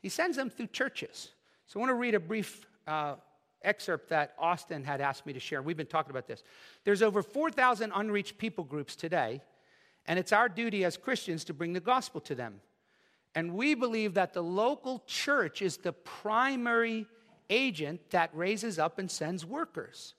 He 0.00 0.08
sends 0.08 0.36
them 0.36 0.50
through 0.50 0.68
churches. 0.68 1.30
So 1.66 1.78
I 1.78 1.80
want 1.80 1.90
to 1.90 1.94
read 1.94 2.14
a 2.14 2.20
brief 2.20 2.66
uh, 2.86 3.16
excerpt 3.62 4.08
that 4.10 4.34
Austin 4.38 4.84
had 4.84 5.00
asked 5.00 5.26
me 5.26 5.32
to 5.32 5.40
share. 5.40 5.62
We've 5.62 5.76
been 5.76 5.86
talking 5.86 6.10
about 6.10 6.26
this. 6.26 6.42
There's 6.84 7.02
over 7.02 7.22
4,000 7.22 7.92
unreached 7.94 8.38
people 8.38 8.64
groups 8.64 8.96
today, 8.96 9.42
and 10.06 10.18
it's 10.18 10.32
our 10.32 10.48
duty 10.48 10.84
as 10.84 10.96
Christians 10.96 11.44
to 11.44 11.54
bring 11.54 11.72
the 11.72 11.80
gospel 11.80 12.20
to 12.22 12.34
them. 12.34 12.60
And 13.34 13.54
we 13.54 13.74
believe 13.74 14.14
that 14.14 14.32
the 14.32 14.42
local 14.42 15.02
church 15.06 15.62
is 15.62 15.76
the 15.76 15.92
primary 15.92 17.06
agent 17.50 18.10
that 18.10 18.30
raises 18.32 18.78
up 18.78 18.98
and 18.98 19.10
sends 19.10 19.44
workers. 19.44 20.14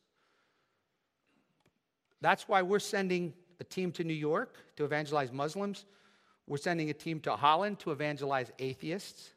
That's 2.22 2.48
why 2.48 2.62
we're 2.62 2.80
sending 2.80 3.34
a 3.60 3.64
team 3.64 3.92
to 3.94 4.04
New 4.04 4.14
York 4.14 4.56
to 4.76 4.86
evangelize 4.86 5.32
Muslims. 5.32 5.86
We're 6.48 6.58
sending 6.58 6.90
a 6.90 6.94
team 6.94 7.20
to 7.22 7.36
Holland 7.36 7.80
to 7.80 7.92
evangelize 7.92 8.52
atheists. 8.60 9.34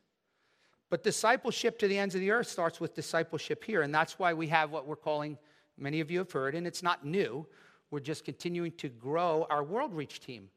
But 0.90 1.02
discipleship 1.02 1.78
to 1.78 1.88
the 1.88 1.98
ends 1.98 2.14
of 2.14 2.20
the 2.20 2.30
earth 2.30 2.48
starts 2.48 2.80
with 2.80 2.94
discipleship 2.94 3.64
here. 3.64 3.82
And 3.82 3.94
that's 3.94 4.18
why 4.18 4.34
we 4.34 4.46
have 4.48 4.70
what 4.70 4.86
we're 4.86 4.96
calling, 4.96 5.38
many 5.78 6.00
of 6.00 6.10
you 6.10 6.18
have 6.18 6.30
heard, 6.30 6.54
and 6.54 6.66
it's 6.66 6.82
not 6.82 7.04
new. 7.04 7.46
We're 7.90 8.00
just 8.00 8.24
continuing 8.24 8.72
to 8.72 8.88
grow 8.88 9.46
our 9.50 9.62
World 9.62 9.94
Reach 9.94 10.20
team. 10.20 10.50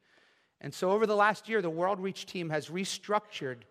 And 0.62 0.74
so 0.74 0.92
over 0.92 1.06
the 1.06 1.16
last 1.16 1.48
year, 1.50 1.62
the 1.62 1.70
World 1.70 2.00
Reach 2.00 2.26
team 2.26 2.50
has 2.50 2.70
restructured 2.70 3.64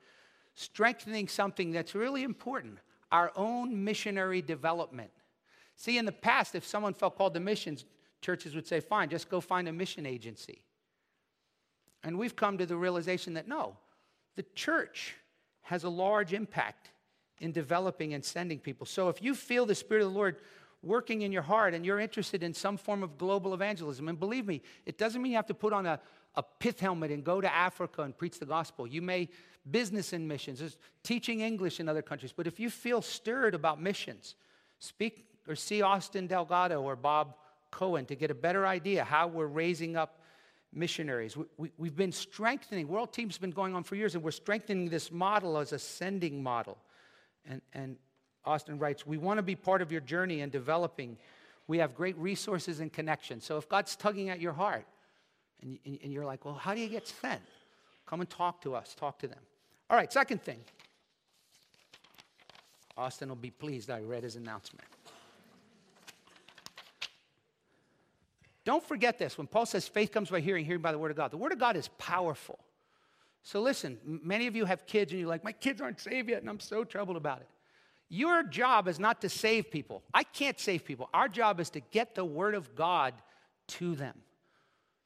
strengthening 0.55 1.28
something 1.28 1.72
that's 1.72 1.95
really 1.95 2.22
important 2.22 2.78
our 3.12 3.30
own 3.36 3.84
missionary 3.84 4.42
development. 4.42 5.11
See, 5.76 5.99
in 5.99 6.05
the 6.05 6.12
past, 6.12 6.55
if 6.55 6.66
someone 6.66 6.95
felt 6.95 7.16
called 7.16 7.34
to 7.34 7.40
missions, 7.40 7.84
churches 8.25 8.55
would 8.55 8.66
say, 8.66 8.81
fine, 8.81 9.11
just 9.11 9.29
go 9.29 9.41
find 9.41 9.68
a 9.68 9.72
mission 9.72 10.07
agency. 10.07 10.62
And 12.03 12.18
we've 12.18 12.35
come 12.35 12.59
to 12.59 12.66
the 12.66 12.77
realization 12.77 13.35
that 13.35 13.47
no, 13.47 13.77
the 14.37 14.45
church 14.55 15.14
has 15.62 15.85
a 15.85 15.89
large 15.89 16.33
impact 16.33 16.91
in 17.41 17.53
developing 17.53 18.14
and 18.14 18.25
sending 18.25 18.59
people. 18.59 18.87
So 18.87 19.09
if 19.09 19.22
you 19.22 19.35
feel 19.35 19.66
the 19.66 19.75
Spirit 19.75 20.05
of 20.05 20.12
the 20.12 20.18
Lord 20.18 20.37
working 20.83 21.22
in 21.22 21.33
your 21.33 21.43
heart 21.43 21.75
and 21.75 21.85
you're 21.85 22.01
interested 22.01 22.43
in 22.43 22.55
some 22.55 22.77
form 22.77 23.03
of 23.03 23.18
global 23.18 23.55
evangelism, 23.55 24.09
and 24.09 24.18
believe 24.18 24.47
me, 24.47 24.62
it 24.87 24.99
doesn't 24.99 25.20
mean 25.20 25.33
you 25.33 25.37
have 25.37 25.47
to 25.47 25.55
put 25.55 25.72
on 25.72 25.87
a, 25.87 26.01
a 26.35 26.43
pith 26.43 26.81
helmet 26.81 27.11
and 27.11 27.25
go 27.25 27.41
to 27.41 27.55
Africa 27.55 28.03
and 28.03 28.16
preach 28.16 28.39
the 28.39 28.47
gospel. 28.47 28.87
You 28.87 29.03
may 29.03 29.29
business 29.70 30.12
in 30.12 30.27
missions, 30.27 30.77
teaching 31.03 31.41
English 31.41 31.81
in 31.81 31.89
other 31.89 32.03
countries. 32.03 32.33
But 32.37 32.47
if 32.47 32.59
you 32.61 32.70
feel 32.70 33.03
stirred 33.03 33.55
about 33.55 33.81
missions, 33.81 34.35
speak 34.79 35.27
or 35.49 35.57
see 35.57 35.83
Austin 35.83 36.27
Delgado 36.27 36.83
or 36.83 36.97
Bob 36.97 37.35
Cohen 37.75 38.07
to 38.07 38.14
get 38.14 38.31
a 38.31 38.35
better 38.35 38.66
idea 38.66 39.03
how 39.05 39.27
we're 39.27 39.47
raising 39.47 39.97
up 39.97 40.20
missionaries. 40.72 41.37
We, 41.37 41.45
have 41.59 41.72
we, 41.77 41.91
been 41.91 42.12
strengthening, 42.12 42.87
World 42.87 43.12
Team's 43.12 43.37
been 43.37 43.51
going 43.51 43.75
on 43.75 43.83
for 43.83 43.97
years, 43.97 44.14
and 44.14 44.22
we're 44.22 44.31
strengthening 44.31 44.89
this 44.89 45.11
model 45.11 45.59
as 45.59 45.72
a 45.72 45.79
sending 45.79 46.43
model. 46.43 46.79
And, 47.45 47.61
and 47.72 47.97
Austin 48.45 48.79
writes, 48.79 49.05
We 49.05 49.18
want 49.18 49.39
to 49.39 49.43
be 49.43 49.57
part 49.57 49.83
of 49.83 49.91
your 49.91 50.01
journey 50.01 50.41
in 50.41 50.51
developing. 50.51 51.18
We 51.66 51.79
have 51.79 51.95
great 51.95 52.16
resources 52.16 52.79
and 52.79 52.93
connections. 52.93 53.45
So 53.45 53.57
if 53.57 53.68
God's 53.68 53.97
tugging 53.97 54.31
at 54.31 54.41
your 54.41 54.53
heart 54.53 54.87
and, 55.61 55.79
and 55.85 56.12
you're 56.12 56.25
like, 56.25 56.45
Well, 56.45 56.55
how 56.55 56.75
do 56.75 56.81
you 56.81 56.89
get 56.89 57.09
sent? 57.09 57.43
Come 58.07 58.20
and 58.20 58.31
talk 58.31 58.62
to 58.62 58.77
us, 58.77 58.95
talk 58.95 59.18
to 59.18 59.27
them. 59.27 59.41
All 59.91 59.97
right, 59.97 60.12
second 60.12 60.43
thing. 60.43 60.61
Austin 62.97 63.29
will 63.29 63.37
be 63.37 63.51
pleased 63.51 63.91
I 63.91 64.01
read 64.03 64.22
his 64.22 64.37
announcement. 64.37 64.87
Don't 68.65 68.83
forget 68.83 69.19
this. 69.19 69.37
When 69.37 69.47
Paul 69.47 69.67
says 69.67 69.87
faith 69.87 70.11
comes 70.11 70.31
by 70.31 70.41
hearing, 70.41 70.65
hearing 70.65 70.81
by 70.81 70.93
the 70.93 70.99
word 70.99 71.11
of 71.11 71.17
God, 71.17 71.31
the 71.31 71.37
word 71.37 71.53
of 71.53 71.59
God 71.59 71.77
is 71.77 71.89
powerful. 71.99 72.59
So 73.43 73.61
listen, 73.61 73.99
many 74.05 74.47
of 74.47 74.57
you 74.57 74.65
have 74.65 74.87
kids 74.87 75.12
and 75.12 75.21
you're 75.21 75.29
like, 75.29 75.45
my 75.45 75.53
kids 75.53 75.81
aren't 75.83 76.01
saved 76.01 76.31
yet, 76.31 76.41
and 76.41 76.49
I'm 76.49 76.61
so 76.61 76.83
troubled 76.83 77.19
about 77.19 77.41
it. 77.41 77.49
Your 78.09 78.43
job 78.43 78.89
is 78.89 78.99
not 78.99 79.21
to 79.21 79.29
save 79.29 79.71
people. 79.71 80.03
I 80.15 80.23
can't 80.23 80.59
save 80.59 80.85
people. 80.85 81.11
Our 81.12 81.29
job 81.29 81.61
is 81.61 81.69
to 81.71 81.81
get 81.81 82.15
the 82.15 82.25
word 82.25 82.55
of 82.55 82.75
God 82.75 83.12
to 83.69 83.95
them. 83.95 84.17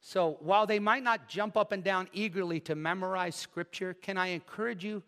So 0.00 0.36
while 0.40 0.66
they 0.66 0.78
might 0.78 1.02
not 1.02 1.28
jump 1.28 1.56
up 1.56 1.72
and 1.72 1.82
down 1.82 2.08
eagerly 2.12 2.60
to 2.60 2.76
memorize 2.76 3.34
scripture, 3.34 3.94
can 3.94 4.16
I 4.16 4.28
encourage 4.28 4.84
you 4.84 5.02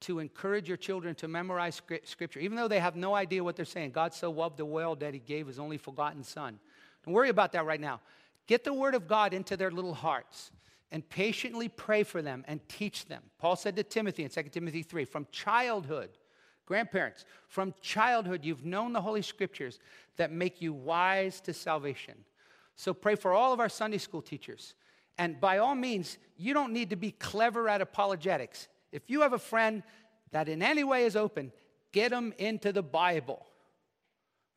to 0.00 0.18
encourage 0.18 0.66
your 0.66 0.76
children 0.76 1.14
to 1.16 1.28
memorize 1.28 1.80
scripture, 2.04 2.40
even 2.40 2.56
though 2.56 2.68
they 2.68 2.80
have 2.80 2.96
no 2.96 3.14
idea 3.14 3.44
what 3.44 3.56
they're 3.56 3.64
saying? 3.64 3.90
God 3.90 4.14
so 4.14 4.30
loved 4.30 4.56
the 4.56 4.64
world 4.64 5.00
that 5.00 5.12
he 5.12 5.20
gave 5.20 5.46
his 5.46 5.58
only 5.58 5.76
forgotten 5.76 6.24
son. 6.24 6.58
Don't 7.04 7.14
worry 7.14 7.28
about 7.28 7.52
that 7.52 7.66
right 7.66 7.80
now. 7.80 8.00
Get 8.46 8.64
the 8.64 8.72
word 8.72 8.94
of 8.94 9.08
God 9.08 9.34
into 9.34 9.56
their 9.56 9.70
little 9.70 9.94
hearts 9.94 10.50
and 10.90 11.08
patiently 11.08 11.68
pray 11.68 12.02
for 12.02 12.22
them 12.22 12.44
and 12.46 12.60
teach 12.68 13.06
them. 13.06 13.22
Paul 13.38 13.56
said 13.56 13.76
to 13.76 13.82
Timothy 13.82 14.24
in 14.24 14.30
2 14.30 14.42
Timothy 14.44 14.82
3 14.82 15.04
from 15.04 15.26
childhood, 15.32 16.10
grandparents, 16.66 17.24
from 17.48 17.74
childhood, 17.80 18.44
you've 18.44 18.64
known 18.64 18.92
the 18.92 19.00
Holy 19.00 19.22
Scriptures 19.22 19.78
that 20.16 20.30
make 20.30 20.60
you 20.60 20.72
wise 20.72 21.40
to 21.42 21.52
salvation. 21.54 22.14
So 22.76 22.92
pray 22.92 23.14
for 23.14 23.32
all 23.32 23.52
of 23.52 23.60
our 23.60 23.68
Sunday 23.68 23.98
school 23.98 24.22
teachers. 24.22 24.74
And 25.18 25.40
by 25.40 25.58
all 25.58 25.74
means, 25.74 26.18
you 26.36 26.54
don't 26.54 26.72
need 26.72 26.90
to 26.90 26.96
be 26.96 27.10
clever 27.12 27.68
at 27.68 27.80
apologetics. 27.80 28.68
If 28.92 29.08
you 29.08 29.22
have 29.22 29.32
a 29.32 29.38
friend 29.38 29.82
that 30.30 30.48
in 30.48 30.62
any 30.62 30.84
way 30.84 31.04
is 31.04 31.16
open, 31.16 31.52
get 31.92 32.10
them 32.10 32.34
into 32.38 32.72
the 32.72 32.82
Bible, 32.82 33.46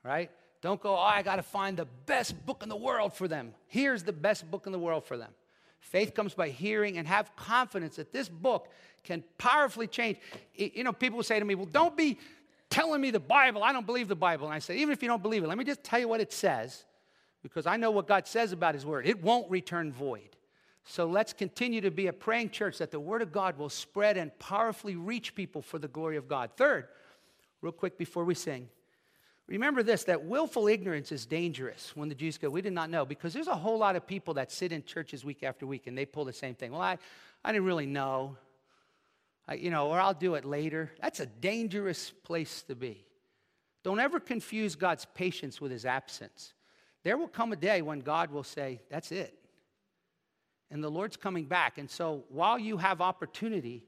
right? 0.04 0.32
Don't 0.66 0.82
go, 0.82 0.95
oh, 0.95 0.99
I 0.99 1.22
got 1.22 1.36
to 1.36 1.43
find 1.43 1.78
the 1.78 1.86
best 2.07 2.43
book 2.43 2.63
in 2.63 2.70
the 2.70 2.76
world 2.76 3.13
for 3.13 3.28
them. 3.28 3.53
Here's 3.68 4.01
the 4.01 4.11
best 4.11 4.49
book 4.49 4.66
in 4.66 4.72
the 4.72 4.80
world 4.80 5.05
for 5.05 5.16
them. 5.16 5.32
Faith 5.80 6.16
comes 6.16 6.34
by 6.34 6.49
hearing 6.49 6.97
and 6.97 7.07
have 7.07 7.36
confidence 7.36 7.97
that 7.97 8.11
this 8.11 8.28
book 8.28 8.70
can 9.03 9.24
powerfully 9.38 9.86
change. 9.86 10.18
You 10.55 10.84
know, 10.84 10.91
people 10.91 11.22
say 11.22 11.38
to 11.38 11.45
me, 11.45 11.53
well, 11.53 11.68
don't 11.68 11.95
be 11.95 12.18
telling 12.72 12.99
me 12.99 13.11
the 13.11 13.20
Bible. 13.20 13.63
I 13.63 13.74
don't 13.74 13.86
believe 13.86 14.07
the 14.07 14.16
Bible. 14.16 14.47
And 14.47 14.55
I 14.55 14.57
say, 14.57 14.78
even 14.78 14.91
if 14.91 15.03
you 15.03 15.07
don't 15.07 15.22
believe 15.22 15.43
it, 15.43 15.47
let 15.47 15.59
me 15.59 15.66
just 15.66 15.84
tell 15.84 15.99
you 15.99 16.07
what 16.07 16.20
it 16.20 16.34
says 16.34 16.86
because 17.43 17.68
I 17.68 17.78
know 17.78 17.91
what 17.91 18.07
God 18.07 18.26
says 18.26 18.51
about 18.51 18.74
His 18.74 18.88
Word. 18.88 19.05
It 19.05 19.22
won't 19.22 19.47
return 19.51 19.91
void. 19.91 20.36
So 20.84 21.05
let's 21.05 21.32
continue 21.32 21.82
to 21.82 21.91
be 21.91 22.07
a 22.07 22.13
praying 22.13 22.49
church 22.49 22.80
that 22.80 22.89
the 22.89 22.99
Word 22.99 23.22
of 23.22 23.32
God 23.32 23.59
will 23.59 23.70
spread 23.70 24.18
and 24.18 24.36
powerfully 24.39 24.95
reach 24.95 25.36
people 25.36 25.61
for 25.61 25.78
the 25.78 25.88
glory 25.88 26.18
of 26.18 26.28
God. 26.28 26.49
Third, 26.57 26.88
real 27.61 27.72
quick 27.72 27.99
before 27.99 28.26
we 28.26 28.34
sing, 28.34 28.68
Remember 29.48 29.84
this 29.84 30.06
that 30.06 30.26
willful 30.26 30.68
ignorance 30.68 31.12
is 31.12 31.26
dangerous 31.26 31.96
when 31.96 32.10
the 32.10 32.16
Jews 32.16 32.38
go, 32.38 32.50
We 32.50 32.62
did 32.62 32.74
not 32.74 32.89
know, 32.89 33.06
because 33.06 33.34
there's 33.34 33.48
a 33.48 33.56
whole 33.56 33.78
lot 33.78 33.96
of 33.96 34.08
people 34.08 34.34
that 34.36 34.52
sit 34.52 34.72
in 34.72 34.84
churches 34.84 35.24
week 35.24 35.43
after 35.43 35.68
week 35.68 35.88
and 35.88 35.98
they 35.98 36.06
pull 36.06 36.26
the 36.26 36.34
same 36.34 36.56
thing. 36.56 36.72
Well, 36.72 36.82
I, 36.82 36.98
I 37.43 37.52
didn't 37.52 37.66
really 37.66 37.86
know, 37.86 38.38
I, 39.48 39.56
you 39.56 39.70
know, 39.70 39.89
or 39.89 40.00
I'll 40.00 40.16
do 40.16 40.34
it 40.34 40.46
later. 40.46 40.91
That's 41.00 41.20
a 41.20 41.28
dangerous 41.28 42.12
place 42.24 42.64
to 42.64 42.76
be. 42.76 43.06
Don't 43.84 44.00
ever 44.00 44.20
confuse 44.20 44.76
God's 44.76 45.06
patience 45.14 45.62
with 45.62 45.72
his 45.72 45.86
absence. 45.86 46.54
There 47.04 47.18
will 47.18 47.28
come 47.28 47.54
a 47.54 47.56
day 47.56 47.84
when 47.84 48.00
God 48.00 48.32
will 48.32 48.43
say, 48.43 48.82
That's 48.89 49.12
it. 49.12 49.38
And 50.72 50.84
the 50.84 50.89
Lord's 50.89 51.18
coming 51.18 51.46
back. 51.46 51.78
And 51.78 51.88
so 51.88 52.24
while 52.30 52.58
you 52.58 52.78
have 52.78 53.00
opportunity, 53.00 53.86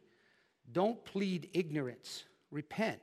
don't 0.72 1.04
plead 1.04 1.50
ignorance, 1.54 2.26
repent. 2.52 3.00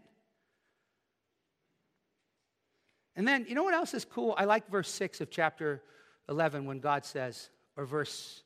And 3.16 3.26
then, 3.26 3.46
you 3.48 3.54
know 3.54 3.62
what 3.62 3.74
else 3.74 3.94
is 3.94 4.04
cool? 4.04 4.34
I 4.36 4.44
like 4.44 4.68
verse 4.68 4.90
6 4.90 5.20
of 5.20 5.30
chapter 5.30 5.82
11 6.28 6.64
when 6.66 6.80
God 6.80 7.04
says, 7.04 7.50
or 7.76 7.84
verse 7.84 8.42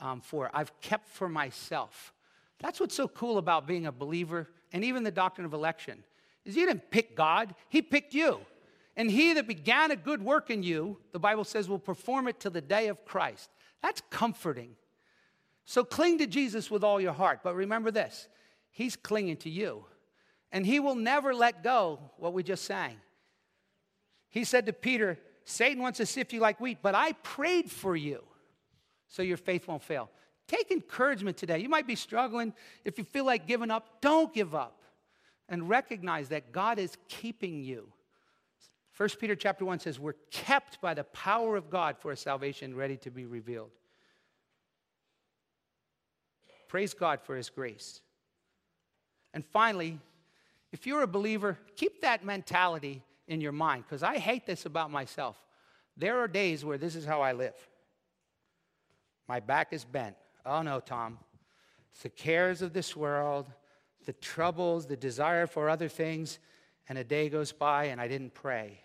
um, 0.00 0.20
4, 0.20 0.50
I've 0.54 0.78
kept 0.80 1.08
for 1.08 1.28
myself. 1.28 2.12
That's 2.60 2.80
what's 2.80 2.94
so 2.94 3.08
cool 3.08 3.38
about 3.38 3.66
being 3.66 3.86
a 3.86 3.92
believer 3.92 4.48
and 4.72 4.84
even 4.84 5.02
the 5.02 5.10
doctrine 5.10 5.44
of 5.44 5.52
election 5.52 6.04
is 6.44 6.56
you 6.56 6.66
didn't 6.66 6.90
pick 6.90 7.14
God, 7.14 7.54
he 7.68 7.82
picked 7.82 8.14
you. 8.14 8.40
And 8.96 9.10
he 9.10 9.34
that 9.34 9.46
began 9.46 9.92
a 9.92 9.96
good 9.96 10.22
work 10.22 10.50
in 10.50 10.62
you, 10.62 10.98
the 11.12 11.20
Bible 11.20 11.44
says, 11.44 11.68
will 11.68 11.78
perform 11.78 12.26
it 12.26 12.40
to 12.40 12.50
the 12.50 12.60
day 12.60 12.88
of 12.88 13.04
Christ. 13.04 13.48
That's 13.80 14.02
comforting. 14.10 14.74
So 15.66 15.84
cling 15.84 16.18
to 16.18 16.26
Jesus 16.26 16.70
with 16.70 16.82
all 16.82 17.00
your 17.00 17.12
heart. 17.12 17.40
But 17.44 17.54
remember 17.54 17.90
this 17.90 18.26
He's 18.70 18.96
clinging 18.96 19.36
to 19.38 19.50
you. 19.50 19.84
And 20.50 20.66
He 20.66 20.80
will 20.80 20.94
never 20.94 21.34
let 21.34 21.62
go 21.62 22.00
what 22.16 22.32
we 22.32 22.42
just 22.42 22.64
sang. 22.64 22.96
He 24.30 24.44
said 24.44 24.66
to 24.66 24.72
Peter, 24.72 25.18
Satan 25.44 25.82
wants 25.82 25.96
to 25.98 26.06
sift 26.06 26.32
you 26.32 26.40
like 26.40 26.60
wheat, 26.60 26.78
but 26.82 26.94
I 26.94 27.12
prayed 27.12 27.70
for 27.70 27.96
you 27.96 28.22
so 29.06 29.22
your 29.22 29.38
faith 29.38 29.66
won't 29.66 29.82
fail. 29.82 30.10
Take 30.46 30.70
encouragement 30.70 31.36
today. 31.36 31.58
You 31.58 31.68
might 31.68 31.86
be 31.86 31.94
struggling. 31.94 32.52
If 32.84 32.98
you 32.98 33.04
feel 33.04 33.24
like 33.24 33.46
giving 33.46 33.70
up, 33.70 34.00
don't 34.00 34.32
give 34.32 34.54
up. 34.54 34.82
And 35.48 35.68
recognize 35.68 36.28
that 36.28 36.52
God 36.52 36.78
is 36.78 36.96
keeping 37.08 37.62
you. 37.62 37.90
1 38.98 39.08
Peter 39.20 39.34
chapter 39.34 39.64
1 39.64 39.78
says, 39.78 39.98
We're 39.98 40.14
kept 40.30 40.80
by 40.80 40.92
the 40.92 41.04
power 41.04 41.56
of 41.56 41.70
God 41.70 41.96
for 41.98 42.12
a 42.12 42.16
salvation 42.16 42.74
ready 42.74 42.96
to 42.98 43.10
be 43.10 43.24
revealed. 43.24 43.70
Praise 46.66 46.92
God 46.92 47.20
for 47.22 47.34
his 47.36 47.48
grace. 47.48 48.02
And 49.32 49.44
finally, 49.46 49.98
if 50.72 50.86
you're 50.86 51.02
a 51.02 51.06
believer, 51.06 51.58
keep 51.76 52.02
that 52.02 52.24
mentality 52.24 53.02
in 53.28 53.40
your 53.40 53.52
mind 53.52 53.84
because 53.84 54.02
I 54.02 54.18
hate 54.18 54.46
this 54.46 54.66
about 54.66 54.90
myself. 54.90 55.36
There 55.96 56.18
are 56.18 56.28
days 56.28 56.64
where 56.64 56.78
this 56.78 56.96
is 56.96 57.04
how 57.04 57.20
I 57.20 57.32
live. 57.32 57.54
My 59.28 59.40
back 59.40 59.72
is 59.72 59.84
bent. 59.84 60.16
Oh 60.44 60.62
no, 60.62 60.80
Tom. 60.80 61.18
It's 61.92 62.02
the 62.02 62.08
cares 62.08 62.62
of 62.62 62.72
this 62.72 62.96
world, 62.96 63.50
the 64.06 64.12
troubles, 64.14 64.86
the 64.86 64.96
desire 64.96 65.46
for 65.46 65.68
other 65.68 65.88
things, 65.88 66.38
and 66.88 66.96
a 66.96 67.04
day 67.04 67.28
goes 67.28 67.52
by 67.52 67.86
and 67.86 68.00
I 68.00 68.08
didn't 68.08 68.34
pray. 68.34 68.80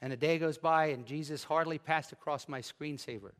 And 0.00 0.12
a 0.12 0.16
day 0.16 0.38
goes 0.38 0.58
by 0.58 0.86
and 0.86 1.04
Jesus 1.04 1.42
hardly 1.42 1.78
passed 1.78 2.12
across 2.12 2.48
my 2.48 2.60
screensaver. 2.60 3.32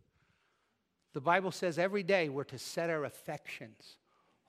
The 1.12 1.20
Bible 1.20 1.52
says 1.52 1.78
every 1.78 2.02
day 2.02 2.28
we're 2.28 2.44
to 2.44 2.58
set 2.58 2.90
our 2.90 3.04
affections 3.04 3.96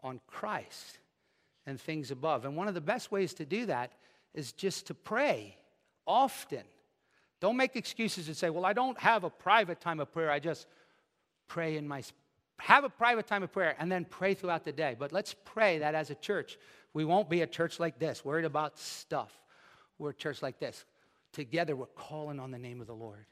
on 0.02 0.20
Christ 0.28 1.00
and 1.66 1.80
things 1.80 2.10
above. 2.10 2.46
And 2.46 2.56
one 2.56 2.68
of 2.68 2.74
the 2.74 2.82
best 2.82 3.12
ways 3.12 3.34
to 3.36 3.46
do 3.46 3.68
that 3.68 3.94
is 4.34 4.52
just 4.54 4.88
to 4.88 4.94
pray 4.94 5.56
often. 6.10 6.64
Don't 7.40 7.56
make 7.56 7.78
excuses 7.78 8.28
and 8.28 8.36
say, 8.36 8.50
well, 8.50 8.66
I 8.66 8.74
don't 8.74 9.00
have 9.00 9.24
a 9.24 9.30
private 9.30 9.80
time 9.80 10.02
of 10.02 10.12
prayer. 10.12 10.30
I 10.30 10.40
just 10.40 10.68
pray 11.48 11.78
in 11.78 11.88
my 11.88 12.04
have 12.58 12.84
a 12.84 12.90
private 12.90 13.26
time 13.26 13.42
of 13.42 13.54
prayer 13.54 13.74
and 13.80 13.90
then 13.90 14.04
pray 14.04 14.34
throughout 14.34 14.66
the 14.66 14.74
day. 14.74 14.94
But 15.00 15.14
let's 15.14 15.34
pray 15.46 15.80
that 15.80 15.96
as 15.96 16.10
a 16.10 16.16
church, 16.16 16.58
we 16.94 17.06
won't 17.06 17.30
be 17.30 17.42
a 17.42 17.48
church 17.48 17.80
like 17.80 18.00
this, 18.00 18.26
worried 18.26 18.44
about 18.44 18.78
stuff. 18.78 19.32
We're 19.98 20.10
a 20.10 20.14
church 20.14 20.42
like 20.42 20.60
this. 20.60 20.84
Together, 21.32 21.76
we're 21.76 21.86
calling 21.86 22.38
on 22.38 22.52
the 22.52 22.58
name 22.58 22.82
of 22.82 22.88
the 22.88 22.94
Lord. 22.94 23.26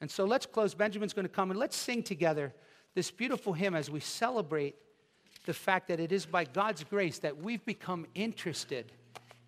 And 0.00 0.10
so 0.10 0.24
let's 0.24 0.46
close. 0.46 0.72
Benjamin's 0.72 1.12
going 1.12 1.26
to 1.26 1.32
come 1.32 1.50
and 1.50 1.60
let's 1.60 1.76
sing 1.76 2.02
together 2.02 2.54
this 2.94 3.10
beautiful 3.10 3.52
hymn 3.52 3.74
as 3.74 3.90
we 3.90 4.00
celebrate 4.00 4.76
the 5.44 5.54
fact 5.54 5.88
that 5.88 6.00
it 6.00 6.12
is 6.12 6.24
by 6.24 6.44
God's 6.44 6.84
grace 6.84 7.18
that 7.18 7.36
we've 7.36 7.64
become 7.64 8.06
interested 8.14 8.92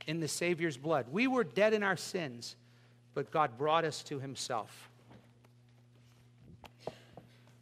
in 0.07 0.21
the 0.21 0.29
Savior's 0.29 0.77
blood. 0.77 1.07
We 1.11 1.27
were 1.27 1.45
dead 1.45 1.73
in 1.73 1.83
our 1.83 1.97
sins, 1.97 2.57
but 3.15 3.31
God 3.31 3.57
brought 3.57 3.85
us 3.85 4.03
to 4.05 4.19
Himself. 4.21 4.91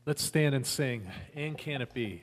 Let's 0.04 0.24
stand 0.24 0.54
and 0.54 0.66
sing. 0.66 1.06
And 1.34 1.56
can 1.56 1.80
it 1.82 1.94
be? 1.94 2.22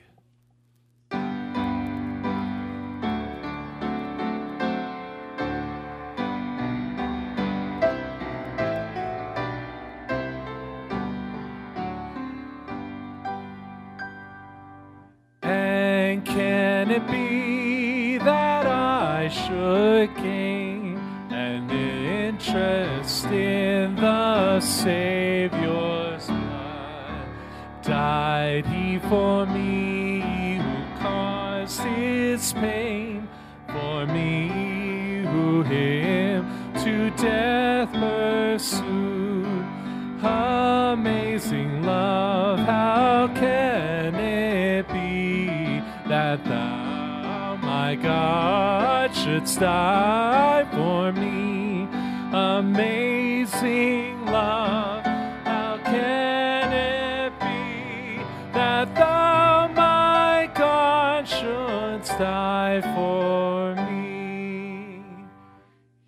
Die 49.60 50.66
for 50.72 51.12
me? 51.12 51.86
Amazing 52.32 54.24
love, 54.24 55.04
how 55.44 55.78
can 55.84 56.72
it 56.72 57.38
be 57.40 58.22
that 58.54 58.94
thou, 58.94 59.68
my 59.74 60.50
God, 60.54 61.28
shouldst 61.28 62.12
die 62.12 62.80
for 62.94 63.74
me? 63.84 65.02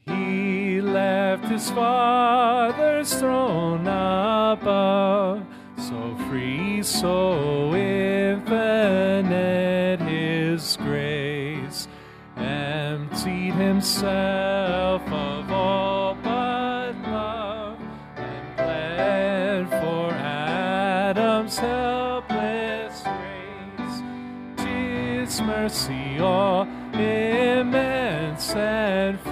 He 0.07 0.81
left 0.81 1.45
his 1.45 1.71
father's 1.73 3.15
throne 3.15 3.87
above, 3.87 5.45
so 5.77 6.17
free, 6.31 6.83
so 6.83 7.75
infinite 7.75 8.22
himself 13.83 15.03
of 15.11 15.51
all 15.51 16.15
but 16.23 16.95
love, 17.03 17.81
and 18.17 18.57
bled 18.57 19.69
for 19.69 20.13
Adam's 20.13 21.59
helpless 21.59 23.03
race. 23.05 24.03
Tis 24.57 25.41
mercy 25.43 26.21
all 26.21 26.63
immense 26.95 28.55
and 28.55 29.19
free 29.19 29.32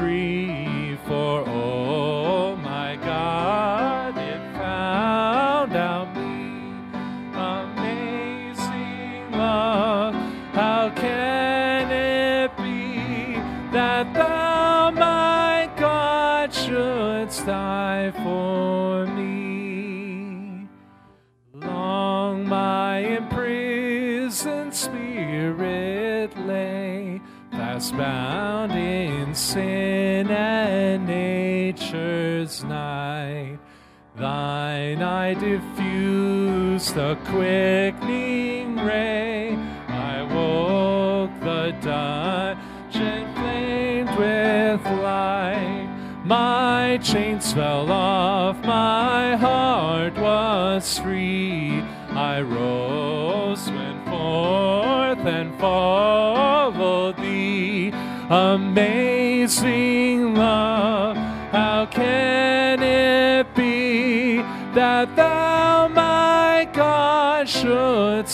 quickening 37.31 38.76
ray. 38.76 39.57
I 39.89 40.22
woke 40.22 41.41
the 41.41 41.74
dungeon 41.81 43.35
flamed 43.35 44.11
with 44.18 44.85
light. 45.01 45.89
My 46.24 46.99
chains 47.03 47.53
fell 47.53 47.91
off, 47.91 48.59
my 48.64 49.37
heart 49.37 50.16
was 50.18 50.99
free. 50.99 51.83
I 52.11 52.43
rose, 52.43 53.70
went 53.70 54.05
forth, 54.07 55.26
and 55.26 55.59
followed 55.61 57.16
thee. 57.16 57.93
Amazing 58.28 60.35
love, 60.35 61.16
how 61.51 61.87
can 61.87 62.83
it 62.83 63.55
be 63.55 64.39
that 64.74 65.16
thou, 65.16 65.39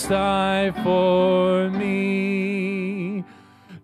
die 0.09 0.73
for 0.83 1.71
me? 1.71 3.25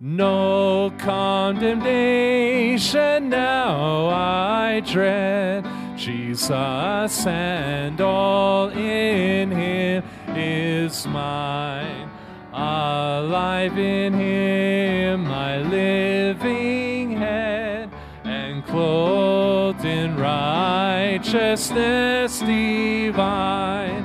No 0.00 0.92
condemnation 0.98 3.28
now 3.28 4.08
I 4.08 4.80
dread. 4.80 5.64
Jesus 5.96 7.26
and 7.26 8.00
all 8.00 8.70
in 8.70 9.50
him 9.50 10.02
is 10.36 11.06
mine. 11.06 12.08
Alive 12.52 13.78
in 13.78 14.12
him, 14.12 15.24
my 15.24 15.58
living 15.58 17.12
head, 17.12 17.88
and 18.24 18.64
clothed 18.66 19.84
in 19.84 20.16
righteousness 20.16 22.40
divine. 22.40 24.04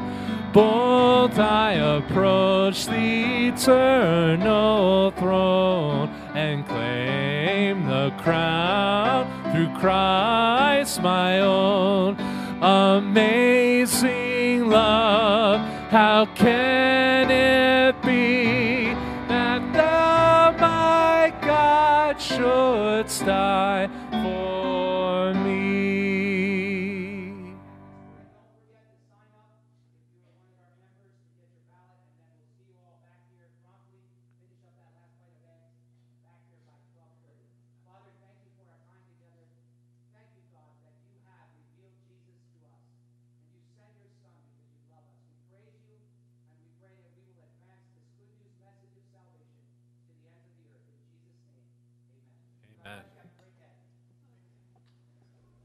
Bold 0.54 0.87
I 1.40 1.74
approach 1.74 2.88
the 2.88 3.50
eternal 3.50 5.12
throne 5.12 6.10
and 6.34 6.68
claim 6.68 7.88
the 7.88 8.12
crown 8.18 9.28
through 9.52 9.70
Christ 9.80 11.02
my 11.02 11.42
own. 11.42 12.18
Amazing 12.62 14.68
love, 14.68 15.60
how 15.92 16.26
can 16.34 17.30
it 17.30 18.02
be 18.02 18.86
that 19.28 19.62
thou, 19.74 20.56
my 20.60 21.32
God, 21.42 22.20
shouldst 22.20 23.26
die 23.26 23.88